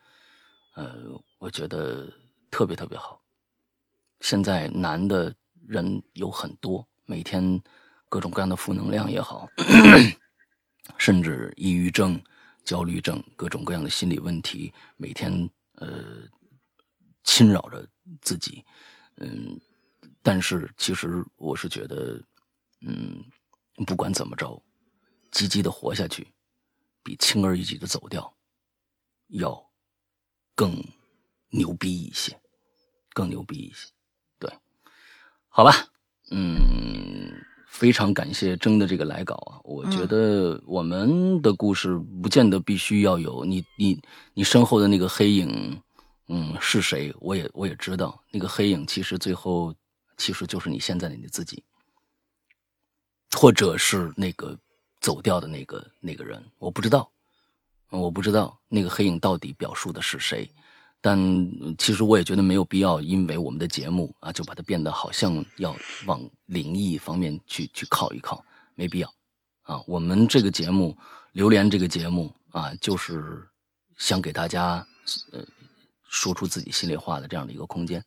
[0.74, 2.12] 呃，我觉得
[2.50, 3.22] 特别特别好。
[4.22, 5.36] 现在难的
[5.68, 7.62] 人有很多，每天
[8.08, 9.48] 各种各样的负能量也好，
[10.98, 12.22] 甚至抑郁症、
[12.64, 16.24] 焦虑症，各种各样的心理问题，每天呃
[17.24, 17.88] 侵扰着
[18.22, 18.64] 自己。
[19.18, 19.60] 嗯，
[20.22, 22.22] 但是其实我是觉得，
[22.82, 23.24] 嗯，
[23.86, 24.62] 不管怎么着，
[25.32, 26.28] 积极的活下去，
[27.04, 28.34] 比轻而易举的走掉
[29.30, 29.71] 要。
[30.56, 30.84] 更
[31.50, 32.40] 牛逼一些，
[33.14, 33.90] 更牛逼一些，
[34.40, 34.52] 对，
[35.50, 35.74] 好吧，
[36.30, 37.34] 嗯，
[37.68, 44.02] 非常感谢征的这个来稿啊，我觉得我们的故事不见得必须要有你你
[44.34, 45.82] 你身后的那个黑影，
[46.28, 47.14] 嗯，是谁？
[47.20, 49.74] 我也我也知道，那个黑影其实最后
[50.18, 51.64] 其实就是你现在的你自己，
[53.32, 54.58] 或者是那个
[55.00, 57.12] 走掉的那个那个人，我不知道。
[58.00, 60.50] 我不知道那个黑影到底表述的是谁，
[61.02, 61.18] 但
[61.78, 68.44] 其实我也觉得没有必要，因为我们的节目啊，就把它变得好像要往灵异方面去去靠一靠，
[68.76, 69.14] 没必要
[69.64, 69.84] 啊。
[69.88, 70.98] 我们这个节目
[71.34, 73.46] 《榴莲》这个节目啊，就是
[73.98, 74.86] 想给大家
[75.34, 75.46] 呃
[76.08, 78.04] 说出自己心里话的这样的一个空间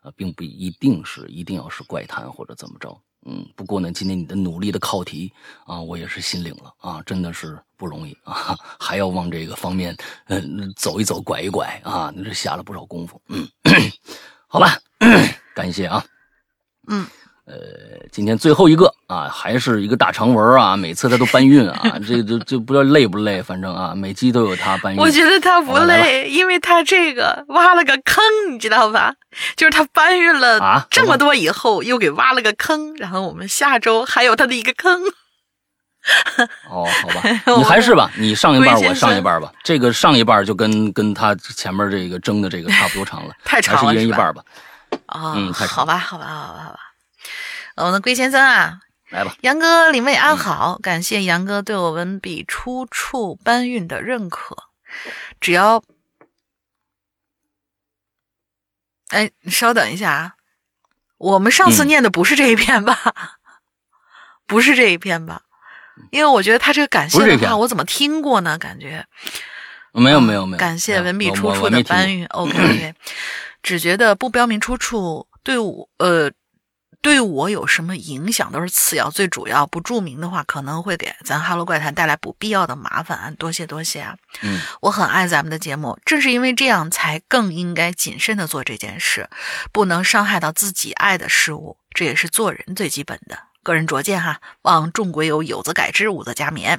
[0.00, 3.00] 啊，并不一定是一定要是怪谈或者怎么着。
[3.26, 5.32] 嗯，不过呢，今天你的努力的考题
[5.66, 9.96] 啊，我也是心领了啊，真的是不容易啊，还要往这个方面
[10.26, 13.20] 嗯走一走，拐一拐啊，那是下了不少功夫。
[13.28, 13.46] 嗯，
[14.46, 14.78] 好吧，
[15.54, 16.04] 感谢啊，
[16.88, 17.06] 嗯。
[17.48, 17.54] 呃，
[18.12, 25.00] 今天最后一个啊，还是一个大长文啊，每次他都搬运啊， 这这就不知道累不累，反正啊，每期都有他搬运。
[25.00, 28.22] 我觉得他不累，因为他这个挖了个坑，
[28.52, 29.14] 你知道吧？
[29.56, 35.00] 就是他搬运了这么多以后，又给挖了个坑，然后我们下周还有他的一个坑。
[36.70, 37.22] 哦，好吧，
[37.56, 44.42] 你还是吧，你上一半我上一半吧，这个上一半就跟跟他前面这个争的这个差不多长了， 太长了，还是一人一半吧。
[45.06, 45.76] 啊，嗯，太长。
[45.78, 46.78] 好吧，好吧，好吧，好吧。
[47.78, 48.80] 我们的龟先生啊，
[49.10, 54.56] 来吧，杨哥，李妹安好，感谢杨哥对我文笔出处搬运的认可。
[55.40, 55.82] 只要，
[59.10, 60.34] 哎，你稍等一下啊，
[61.18, 63.38] 我们上次念的不是这一篇吧？
[64.46, 65.42] 不是这一篇吧？
[66.10, 68.58] 因为我觉得他这个感谢的话，我怎么听过呢？
[68.58, 69.06] 感觉
[69.92, 70.58] 没有没有没有。
[70.58, 72.94] 感谢文笔出处的搬运，OK OK，
[73.62, 76.32] 只觉得不标明出处对我呃。
[77.00, 83.34] 对我有什么影响都是次要，最主要不注明的话，可能会给咱《哈喽怪谈》带来不必要的麻烦。
[83.36, 84.16] 多谢多谢啊！
[84.42, 89.30] 嗯，我很爱咱们的节目，正是因为这样，才更应该谨慎的做这件事，
[89.72, 93.38] 不能伤害到自己爱的事物，这也是做人最基本的。
[93.62, 96.78] 个人拙见哈，望众鬼友有则改之，无则加勉。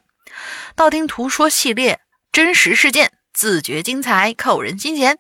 [0.75, 2.01] 道听途说系列，
[2.31, 5.17] 真实事件，自觉精彩，扣人心弦。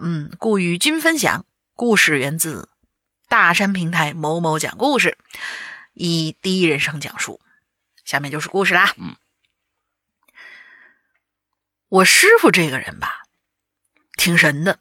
[0.00, 2.68] 嗯，故与君分享，故事源自。
[3.28, 5.18] 大山平台某某讲故事，
[5.92, 7.40] 以第一人称讲述。
[8.04, 8.94] 下面就是故事啦。
[8.98, 9.16] 嗯，
[11.88, 13.22] 我师傅这个人吧，
[14.16, 14.78] 挺神的，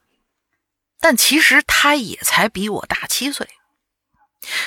[0.99, 3.48] 但其实他也才比我大七岁。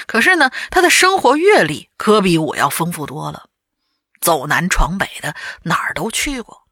[0.06, 3.50] 可是呢，他的生活阅历可比我要丰富多了，
[4.20, 6.66] 走南闯北的，哪儿都去过，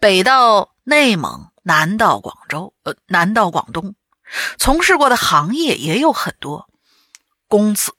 [0.00, 3.94] 北到内蒙，南到广州，呃，南到广东。
[4.58, 6.68] 从事过的行业也有很多，
[7.48, 7.94] 公司、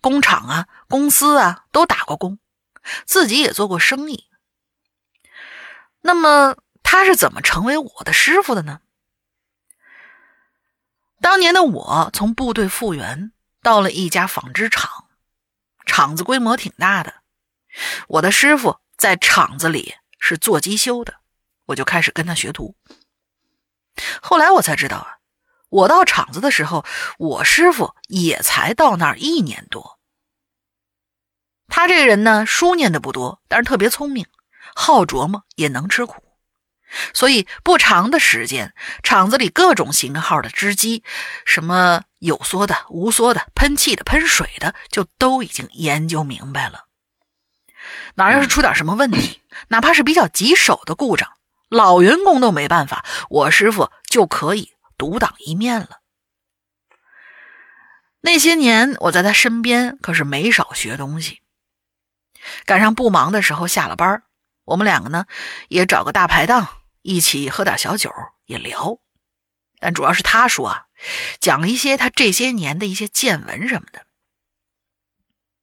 [0.00, 2.38] 工厂啊、公司啊都打过工，
[3.04, 4.26] 自己也做过生意。
[6.00, 8.80] 那么他是怎么成为我的师傅的呢？
[11.20, 13.32] 当年的我从部队复员，
[13.62, 15.06] 到了一家纺织厂，
[15.84, 17.16] 厂子规模挺大的。
[18.08, 21.20] 我的师傅在厂子里是做机修的，
[21.66, 22.74] 我就开始跟他学徒。
[24.22, 25.18] 后来我才知道啊，
[25.70, 26.84] 我到厂子的时候，
[27.18, 29.98] 我师傅也才到那儿一年多。
[31.68, 34.26] 他这个人呢，书念的不多，但是特别聪明，
[34.74, 36.22] 好琢磨，也能吃苦。
[37.14, 38.74] 所以不长的时间，
[39.04, 41.04] 厂子里各种型号的织机，
[41.46, 46.86] 什么有缩的、无缩的、喷气的、喷水的，就都已经研究明白了。
[48.16, 51.30] 哪要是出点什么问题，哪怕是比较棘手的故障，
[51.68, 56.00] 老员工都没办法，我师傅就可以独当一面了。
[58.20, 61.40] 那些年我在他身边可是没少学东西。
[62.66, 64.22] 赶上不忙的时候，下了班，
[64.64, 65.24] 我们两个呢
[65.68, 66.68] 也找个大排档。
[67.00, 68.12] 一起喝点小酒
[68.44, 68.98] 也聊，
[69.78, 70.84] 但主要是他说啊，
[71.40, 74.04] 讲一些他这些年的一些见闻什么的。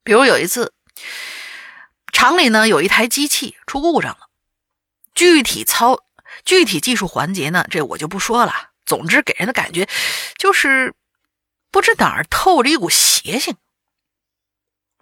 [0.02, 0.74] 比如有一次，
[2.12, 4.30] 厂里呢有一台机器出故障了，
[5.14, 6.04] 具体操
[6.44, 8.67] 具体技术环节呢，这我就不说了。
[8.88, 9.86] 总之给人的感觉
[10.36, 10.94] 就是
[11.70, 13.56] 不知哪儿透着一股邪性。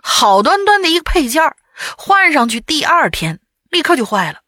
[0.02, 1.42] 好端端的一个配件
[1.96, 3.40] 换上去第二天
[3.70, 4.40] 立刻就坏了，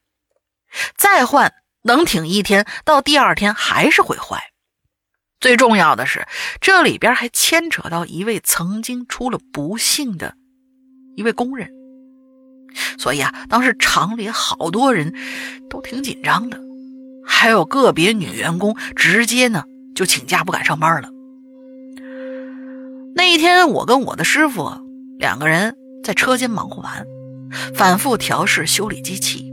[0.97, 1.55] 再换。
[1.82, 4.52] 能挺一天，到第二天还是会坏。
[5.40, 6.27] 最重要的是，
[6.60, 10.35] 这里边还牵扯到一位曾经出了不幸的
[11.16, 11.70] 一位工人，
[12.98, 15.15] 所以啊，当时厂里好多人
[15.70, 16.59] 都挺紧张的，
[17.30, 19.64] 还有个别女员工直接呢
[19.94, 21.10] 就请假不敢上班了。
[23.14, 24.72] 那一天，我跟我的师傅
[25.18, 27.05] 两个人在车间忙活完，
[27.74, 29.52] 反复调试修理机器。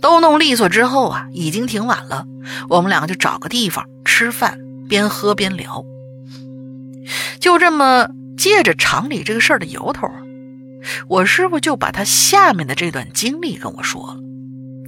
[0.00, 2.24] 都弄利索之后啊，已经挺晚了。
[2.68, 4.58] 我们两个就找个地方吃饭，
[4.88, 5.84] 边喝边聊。
[7.38, 8.08] 就这么
[8.38, 10.08] 借着厂里这个事儿的由头，
[11.08, 14.29] 我师傅就把他下面的这段经历跟我说了。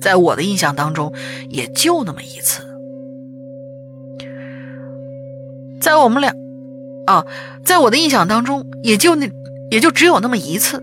[0.02, 1.14] 在我的印象当中，
[1.48, 2.66] 也就那么一次。
[5.80, 6.34] 在我们俩，
[7.06, 7.24] 啊，
[7.64, 9.30] 在我的印象当中，也就那，
[9.70, 10.82] 也就只有那么一次。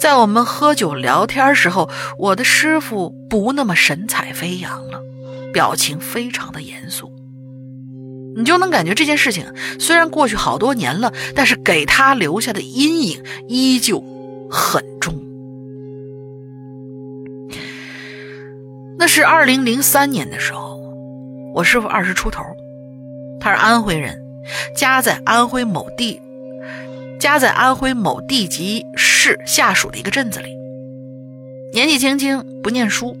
[0.00, 5.00] 在我们喝酒聊天时候，我的师傅不那么神采飞扬了，
[5.52, 7.12] 表情非常的严肃。
[8.36, 9.44] 你就能感觉这件事情
[9.78, 14.02] 虽然过去好多年了，但是给他留下的阴影依旧
[14.50, 15.29] 很重。
[19.00, 20.78] 那是二零零三年的时候，
[21.54, 22.44] 我师傅二十出头，
[23.40, 24.20] 他是安徽人，
[24.76, 26.20] 家在安徽某地。
[27.18, 30.48] 家在安徽某地级市下属的一个镇子里，
[31.72, 33.16] 年纪轻轻不念书，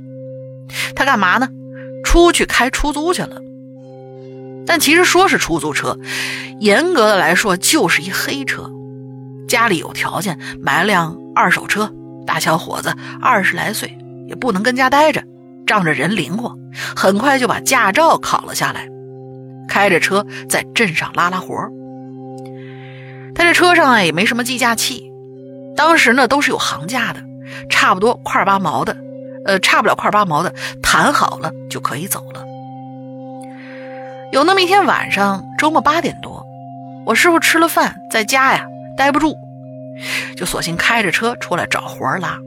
[0.94, 1.48] 他干嘛呢？
[2.04, 3.40] 出去开出租去了。
[4.66, 5.98] 但其实说是出租车，
[6.60, 8.70] 严格的来说就是一黑车。
[9.48, 11.90] 家里有条件，买了辆二手车。
[12.26, 13.96] 大小伙子二十来岁，
[14.28, 15.24] 也不能跟家待着，
[15.70, 16.58] 仗着人灵活，
[16.96, 18.88] 很快就把驾照考了下来，
[19.68, 21.54] 开着车在镇上拉拉活。
[23.36, 25.12] 他这车上啊也没什么计价器，
[25.76, 27.22] 当时呢都是有行价的，
[27.68, 28.96] 差不多块八毛的，
[29.44, 30.52] 呃，差不了块八毛的，
[30.82, 32.44] 谈好了就可以走了。
[34.32, 36.44] 有那么一天晚上，周末八点多，
[37.06, 38.66] 我师傅吃了饭，在家呀
[38.96, 39.36] 待不住，
[40.36, 42.40] 就索性开着车出来找活拉。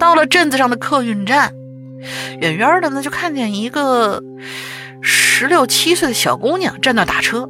[0.00, 1.52] 到了镇子上的客运站，
[2.40, 4.20] 远远的呢就看见一个
[5.02, 7.48] 十六七岁的小姑娘站那打车。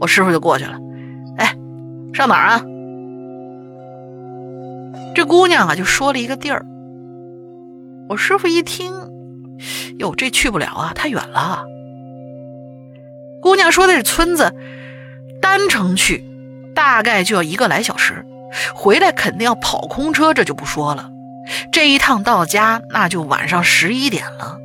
[0.00, 0.78] 我师傅就过去了，
[1.36, 1.54] 哎，
[2.12, 2.64] 上哪儿啊？
[5.14, 6.64] 这姑娘啊就说了一个地儿。
[8.08, 8.92] 我师傅一听，
[9.98, 11.64] 哟，这去不了啊，太远了。
[13.42, 14.52] 姑娘说的是村子，
[15.40, 16.24] 单程去
[16.74, 18.24] 大概就要一个来小时，
[18.74, 21.10] 回来肯定要跑空车，这就不说了。
[21.72, 24.58] 这一趟到家那就晚上十一点了。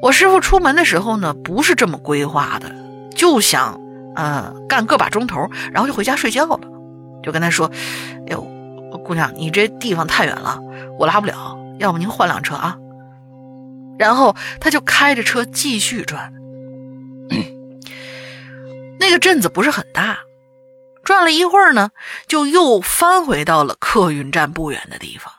[0.00, 2.72] 我师傅出门的时候呢，不是这么规划的。
[3.14, 3.80] 就想，
[4.14, 6.60] 呃，干个把钟头，然后就回家睡觉了。
[7.22, 7.68] 就跟他说
[8.28, 8.40] ：“哎呦，
[9.04, 10.60] 姑娘，你这地方太远了，
[10.98, 12.78] 我拉不了，要不您换辆车啊？”
[13.98, 16.32] 然后他就开着车继续转。
[19.00, 20.20] 那个镇子不是很大，
[21.08, 21.90] 转了一会儿呢，
[22.26, 25.32] 就又翻回到了客运站不远的地方，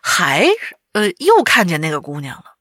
[0.00, 0.46] 还
[0.92, 2.54] 呃，又看见那个姑娘了。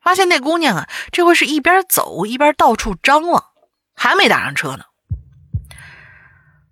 [0.00, 3.46] 发现那姑娘啊，这回是一边走一边到处张望，
[3.96, 4.84] 还没打上车呢。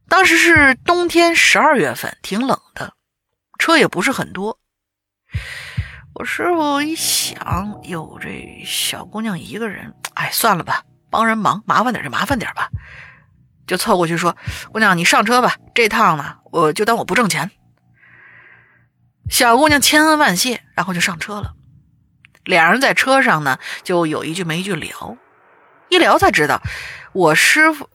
[0.08, 2.94] 当时是冬天十二月份，挺冷的，
[3.58, 4.60] 车也不是很多。
[6.14, 12.70] 我师傅一想，哟，这小姑娘一个人，哎，算了吧，帮人忙，麻烦点就麻烦点吧，
[13.68, 14.36] 就凑过去说
[14.72, 17.52] ：“姑娘，你上车吧，这趟呢，我就当我不挣钱。”
[19.30, 21.52] 小姑娘千恩万谢，然后就上车了。
[22.44, 25.18] 两人在车上呢，就有一句没一句聊，
[25.90, 26.62] 一聊才知道，
[27.12, 27.90] 我师傅，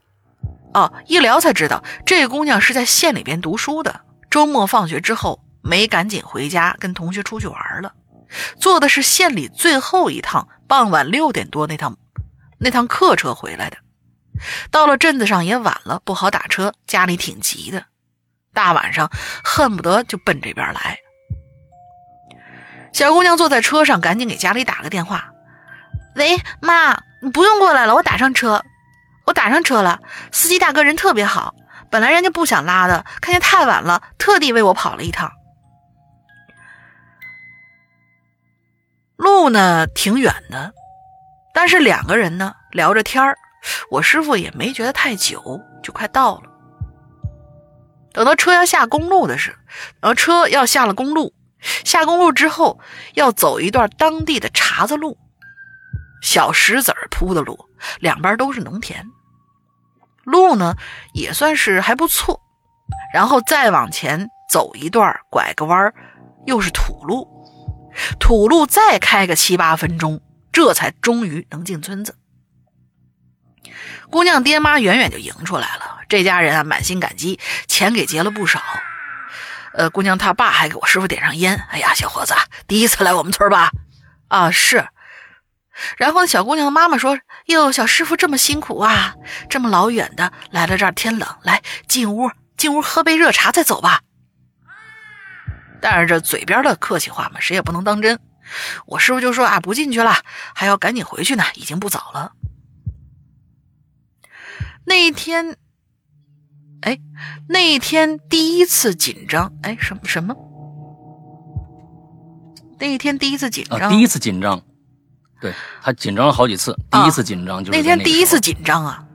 [0.76, 7.94] 哦，一聊才知道，这姑娘是在县里边读书的，周末放学之后没赶紧回家，跟同学出去玩了，
[8.60, 11.98] 坐的是县里最后一趟傍晚六点多那趟
[12.60, 13.78] 那趟客车回来的，
[14.72, 17.86] 到了镇子上也晚了，不好打车，家里挺急的，
[18.54, 19.10] 大晚上
[19.44, 20.98] 恨不得就奔这边来。
[22.94, 25.32] 小姑娘坐在车上，赶紧给家里打个电话。
[26.16, 28.64] 喂，妈，你不用过来了，我打上车，
[29.26, 30.00] 我打上车了。
[30.32, 31.56] 司机大哥人特别好，
[31.90, 35.32] 本来人家不想拉的，看见太晚了，特地为我跑了一趟。
[39.16, 40.74] 路呢挺远的，
[41.54, 43.38] 但是两个人呢聊着天儿，
[43.90, 46.44] 我师傅也没觉得太久，就快到了。
[48.12, 49.58] 等到车要下公路的时候，
[50.02, 51.34] 呃，车要下了公路。
[51.86, 52.80] 下公路之后，
[53.14, 55.18] 要走一段当地的茬子路，
[56.22, 57.70] 小石子铺的路，
[58.02, 59.06] 两边都是农田，
[60.26, 60.76] 路呢
[61.14, 62.42] 也算是还不错。
[63.14, 65.94] 然后再往前走一段，拐个弯
[66.46, 67.26] 又是土路，
[68.20, 70.22] 土路再开个七八分钟，
[70.52, 72.18] 这才终于能进村子。
[74.10, 78.62] 姑娘爹妈远远就迎出来了，这家人啊满心感激，钱给结了不少。
[79.74, 81.66] 呃，姑娘她爸还给我师傅点上烟。
[81.72, 82.36] 哎呀，小伙子，
[82.68, 83.72] 第一次来我们村吧？
[84.28, 84.88] 啊，是。
[85.98, 87.18] 然后小姑娘的妈妈说
[87.48, 89.16] ：“哟，小师傅这么辛苦啊，
[89.50, 94.02] 这么老远的来了这儿，天冷，来进屋，进屋喝杯热茶再走吧。”
[95.82, 98.20] 但是这嘴边的客气话嘛，谁也不能当真。
[98.86, 100.16] 我师傅就说：“啊，不进去了，
[100.54, 102.34] 还要赶紧回去呢，已经不早了。”
[104.86, 105.58] 那一天。
[106.82, 107.00] 哎，
[107.48, 110.36] 那一天第一次紧张，哎，什么什么？
[112.78, 114.62] 那一天第一次紧张，第一次紧张，
[115.40, 119.06] 对他紧张了好几次，第一次紧张就是那天第一次紧张啊，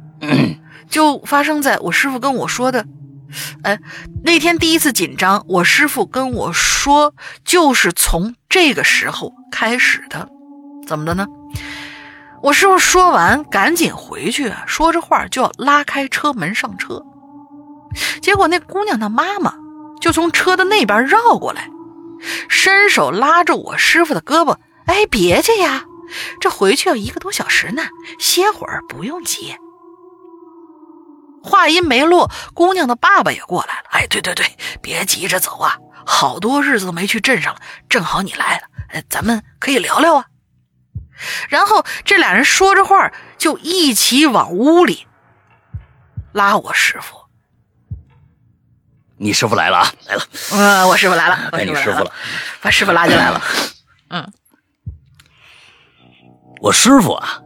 [0.88, 2.86] 就发生在我师傅跟我说的，
[3.62, 3.78] 哎，
[4.24, 7.14] 那天第一次紧张，我师傅跟我说，
[7.44, 10.26] 就是从这个时候开始的，
[10.86, 11.26] 怎么的呢？
[12.42, 17.02] 我师傅说完，赶紧回去，说着话就要拉开车门上车。
[18.22, 19.54] 结果那姑娘的妈妈
[20.00, 21.68] 就从车的那边绕过来，
[22.48, 24.56] 伸手拉着我师傅的胳膊
[24.86, 25.84] ：“哎，别介呀，
[26.40, 27.82] 这回去要一个多小时呢，
[28.18, 29.56] 歇会儿不用急。”
[31.42, 34.46] 话音没落，姑娘的爸爸也过来了：“哎，对对对，
[34.80, 40.24] 别急着走啊，好多日子都没去镇上了，正好你来了，咱们可以聊聊啊。”
[41.48, 45.06] 然后这俩人说着话，就一起往屋里
[46.32, 47.16] 拉我师傅。
[49.20, 49.92] 你师傅来了啊！
[50.06, 50.22] 来了，
[50.52, 52.12] 呃，我师傅来了，该你师傅了，
[52.62, 53.42] 把师傅拉进来了。
[54.10, 54.32] 嗯，
[56.60, 57.42] 我师傅啊，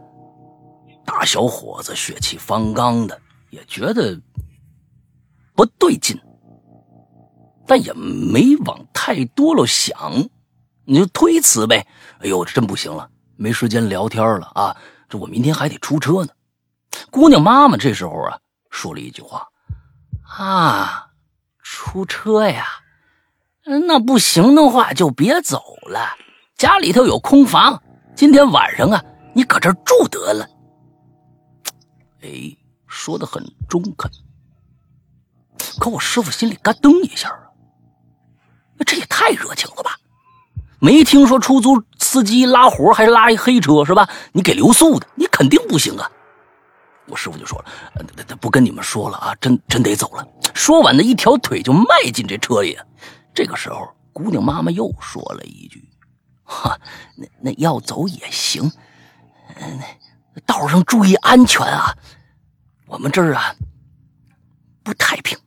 [1.03, 3.19] 大小伙子，血气方刚的，
[3.49, 4.21] 也觉得
[5.55, 6.15] 不对劲，
[7.65, 10.29] 但也没往太多了想，
[10.85, 11.87] 你就推辞呗。
[12.19, 13.09] 哎呦，这真不行了，
[13.43, 14.77] 没时间聊天了啊！
[15.09, 16.29] 这我明天还得出车呢。
[17.11, 18.39] 姑娘妈妈这时候啊，
[18.69, 19.49] 说了一句话
[20.21, 21.09] 啊。
[21.61, 22.65] 出车呀，
[23.65, 26.15] 那不行的话就别走了。
[26.55, 27.83] 家里头有空房，
[28.15, 29.03] 今天晚上啊，
[29.35, 30.47] 你搁这住得了。
[32.21, 32.55] 哎，
[32.87, 34.09] 说的很中肯。
[35.79, 37.51] 可我师傅心里咯噔一下啊，
[38.85, 39.97] 这也太热情了吧？
[40.83, 44.09] 没听说出租司机拉活还拉一黑车是吧？
[44.33, 46.11] 你给留宿的，你肯定不行啊。
[47.07, 47.65] 我师傅就说了
[48.41, 52.77] ：“不跟你们说了啊，真真得走了。”说完呢，一条腿就迈进这车里。
[53.33, 55.89] 这个时候，姑娘妈妈又说了一句
[56.43, 56.77] ：“哈，
[57.15, 58.69] 那那要走也行，
[59.57, 61.95] 那道上注意安全啊。
[62.87, 63.55] 我们这儿啊
[64.83, 65.39] 不太平。”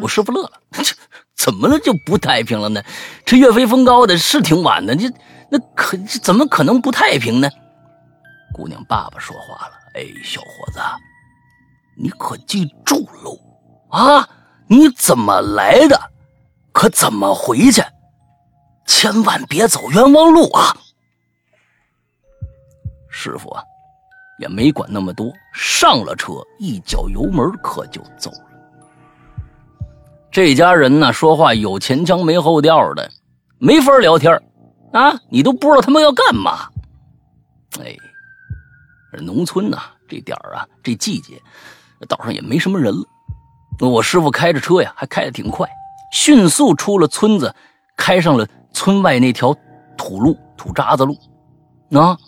[0.00, 0.94] 我师傅乐了：“这
[1.36, 2.82] 怎么了就不太平了呢？
[3.24, 5.10] 这月黑风高的，是挺晚的，这
[5.50, 7.48] 那可怎么可能不太平呢？”
[8.54, 10.78] 姑娘爸爸说话了：“哎，小伙子，
[11.96, 13.38] 你可记住喽。”
[13.90, 14.28] 啊！
[14.66, 16.10] 你怎么来的？
[16.72, 17.82] 可怎么回去？
[18.86, 20.76] 千万别走冤枉路啊！
[23.08, 23.62] 师傅啊，
[24.40, 28.32] 也没管那么多，上了车，一脚油门可就走。
[30.34, 33.08] 这家人呢，说话有前腔没后调的，
[33.58, 34.36] 没法聊天
[34.92, 35.16] 啊！
[35.30, 36.68] 你都不知道他们要干嘛。
[37.78, 37.96] 哎，
[39.22, 39.78] 农村呐，
[40.08, 41.40] 这点啊，这季节，
[42.08, 43.06] 岛上也没什么人了。
[43.88, 45.70] 我师傅开着车呀，还开得挺快，
[46.10, 47.54] 迅速出了村子，
[47.96, 49.56] 开上了村外那条
[49.96, 51.16] 土路、土渣子路。
[51.92, 52.18] 啊，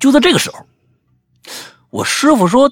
[0.00, 0.58] 就在这个时候，
[1.88, 2.68] 我师傅说，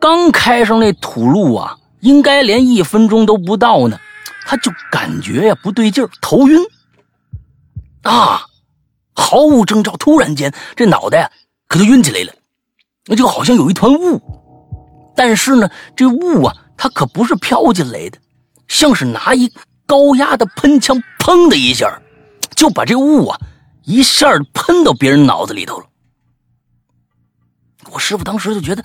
[0.00, 3.98] 刚开上那土路啊，应该连一分钟都不到呢，
[4.46, 6.60] 他就感觉呀不对劲儿，头晕。
[8.02, 8.44] 啊，
[9.14, 11.32] 毫无征兆，突然间这脑袋
[11.66, 12.32] 可就晕起来了，
[13.06, 14.20] 那就好像有一团雾，
[15.16, 16.54] 但是呢，这雾啊。
[16.76, 18.18] 它可不是飘进来的，
[18.66, 19.50] 像是拿一
[19.86, 22.02] 高压的喷枪，砰的一下，
[22.56, 23.38] 就把这雾啊
[23.84, 25.86] 一下喷到别人脑子里头了。
[27.92, 28.84] 我师傅当时就觉得，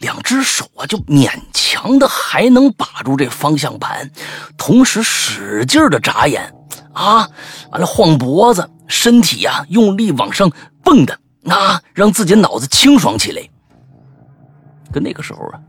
[0.00, 4.10] 两只手啊就勉强的还能把住这方向盘，
[4.56, 6.54] 同时使劲的眨眼，
[6.92, 7.28] 啊，
[7.70, 10.50] 完了晃脖子，身体呀用力往上
[10.82, 13.42] 蹦的，啊，让自己脑子清爽起来。
[14.92, 15.60] 跟那个时候啊。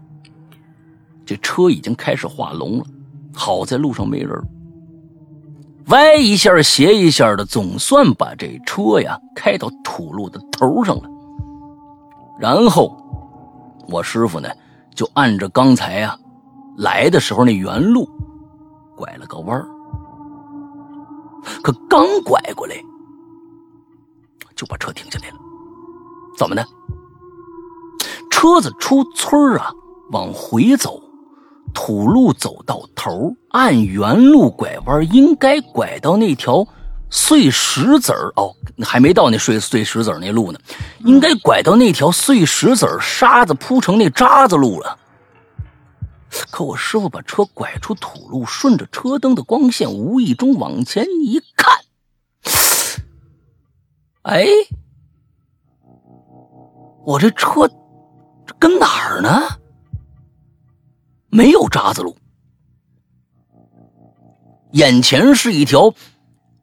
[1.26, 2.86] 这车已经开始化龙了，
[3.34, 4.32] 好在路上没人，
[5.88, 11.10] 歪一下斜一下的，总算把这车呀开到土路的头上了。
[12.40, 12.96] 然后
[13.88, 14.50] 我师傅呢
[14.94, 16.18] 就按着刚才啊
[16.78, 18.08] 来的时候那原路
[18.96, 19.66] 拐了个弯
[21.64, 22.76] 可刚拐过来
[24.56, 25.36] 就把车停下来了。
[26.38, 26.66] 怎么的？
[28.30, 29.72] 车子出村啊，
[30.12, 31.02] 往回走。
[31.74, 36.66] 土路走到头，按原路拐弯，应该拐到那条
[37.10, 40.60] 碎石子儿哦，还没到那碎碎石子那路呢，
[41.00, 45.00] 应该拐到那条碎石子儿、沙子铺成那渣子路了。
[46.52, 51.80] 可我师傅把车拐出土路，顺着车灯的光线，无意中往前一看，
[54.24, 54.46] 哎，
[57.06, 57.70] 我这车
[58.60, 59.30] 跟哪儿呢？
[61.30, 62.18] 没有渣子路，
[64.72, 65.94] 眼前是一条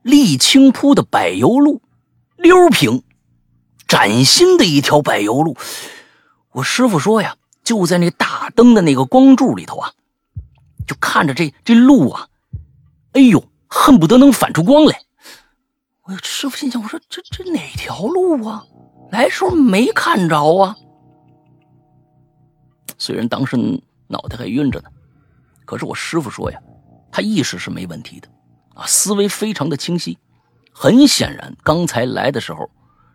[0.04, 1.82] 沥青铺的柏油路，
[2.36, 3.02] 溜平，
[3.88, 5.56] 崭新的一条柏油路。
[6.52, 9.92] 我师傅说呀，就在那大灯的那个光柱里头啊，
[10.86, 12.28] 就看着这这路啊，
[13.14, 15.00] 哎呦，恨不得能反出光来。
[16.02, 18.64] 我师傅心想，我说这这哪条路啊？
[19.10, 20.76] 来时候没看着啊。
[22.98, 23.82] 虽然当时。
[24.06, 24.88] 脑袋还晕着呢，
[25.64, 26.60] 可是我师傅说呀，
[27.10, 28.28] 他意识是没问题的，
[28.74, 30.18] 啊，思维非常的清晰。
[30.72, 32.68] 很显然，刚才来的时候，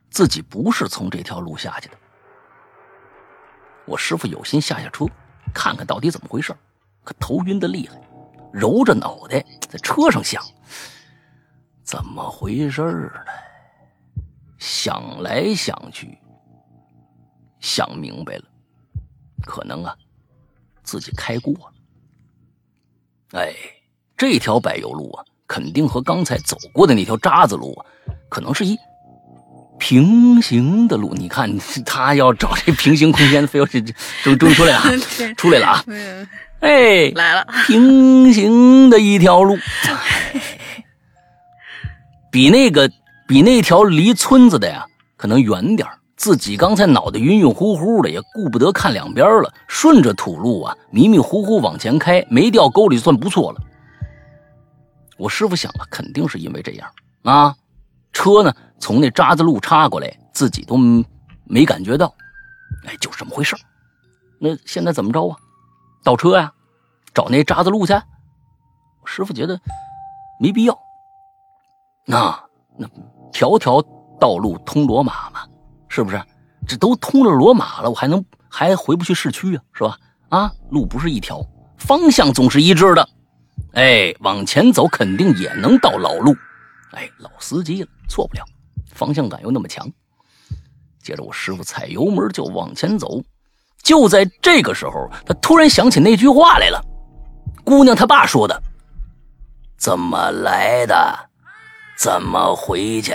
[0.10, 1.98] 自己不是从这条路下去的。
[3.86, 5.06] 我师傅有心下下车，
[5.54, 6.56] 看看到底怎么回事，
[7.04, 8.00] 可头晕的厉害，
[8.54, 10.44] 揉着脑袋在车上想，
[11.84, 13.22] 怎么回事呢？
[14.58, 16.18] 想来想去，
[17.60, 18.44] 想明白了，
[19.46, 19.96] 可能啊。
[20.82, 21.74] 自己开过了，
[23.40, 23.54] 哎，
[24.18, 27.86] 这条柏油路啊，肯定和刚才走过的那条渣子路啊，
[28.30, 28.78] 可能是一
[29.80, 31.16] 平行的路。
[31.16, 33.82] 你看，他要找这平行空间，非要这
[34.24, 34.84] 终终于出来 了，
[35.36, 35.84] 出来了啊！
[36.60, 39.58] 哎，来了，平行的一条路，
[42.30, 42.92] 比那个
[43.28, 44.86] 比那条离村子的呀，
[45.18, 53.62] 可能远点自己刚才脑袋晕晕乎乎的，也顾不得看两边了，顺着土路啊，迷迷糊糊往前开，没掉沟里算不错了。
[55.20, 56.90] 我师傅想了，肯定是因为这样
[57.24, 57.56] 啊，
[58.14, 60.78] 车呢从那渣子路插过来，自己都
[61.44, 62.16] 没感觉到，
[62.88, 63.56] 哎，就这么回事
[64.40, 65.36] 那现在怎么着啊？
[66.04, 66.52] 倒车呀，
[67.14, 67.94] 找那渣子路去？
[69.04, 69.60] 师傅觉得
[70.40, 70.80] 没必要。
[72.06, 72.42] 那
[72.78, 72.88] 那
[73.32, 73.82] 条条
[74.20, 75.42] 道路通罗马嘛。
[75.92, 76.24] 是不是？
[76.68, 79.64] 这都通了罗马了，我还能还回不去市区啊？
[79.74, 79.98] 是吧？
[80.30, 81.44] 啊，路不是一条，
[81.78, 83.10] 方向总是一致的。
[83.74, 86.36] 哎，往前走肯定也能到老路。
[86.92, 88.44] 哎，老司机了，错不了，
[88.94, 89.90] 方向感又那么强。
[91.02, 93.22] 接着我师傅踩油门就往前走。
[93.82, 96.84] 就在这个时候，他突然想起那句话来了：
[97.64, 98.62] 姑娘她爸说的，
[99.78, 101.30] 怎么来的，
[101.98, 103.14] 怎么回去。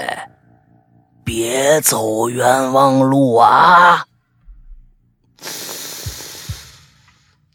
[1.22, 4.06] 别走冤枉路啊！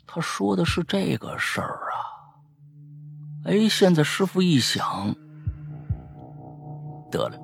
[0.08, 1.89] 他说的是这个事儿。
[3.46, 5.16] 哎，现在师傅一想，
[7.10, 7.38] 得了，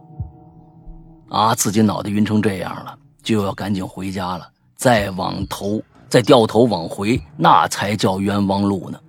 [1.30, 4.48] 啊，自己脑袋晕成这样了，就要赶紧回家了。
[4.76, 9.00] 再往头，再掉头往回，那才叫冤枉路呢。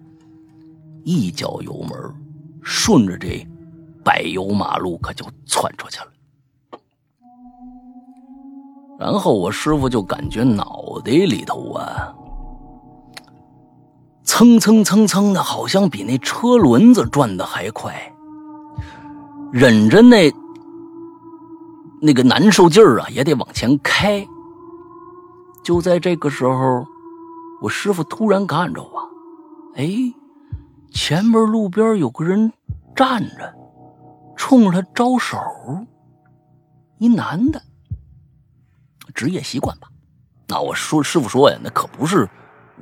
[1.05, 1.99] 一脚油门，
[2.63, 3.47] 顺着这
[4.05, 6.07] 柏油马路可就窜出去了。
[8.99, 12.15] 然后我师傅就感觉脑袋里头啊，
[14.27, 17.95] 蹭蹭蹭蹭的，好像比那车轮子转的还快。
[19.53, 20.31] 忍着那
[22.03, 24.27] 那个难受劲儿啊，也得往前开。
[25.63, 26.85] 就在这个时候，
[27.63, 29.09] 我师傅突然看着我，
[29.77, 29.89] 哎，
[30.93, 32.53] 前面路边有个人
[32.95, 33.55] 站着，
[34.37, 35.39] 冲着他招手，
[36.99, 37.63] 一男的。
[39.15, 39.89] 职业习惯吧，
[40.47, 42.29] 那我说师傅说呀，那可不是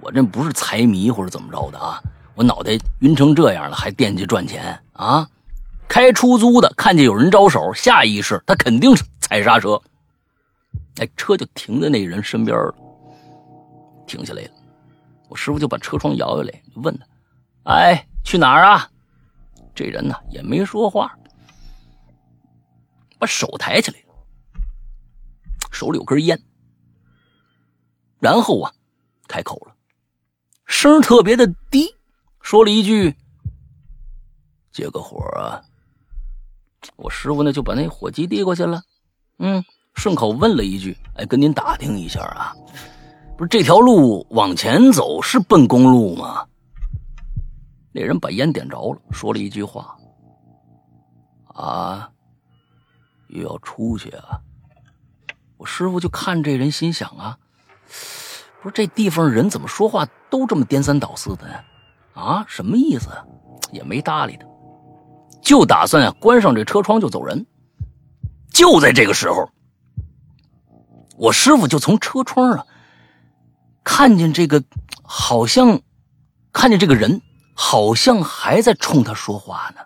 [0.00, 2.02] 我这不是财迷或者怎么着的啊，
[2.34, 5.28] 我脑袋晕成这样了还惦记赚钱啊？
[5.86, 9.80] 开出租的看见有人招手，下意识他肯定是踩刹车，
[10.96, 12.74] 哎，车就停在那人身边了，
[14.06, 14.50] 停下来了，
[15.28, 17.06] 我师傅就把车窗摇下来，问他，
[17.72, 18.88] 哎，去哪儿啊？
[19.74, 21.16] 这人呢也没说话，
[23.18, 23.98] 把手抬起来。
[25.70, 26.40] 手里有根烟，
[28.20, 28.72] 然后啊，
[29.26, 29.73] 开口了，
[30.74, 31.94] 声特别的低，
[32.40, 33.14] 说了一句
[34.72, 35.62] ：“借个火啊。”
[36.96, 38.82] 我师傅呢就把那火机递过去了，
[39.38, 39.64] 嗯，
[39.94, 42.52] 顺口问了一句：“哎，跟您打听一下啊，
[43.38, 46.44] 不是这条路往前走是奔公路吗？”
[47.94, 49.96] 那人把烟点着了，说了一句话
[51.54, 52.10] ：“啊，
[53.28, 54.40] 又要出去啊。”
[55.56, 57.38] 我师傅就看这人，心想啊，
[58.64, 61.54] 说这地方人怎么说话都这么颠三倒四的呢？
[62.14, 63.10] 啊，什么意思？
[63.70, 64.46] 也没搭理他，
[65.42, 67.44] 就打算啊关上这车窗就走人。
[68.50, 69.50] 就在这个时候，
[71.18, 72.66] 我师傅就从车窗啊
[73.82, 74.64] 看见这个，
[75.02, 75.82] 好像
[76.50, 77.20] 看见这个人，
[77.52, 79.82] 好像还在冲他说话呢。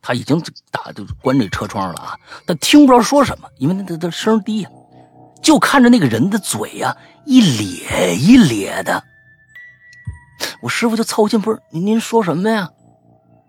[0.00, 0.42] 他已经
[0.72, 2.18] 打就关这车窗了啊，
[2.48, 4.70] 他听不着说什么，因为那他他声低呀。
[5.42, 6.96] 就看着那个人的嘴呀，
[7.26, 9.02] 一咧一咧的。
[10.60, 12.70] 我师傅就凑近，不是您您说什么呀？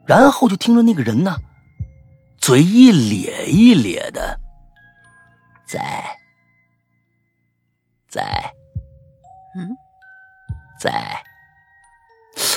[0.05, 1.37] 然后就听着那个人呢，
[2.37, 4.37] 嘴一咧一咧的，
[5.65, 6.03] 在，
[8.09, 8.51] 在，
[9.55, 9.69] 嗯，
[10.79, 11.23] 在，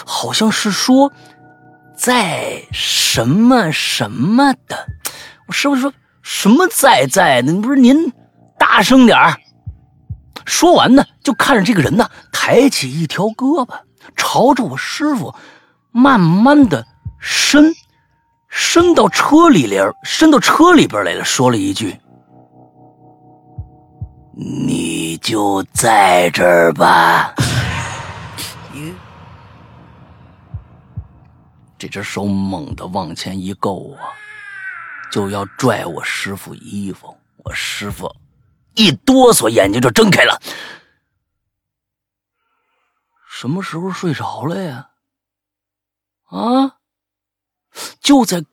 [0.04, 1.12] 好像是说
[1.94, 4.88] 在什么什么的。
[5.46, 5.92] 我师傅说
[6.22, 7.54] 什么在在的？
[7.60, 8.12] 不是您。
[8.76, 9.40] 大声点儿！
[10.44, 13.74] 说完呢，就看着这个人呢，抬起一条胳膊，
[14.14, 15.34] 朝着我师傅
[15.92, 16.86] 慢慢的
[17.18, 17.74] 伸，
[18.50, 21.98] 伸到车里边，伸到车里边来了，说了一句
[24.36, 27.34] ：“你就在这儿吧。”
[31.78, 34.12] 这只手猛地往前一够啊，
[35.10, 38.14] 就要拽我师傅衣服，我师傅。
[38.76, 40.40] 一哆嗦，眼睛就睁开了。
[43.28, 44.90] 什么时候睡着了呀？
[46.24, 46.76] 啊！
[48.00, 48.44] 就在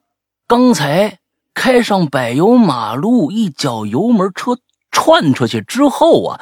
[0.47, 1.19] 刚才
[1.53, 4.57] 开上柏油马路，一脚油门，车
[4.91, 6.41] 窜出去之后啊，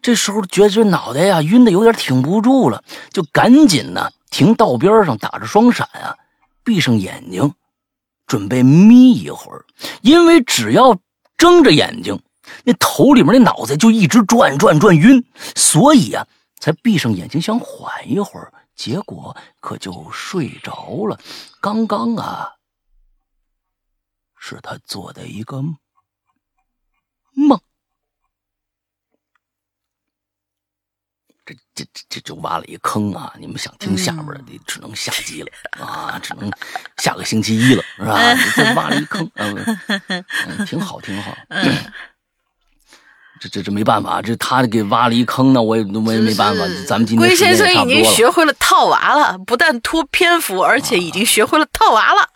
[0.00, 6.16] 这时候觉得脑袋呀晕的有点挺不住了，就赶紧呢停道边上，打着双闪啊，
[6.62, 7.54] 闭上眼睛，
[8.26, 9.64] 准备眯一会儿，
[10.00, 10.96] 因为只要
[11.36, 12.22] 睁着眼睛。
[12.64, 15.24] 那头里面那脑子就一直转转转晕，
[15.54, 16.26] 所以啊，
[16.58, 21.18] 才闭上眼睛想缓一会儿，结果可就睡着了。
[21.60, 22.52] 刚刚啊，
[24.38, 25.62] 是他做的一个
[27.34, 27.60] 梦。
[31.44, 33.34] 这这这这就挖了一坑啊！
[33.36, 36.48] 你们想听下边的，你只能下集了啊，只能
[36.98, 38.16] 下个星期一了，是吧？
[38.54, 41.36] 这挖了一坑，嗯，挺好，挺好。
[43.42, 46.64] 这这这没办法，这他给挖了一坑呢，我也我也没办法。
[46.86, 52.28] 咱们今天龟先生已经学会了套娃了，不但拖篇幅，而且已经学会了套娃了。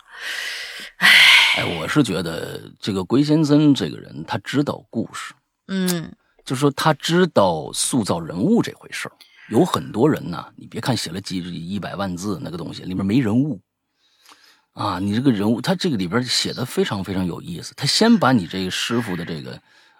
[0.97, 5.33] 哎，我是觉得这个龟先生这个人，他知道故事，
[5.69, 6.11] 嗯，
[6.43, 9.09] 就说他知道塑造人物这回事
[9.49, 13.61] 有很多人呢，你别看写了几一百万字那个东西，里面没人物
[14.73, 14.99] 啊。
[14.99, 17.73] 你这个人物，他这个里边写的非常非常有意思。
[17.77, 19.57] 他先把你这个师傅的这个。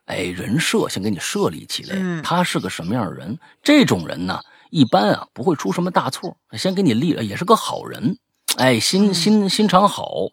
[0.08, 3.38] 哎，人设先给你设立起来，他是个什么样的人？
[3.62, 4.40] 这种人呢，
[4.70, 6.36] 一般啊不会出什么大错。
[6.54, 8.18] 先给你立，也是个好人。
[8.56, 10.28] 哎，心心心肠好。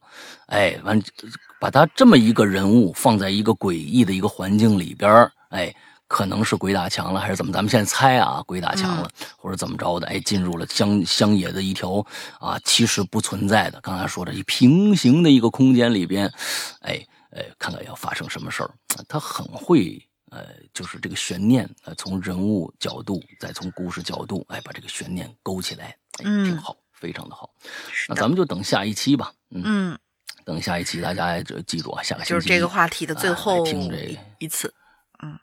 [0.47, 1.03] 哎，完，
[1.61, 5.75] 把他这么一个人物放在一个诡异的一个环境里边，哎，
[6.07, 7.53] 可能是鬼打墙了，还是怎么？
[7.53, 10.07] 咱们现在猜啊，鬼打墙了，或者怎么着的？
[10.07, 12.05] 哎，进入了乡乡野的一条
[12.39, 13.81] 啊，其实不存在的。
[13.81, 16.33] 刚才说的一平行的一个空间里边，
[16.81, 17.05] 哎
[17.35, 18.71] 哎，看看要发生什么事儿。
[19.09, 20.01] 他很会，
[20.31, 27.51] 呃，就是这个悬念，呃，从人物角度，再从故事角度，哎，把这个悬念勾起来，哎，挺好，非常的好。
[28.09, 29.33] 那咱们就等下一期吧。
[29.51, 29.99] 嗯，
[30.45, 33.67] 等下一期，大家就记住啊，下个就是这个话题的最后
[34.39, 34.73] 一次。
[35.23, 35.39] 嗯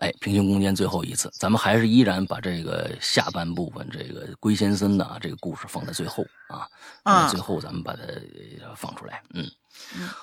[0.00, 6.68] 哎，平行空间最后一次，咱们还是依然把这个下半部分，这个龟先生的啊这个故事放在最后啊，
[7.02, 8.02] 啊，最后咱们把它
[8.76, 9.44] 放出来，嗯，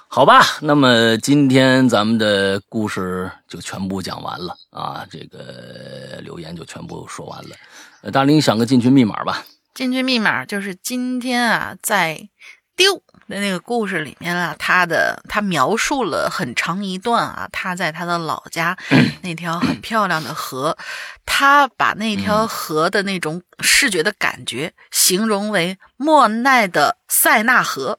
[0.08, 7.56] 好吧，那么今天咱们的故事就全部讲完了啊，这个留言就全部说完了。
[8.02, 12.30] 呃，大林想个进群密码吧，进群密码就是今天啊，在
[12.76, 13.02] 丢。
[13.28, 18.78] 的那个故事里面啊，他的他描述了很长一段啊，他在他的老家
[19.24, 20.78] 那条很漂亮的河，
[21.26, 27.98] 他把那条河的那种视觉的感觉形容为莫奈的塞纳河，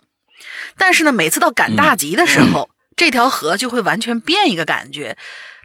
[0.76, 5.16] 但是呢，每次到赶大集的时候，这条河就会完全变一个感觉。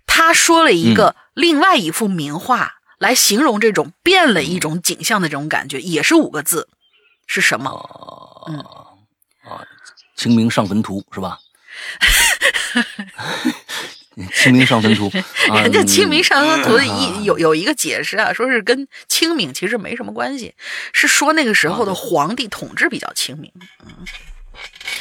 [0.06, 6.68] 他说了一个另外一幅名画来形容这种变了一种景象的这种感觉，也是五个字，
[7.28, 8.46] 是什么？
[8.50, 8.58] 嗯。
[9.50, 9.66] 啊，
[10.16, 11.40] 清明上坟图是吧？
[14.36, 15.10] 清明上坟图，
[15.56, 20.54] 人家清明上坟图一有有一个解释啊，说是跟清明其实没什么关系，
[20.94, 23.52] 是说那个时候的皇帝统治比较清明。
[23.86, 24.06] 嗯，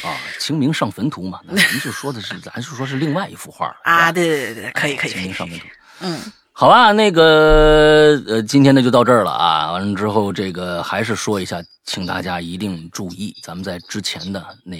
[0.03, 5.11] 啊，清明上坟图嘛，咱们就说的是，咱就说是另外一幅画啊，对对对对，可以可以。
[5.11, 5.65] 清明上坟图，
[6.01, 6.19] 嗯。
[6.53, 9.71] 好吧，那个呃，今天呢就到这儿了啊。
[9.71, 14.77] 完了之后，这个还是说一下，请大家一定注意，咱们在之前的那。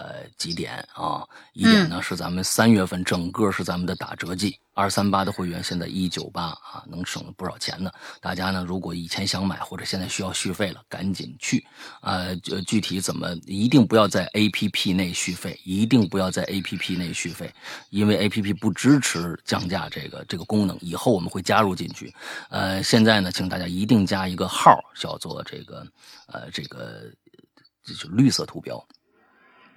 [0.00, 1.22] 呃，几点啊？
[1.52, 7.92] 一点呢是咱们三月份整个是咱们的打折季，二三八的会员现在一九八啊，能省不少钱呢。
[8.18, 11.62] 大家呢，如果以前想买或者现在需要续费了，赶紧去。
[12.00, 12.34] 呃，
[12.66, 17.52] 具体怎么一定不要在 A P P 内续费，一定不要在 A P P 内续费，
[17.90, 20.78] 因为 A P P 不支持降价这个这个功能。
[20.80, 22.14] 以后我们会加入进去。
[22.48, 25.86] 呃，现在呢，请大家一定加一个号，叫做这个
[26.28, 27.02] 呃这个
[27.84, 28.82] 就是绿色图标。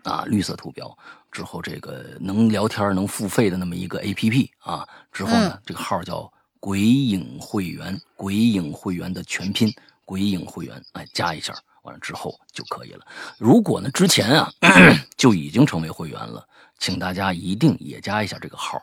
[0.03, 0.95] 啊，绿色图标
[1.31, 9.73] 之后，这个能聊天、能付费的那么一个 A P P 啊，之后呢，这个号叫“鬼影会员”，鬼影会员的全拼
[10.05, 11.53] “鬼影会员”，哎，加一下，
[11.84, 13.05] 完了之后就可以了。
[13.38, 14.51] 如果呢之前啊
[15.17, 16.45] 就已经成为会员了，
[16.80, 18.81] 请大家一定也加一下这个号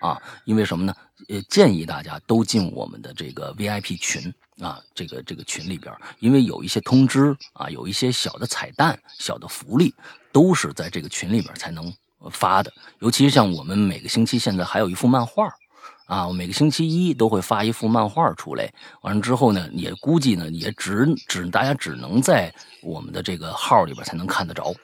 [0.00, 0.94] 啊，因为什么呢？
[1.28, 9.94] 呃，建议大家都进我们的这个 V I P 群啊，这个这个群里边，因为有一些通知啊，有一些小的彩蛋、小的福利。
[10.32, 11.92] 都是在这个群里边才能
[12.30, 15.52] 发的，尤其是像我们每个星期现在还有一幅漫画，
[16.06, 18.72] 啊，每个星期一都会发一幅漫画出来。
[19.02, 22.52] 完了之后呢，也估计呢，也只只大家只能在
[22.82, 24.74] 我们的这个号里边才能看得着。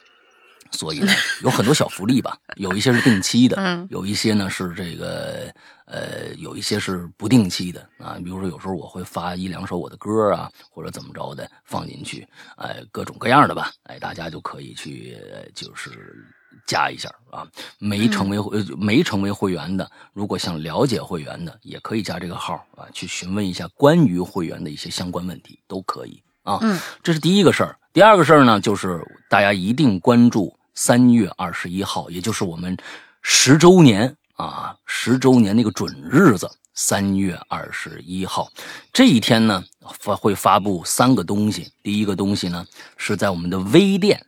[0.71, 1.11] 所以呢，
[1.43, 5.51] 有很多小福利吧，有一些是定期的，有一些呢是这个
[5.91, 8.17] 呃，有一些是不定期的啊。
[8.23, 15.17] 比如说有时候我会发一两首我的歌啊，或者怎么着的放进去，哎，各种各样的吧，哎，大家就可以去
[15.55, 16.25] 就是
[16.67, 17.47] 加一下啊。
[17.79, 26.59] 没成为会没成为会员的，如果想了解会员的，也可以加这个号啊，去询问一下关于会员的一些相关问题都可以啊。
[26.63, 27.79] 嗯，这是第一个事儿。
[27.93, 30.57] 第二个事儿呢，就是大家一定关注。
[30.81, 32.77] 三月二十一号，也就是我们
[33.21, 38.49] 十周年啊，十周年那个准日子，三月二十一号
[38.93, 39.65] 这一天呢，
[39.99, 41.73] 发会发布三个东西。
[41.83, 42.65] 第一个东西呢，
[42.97, 44.25] 是在我们的微店，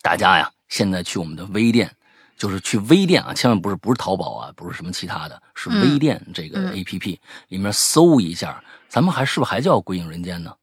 [0.00, 1.92] 大家呀，现在去我们的微店，
[2.38, 10.54] 就是去微店啊，千万不是不是淘宝啊，不是什么其他的，是微店这个 A P P 里面搜一下，咱们还是不是还叫鬼影人间呢？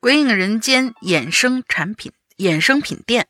[0.00, 3.28] 鬼影人间衍生产品衍生品店。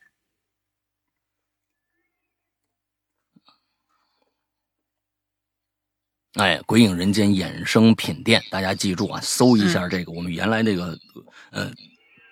[6.34, 10.96] 哎，鬼影人间衍生品店，大家记住啊，搜一下这个我们原来那个，
[11.50, 11.70] 呃，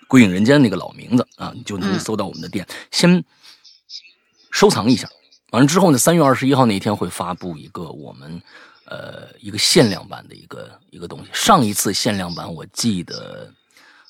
[0.07, 2.65] 鬼影人间那个老名字啊，你就能搜到我们的店。
[2.93, 3.25] 先
[4.51, 5.09] 收藏一下，
[5.51, 8.41] 完了之后呢，三月二十一号那天会发布一个我们
[8.85, 11.31] 呃一个限量版的一个一个东西。
[11.33, 13.53] 上一次限量版我记得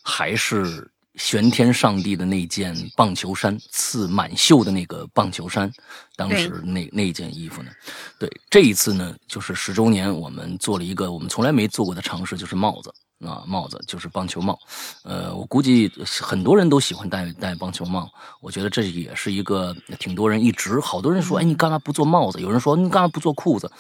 [0.03, 0.91] 还是。
[1.19, 5.71] 玄天上帝的那件棒球衫，刺满绣的那个棒球衫，
[6.17, 7.71] 当时那那件衣服呢？
[8.19, 12.95] 对，这一次呢，就是十周年，我们做了一个我们从来没做过的尝试，就是帽子
[13.27, 14.59] 啊，帽子就是棒球帽。
[15.03, 15.91] 呃，我估计
[16.21, 18.09] 很多人都喜欢戴戴棒球帽。
[18.41, 22.41] 我觉得这也是一个挺多人一直好多人说，哎，你干嘛不做帽子？
[22.41, 23.71] 有人说你干嘛不做裤子？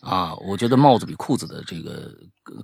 [0.00, 2.10] 啊，我觉得帽子比裤子的这个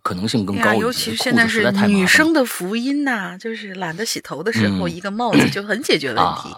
[0.03, 0.81] 可能性更高一些。
[0.81, 6.49] 尤其现在是女生的福音呐，就是懒得洗头的时候，一个帽子就很解决问题。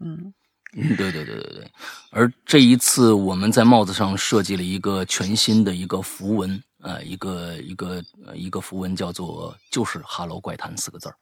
[0.00, 0.32] 嗯。
[0.74, 1.70] 嗯，对对对对对，
[2.12, 11.14] 而这一次我们在帽子上设计了一个全新的一个符文，呃，一个一个呃一个符文叫做就是哈喽怪谈”四个字儿，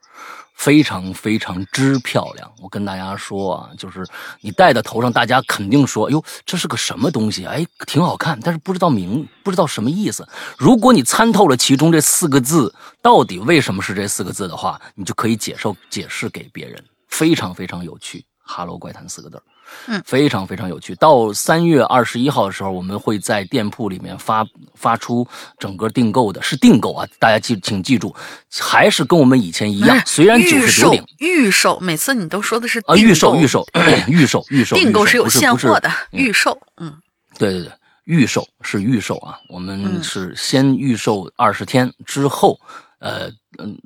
[0.54, 2.50] 非常非常之漂亮。
[2.62, 4.06] 我跟大家说啊，就是
[4.40, 7.44] 你戴在头上，大家肯定说，哟，这是个什么东西？
[7.44, 10.26] 哎，挺好看，但是不知道名，不知道什么意思。
[10.56, 18.24] 如果你参透了其中这四个字到底为什么是这四个字的话，你就可以解释解释给别人，非常非常有趣。
[18.42, 19.40] 哈喽怪谈四个字
[19.86, 20.94] 嗯，非常非常有趣。
[20.96, 25.26] 到三月二十一号的时候，我们会在店铺里面发发出
[25.58, 28.14] 整个订购的，是订购啊，大家记请记住，
[28.58, 33.66] 还是跟我们以前一样，虽然九十九顶预售，每次你都说的是啊预售预售
[34.08, 36.94] 预售预售，订购是有现货的预售，嗯，
[37.38, 37.72] 对对对，
[38.04, 42.58] 预售是预售啊，我们是先预售二十天之后，
[42.98, 43.28] 呃
[43.58, 43.76] 嗯，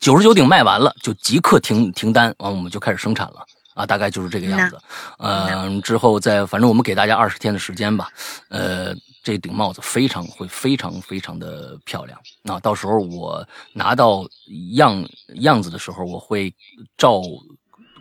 [0.00, 3.44] 九十九顶卖完了就即刻停停单，完我们就开始生产了。
[3.74, 4.78] 啊，大概就是这个样子，
[5.18, 8.10] 嗯，之后再，反正我们给大家二十天的时间吧，
[8.48, 14.26] 呃，这顶帽子非常会非常非常的漂亮，那到时候我拿到
[14.74, 16.54] 样样子的时候，我会
[16.98, 17.22] 照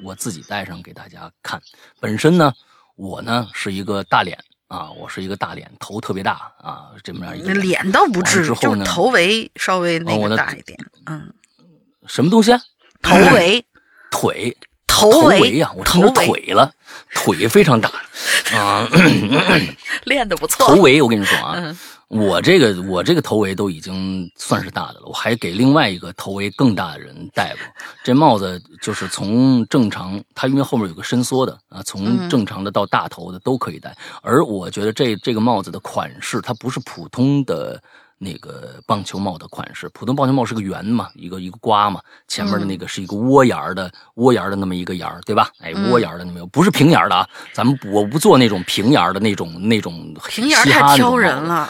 [0.03, 1.61] 我自己戴上给大家看。
[1.99, 2.53] 本身呢，
[2.95, 4.38] 我呢是一个大脸
[4.68, 11.34] 啊，我是一个大脸，头特别大啊，这么样一个脸倒不至于，就头围稍微那个大一点，嗯，
[12.07, 12.52] 什么东西？
[13.02, 13.65] 头围
[14.10, 14.57] 腿。
[15.01, 16.71] 头围呀，我成腿了，
[17.15, 17.89] 腿非常大
[18.53, 18.87] 啊，
[20.05, 20.67] 练的不错。
[20.67, 27.59] 头围，我跟你说啊，我这个我这个头围都已经算是大的了，我还给另外一个头围更大的人戴过。
[28.03, 33.95] 这帽子就是从正常，它因为后面有个伸缩的啊，从正常的到大头的都可以戴。
[34.21, 37.81] 而我觉得这这个帽子的款式，它不是普通的。
[38.23, 45.49] 那个棒球帽的款式，普通棒球帽是个圆嘛，一个一个瓜嘛，前面的那个是一个窝檐的窝檐的那么一个沿儿，对吧？
[45.60, 47.27] 哎，窝檐的那有，不是平檐的啊。
[47.52, 51.68] 咱们我不做那种平檐的那种那种平檐太挑人了。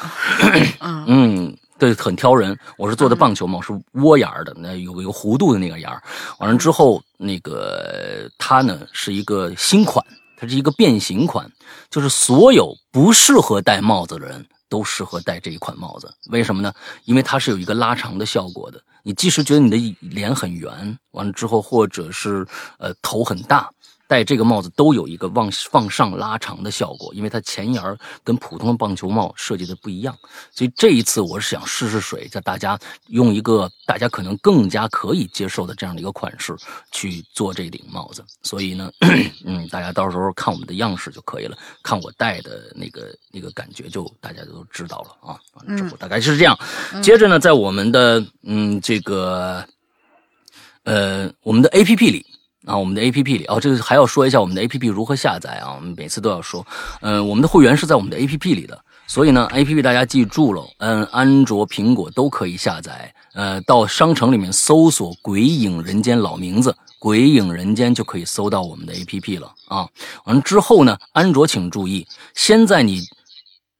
[1.07, 2.57] 嗯，对，很挑人。
[2.77, 6.03] 我是做的棒球帽，是窝檐的，那有一个弧度的那个檐儿。
[6.39, 10.05] 完了之后，那个它呢是一个新款，
[10.35, 11.49] 它是一个变形款，
[11.89, 14.45] 就是所有不适合戴帽子的人。
[14.71, 16.73] 都适合戴这一款帽子，为什么呢？
[17.03, 18.81] 因为它是有一个拉长的效果的。
[19.03, 23.69] 你即使觉得你的脸很圆，完了之后，或者是呃头很大。
[24.11, 27.81] 戴这个帽子都有一个往往上拉长的效果，因为它前沿
[28.25, 30.13] 跟普通的棒球帽设计的不一样，
[30.51, 32.77] 所以这一次我是想试试水，叫大家
[33.07, 36.53] 用一个大家可能更加可以接受的这样的一个款式
[36.91, 38.21] 去做这顶帽子。
[38.43, 38.91] 所以呢，
[39.45, 45.39] 嗯，大家到时候看我们的样式就可以了，看我戴的那个那个感觉就大家都知道了啊。
[45.53, 46.59] 完了之后大概是这样，
[47.01, 49.65] 接着呢，在我们的嗯这个
[50.83, 52.25] 呃我们的 A P P 里。
[52.65, 55.73] 啊，我们的 A P P 里哦，这个还要说一下我们的 A P P 如何下载啊？
[55.75, 56.65] 我们每次都要说，
[57.01, 63.13] 嗯，我们的会员是在我们的 A P P 里的，所以呢，A P P 大家记住了，嗯，安卓、苹果都可以下载。
[63.33, 69.87] 呃，到商城里面搜索“鬼影人间”老名字“鬼影人间”就可以搜到我们的 A P P 了啊。
[70.25, 72.05] 完之后呢，安卓请注意，
[72.35, 73.01] 先在你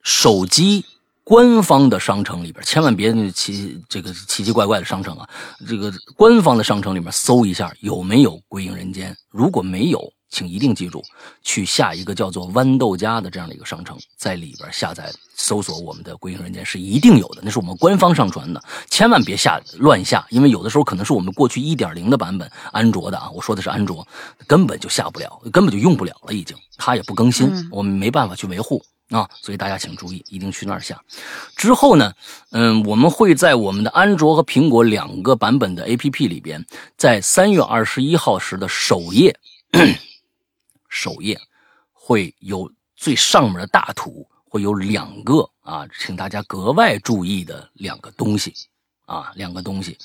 [0.02, 0.86] 手机。
[1.32, 5.30] 官方的商城里边，千万别奇这个奇奇怪怪的商城啊！
[5.66, 11.02] 这个官方的商城里面搜一下有没有《归隐人间》，如果没有，请一定记住
[11.42, 24.06] 去下一个叫做豌豆荚的这样的一个商城，在里边下载搜索我们的《归隐人间》是一定有的，那是我们官方上传的，千万别下乱下，因为有的时候可能是我们过去一点零的版本安卓的啊，我说的是安卓，
[24.46, 28.84] 根本就下不了，根本就用不了了，已经它也不更新，我们没办法去维护。
[29.12, 31.00] 啊，所以大家请注意，一定去那儿下。
[31.58, 32.14] 之后呢，
[32.52, 36.66] 嗯，我们会在我们的安卓和苹果两个版本的 APP 里边，
[36.96, 39.38] 在三月二十一号时的首页，
[40.88, 41.38] 首页
[41.92, 48.54] 会有最上面的大图，会有两个啊，请大家格外注意的两个东西
[49.06, 49.98] 啊，两个东西，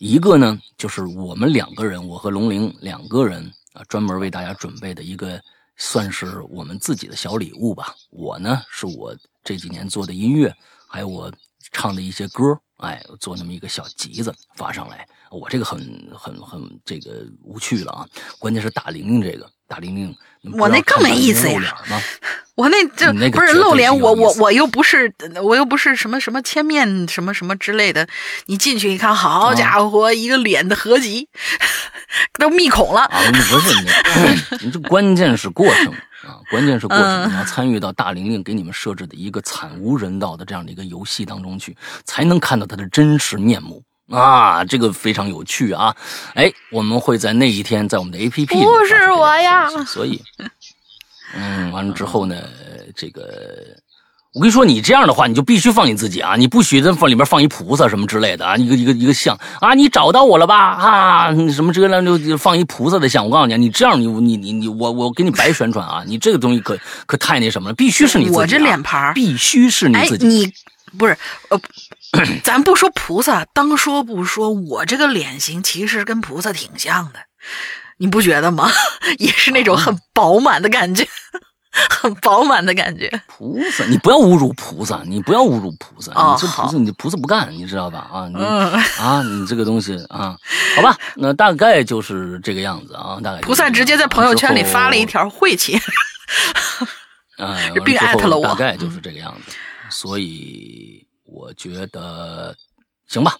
[0.00, 5.40] 一个呢就是我们两个人，我和龙玲两个人啊，专门为大家准备的一个。
[5.78, 7.94] 算是我们自己的小礼物吧。
[8.10, 10.54] 我呢，是我这几年做的音乐，
[10.86, 11.32] 还有我
[11.72, 15.08] 唱的一些歌，哎，做那么一个小集子发上来。
[15.30, 18.08] 我这个很很很这个无趣了啊！
[18.38, 20.16] 关键是打玲玲这个大玲玲，
[20.54, 21.76] 我那更没意思呀。
[22.56, 25.14] 我那这不是露脸，我我我又不是
[25.44, 28.08] 我又不是什么什么千面什么什么之类的。
[28.46, 31.28] 你进去一看，好家伙，一个脸的合集，
[32.36, 33.02] 都密孔了。
[33.02, 33.90] 啊，不是你，
[34.66, 35.92] 你这关键是过程
[36.26, 37.30] 啊，关键是过程。
[37.30, 45.94] 你要参与到大玲玲给你们设置的一个惨无人道的这样的一个游戏当中去，才能看到他的真实面目啊，这个非常有趣啊。
[46.34, 50.22] 哎，我们会在那一天在我们的 A P P 不是我呀，所以。
[51.34, 52.36] 嗯，完了之后呢，
[52.96, 53.22] 这个
[54.32, 70.52] 我跟你说，你这样的话，你就必须放你自己啊，你不许在放里面放一菩萨什么之类的啊，一个一个一个像啊，你找到我了吧啊，什么这个就就放一菩萨的像，我告诉你，你这样你你你你我我给你白宣传啊，你这个东西可可太那什么了，必须是你自己，我这脸盘必须是你自己，你
[70.96, 71.14] 不是
[71.50, 71.60] 呃，
[72.42, 77.20] 咱不说菩萨，当说不说，我这个脸型其实跟菩萨挺像的。
[77.98, 78.70] 你不觉得吗？
[79.18, 81.06] 也是那种很饱满的感觉，
[81.90, 83.10] 很饱满的感觉。
[83.26, 86.12] 菩萨，你不要侮辱菩萨，你不要侮辱菩萨。
[86.12, 88.06] 你这菩萨，你菩萨不干，你知道吧？
[88.12, 88.36] 啊，你
[89.02, 90.36] 啊，你这个东西啊，
[90.76, 93.40] 好吧，那大概就是这个样子啊，大概。
[93.40, 95.76] 菩萨直接在朋友圈里发了一条晦气，
[97.36, 98.46] 啊，并艾特了我。
[98.46, 99.56] 大概就是这个样子，
[99.90, 102.56] 所以我觉得
[103.06, 103.32] 行吧。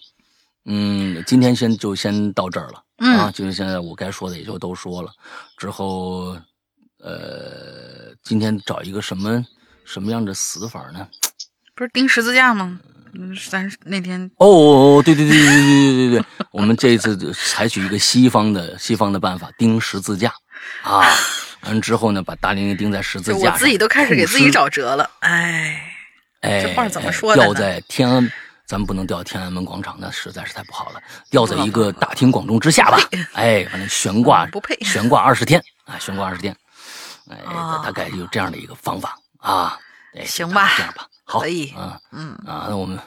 [0.65, 2.83] 嗯，今天先就先到这儿了。
[2.97, 5.11] 啊，就是现在我该说的也就都说了，
[5.57, 6.37] 之后，
[6.99, 9.43] 呃，今天找一个什么
[9.85, 11.07] 什么样的死法呢？
[11.73, 12.79] 不是钉十字架吗？
[13.13, 20.31] 嗯，咱那天哦哦哦，对对对对对对对对，我们这次采取一个西方的西方的办法，钉十字架
[20.83, 21.01] 啊，
[21.65, 25.88] 完之后呢，把大玲玲钉在十字架，我自己都开始给自己找辙了，哎，
[26.41, 27.43] 哎，这话怎么说的？
[27.43, 28.31] 吊在天安。
[28.65, 31.01] 咱们不能吊天安门广场，那实在是太不好了。
[31.31, 32.99] 吊在一个大庭广众之下吧，
[33.33, 36.55] 哎，反正悬挂，不配，悬挂二十天啊，悬挂二十天，
[37.31, 37.37] 哎，
[37.83, 39.75] 大概有这样的一个方法啊。
[40.23, 42.99] 行吧，这样吧，好，可以，嗯嗯啊，那我们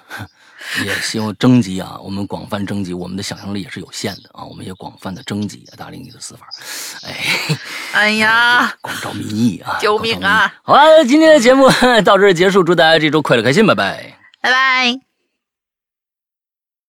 [0.84, 6.46] 也希望征集啊，我们广泛征集，我们的想象力也是有限的啊，我们也广泛的征集大龄女的死法，
[7.06, 7.58] 哎，
[7.92, 10.52] 哎呀，广招民意啊，救命啊！
[10.62, 11.68] 好了，今天的节目
[12.04, 15.11] 到这儿结束，祝大家这周快乐开心，拜拜，拜拜。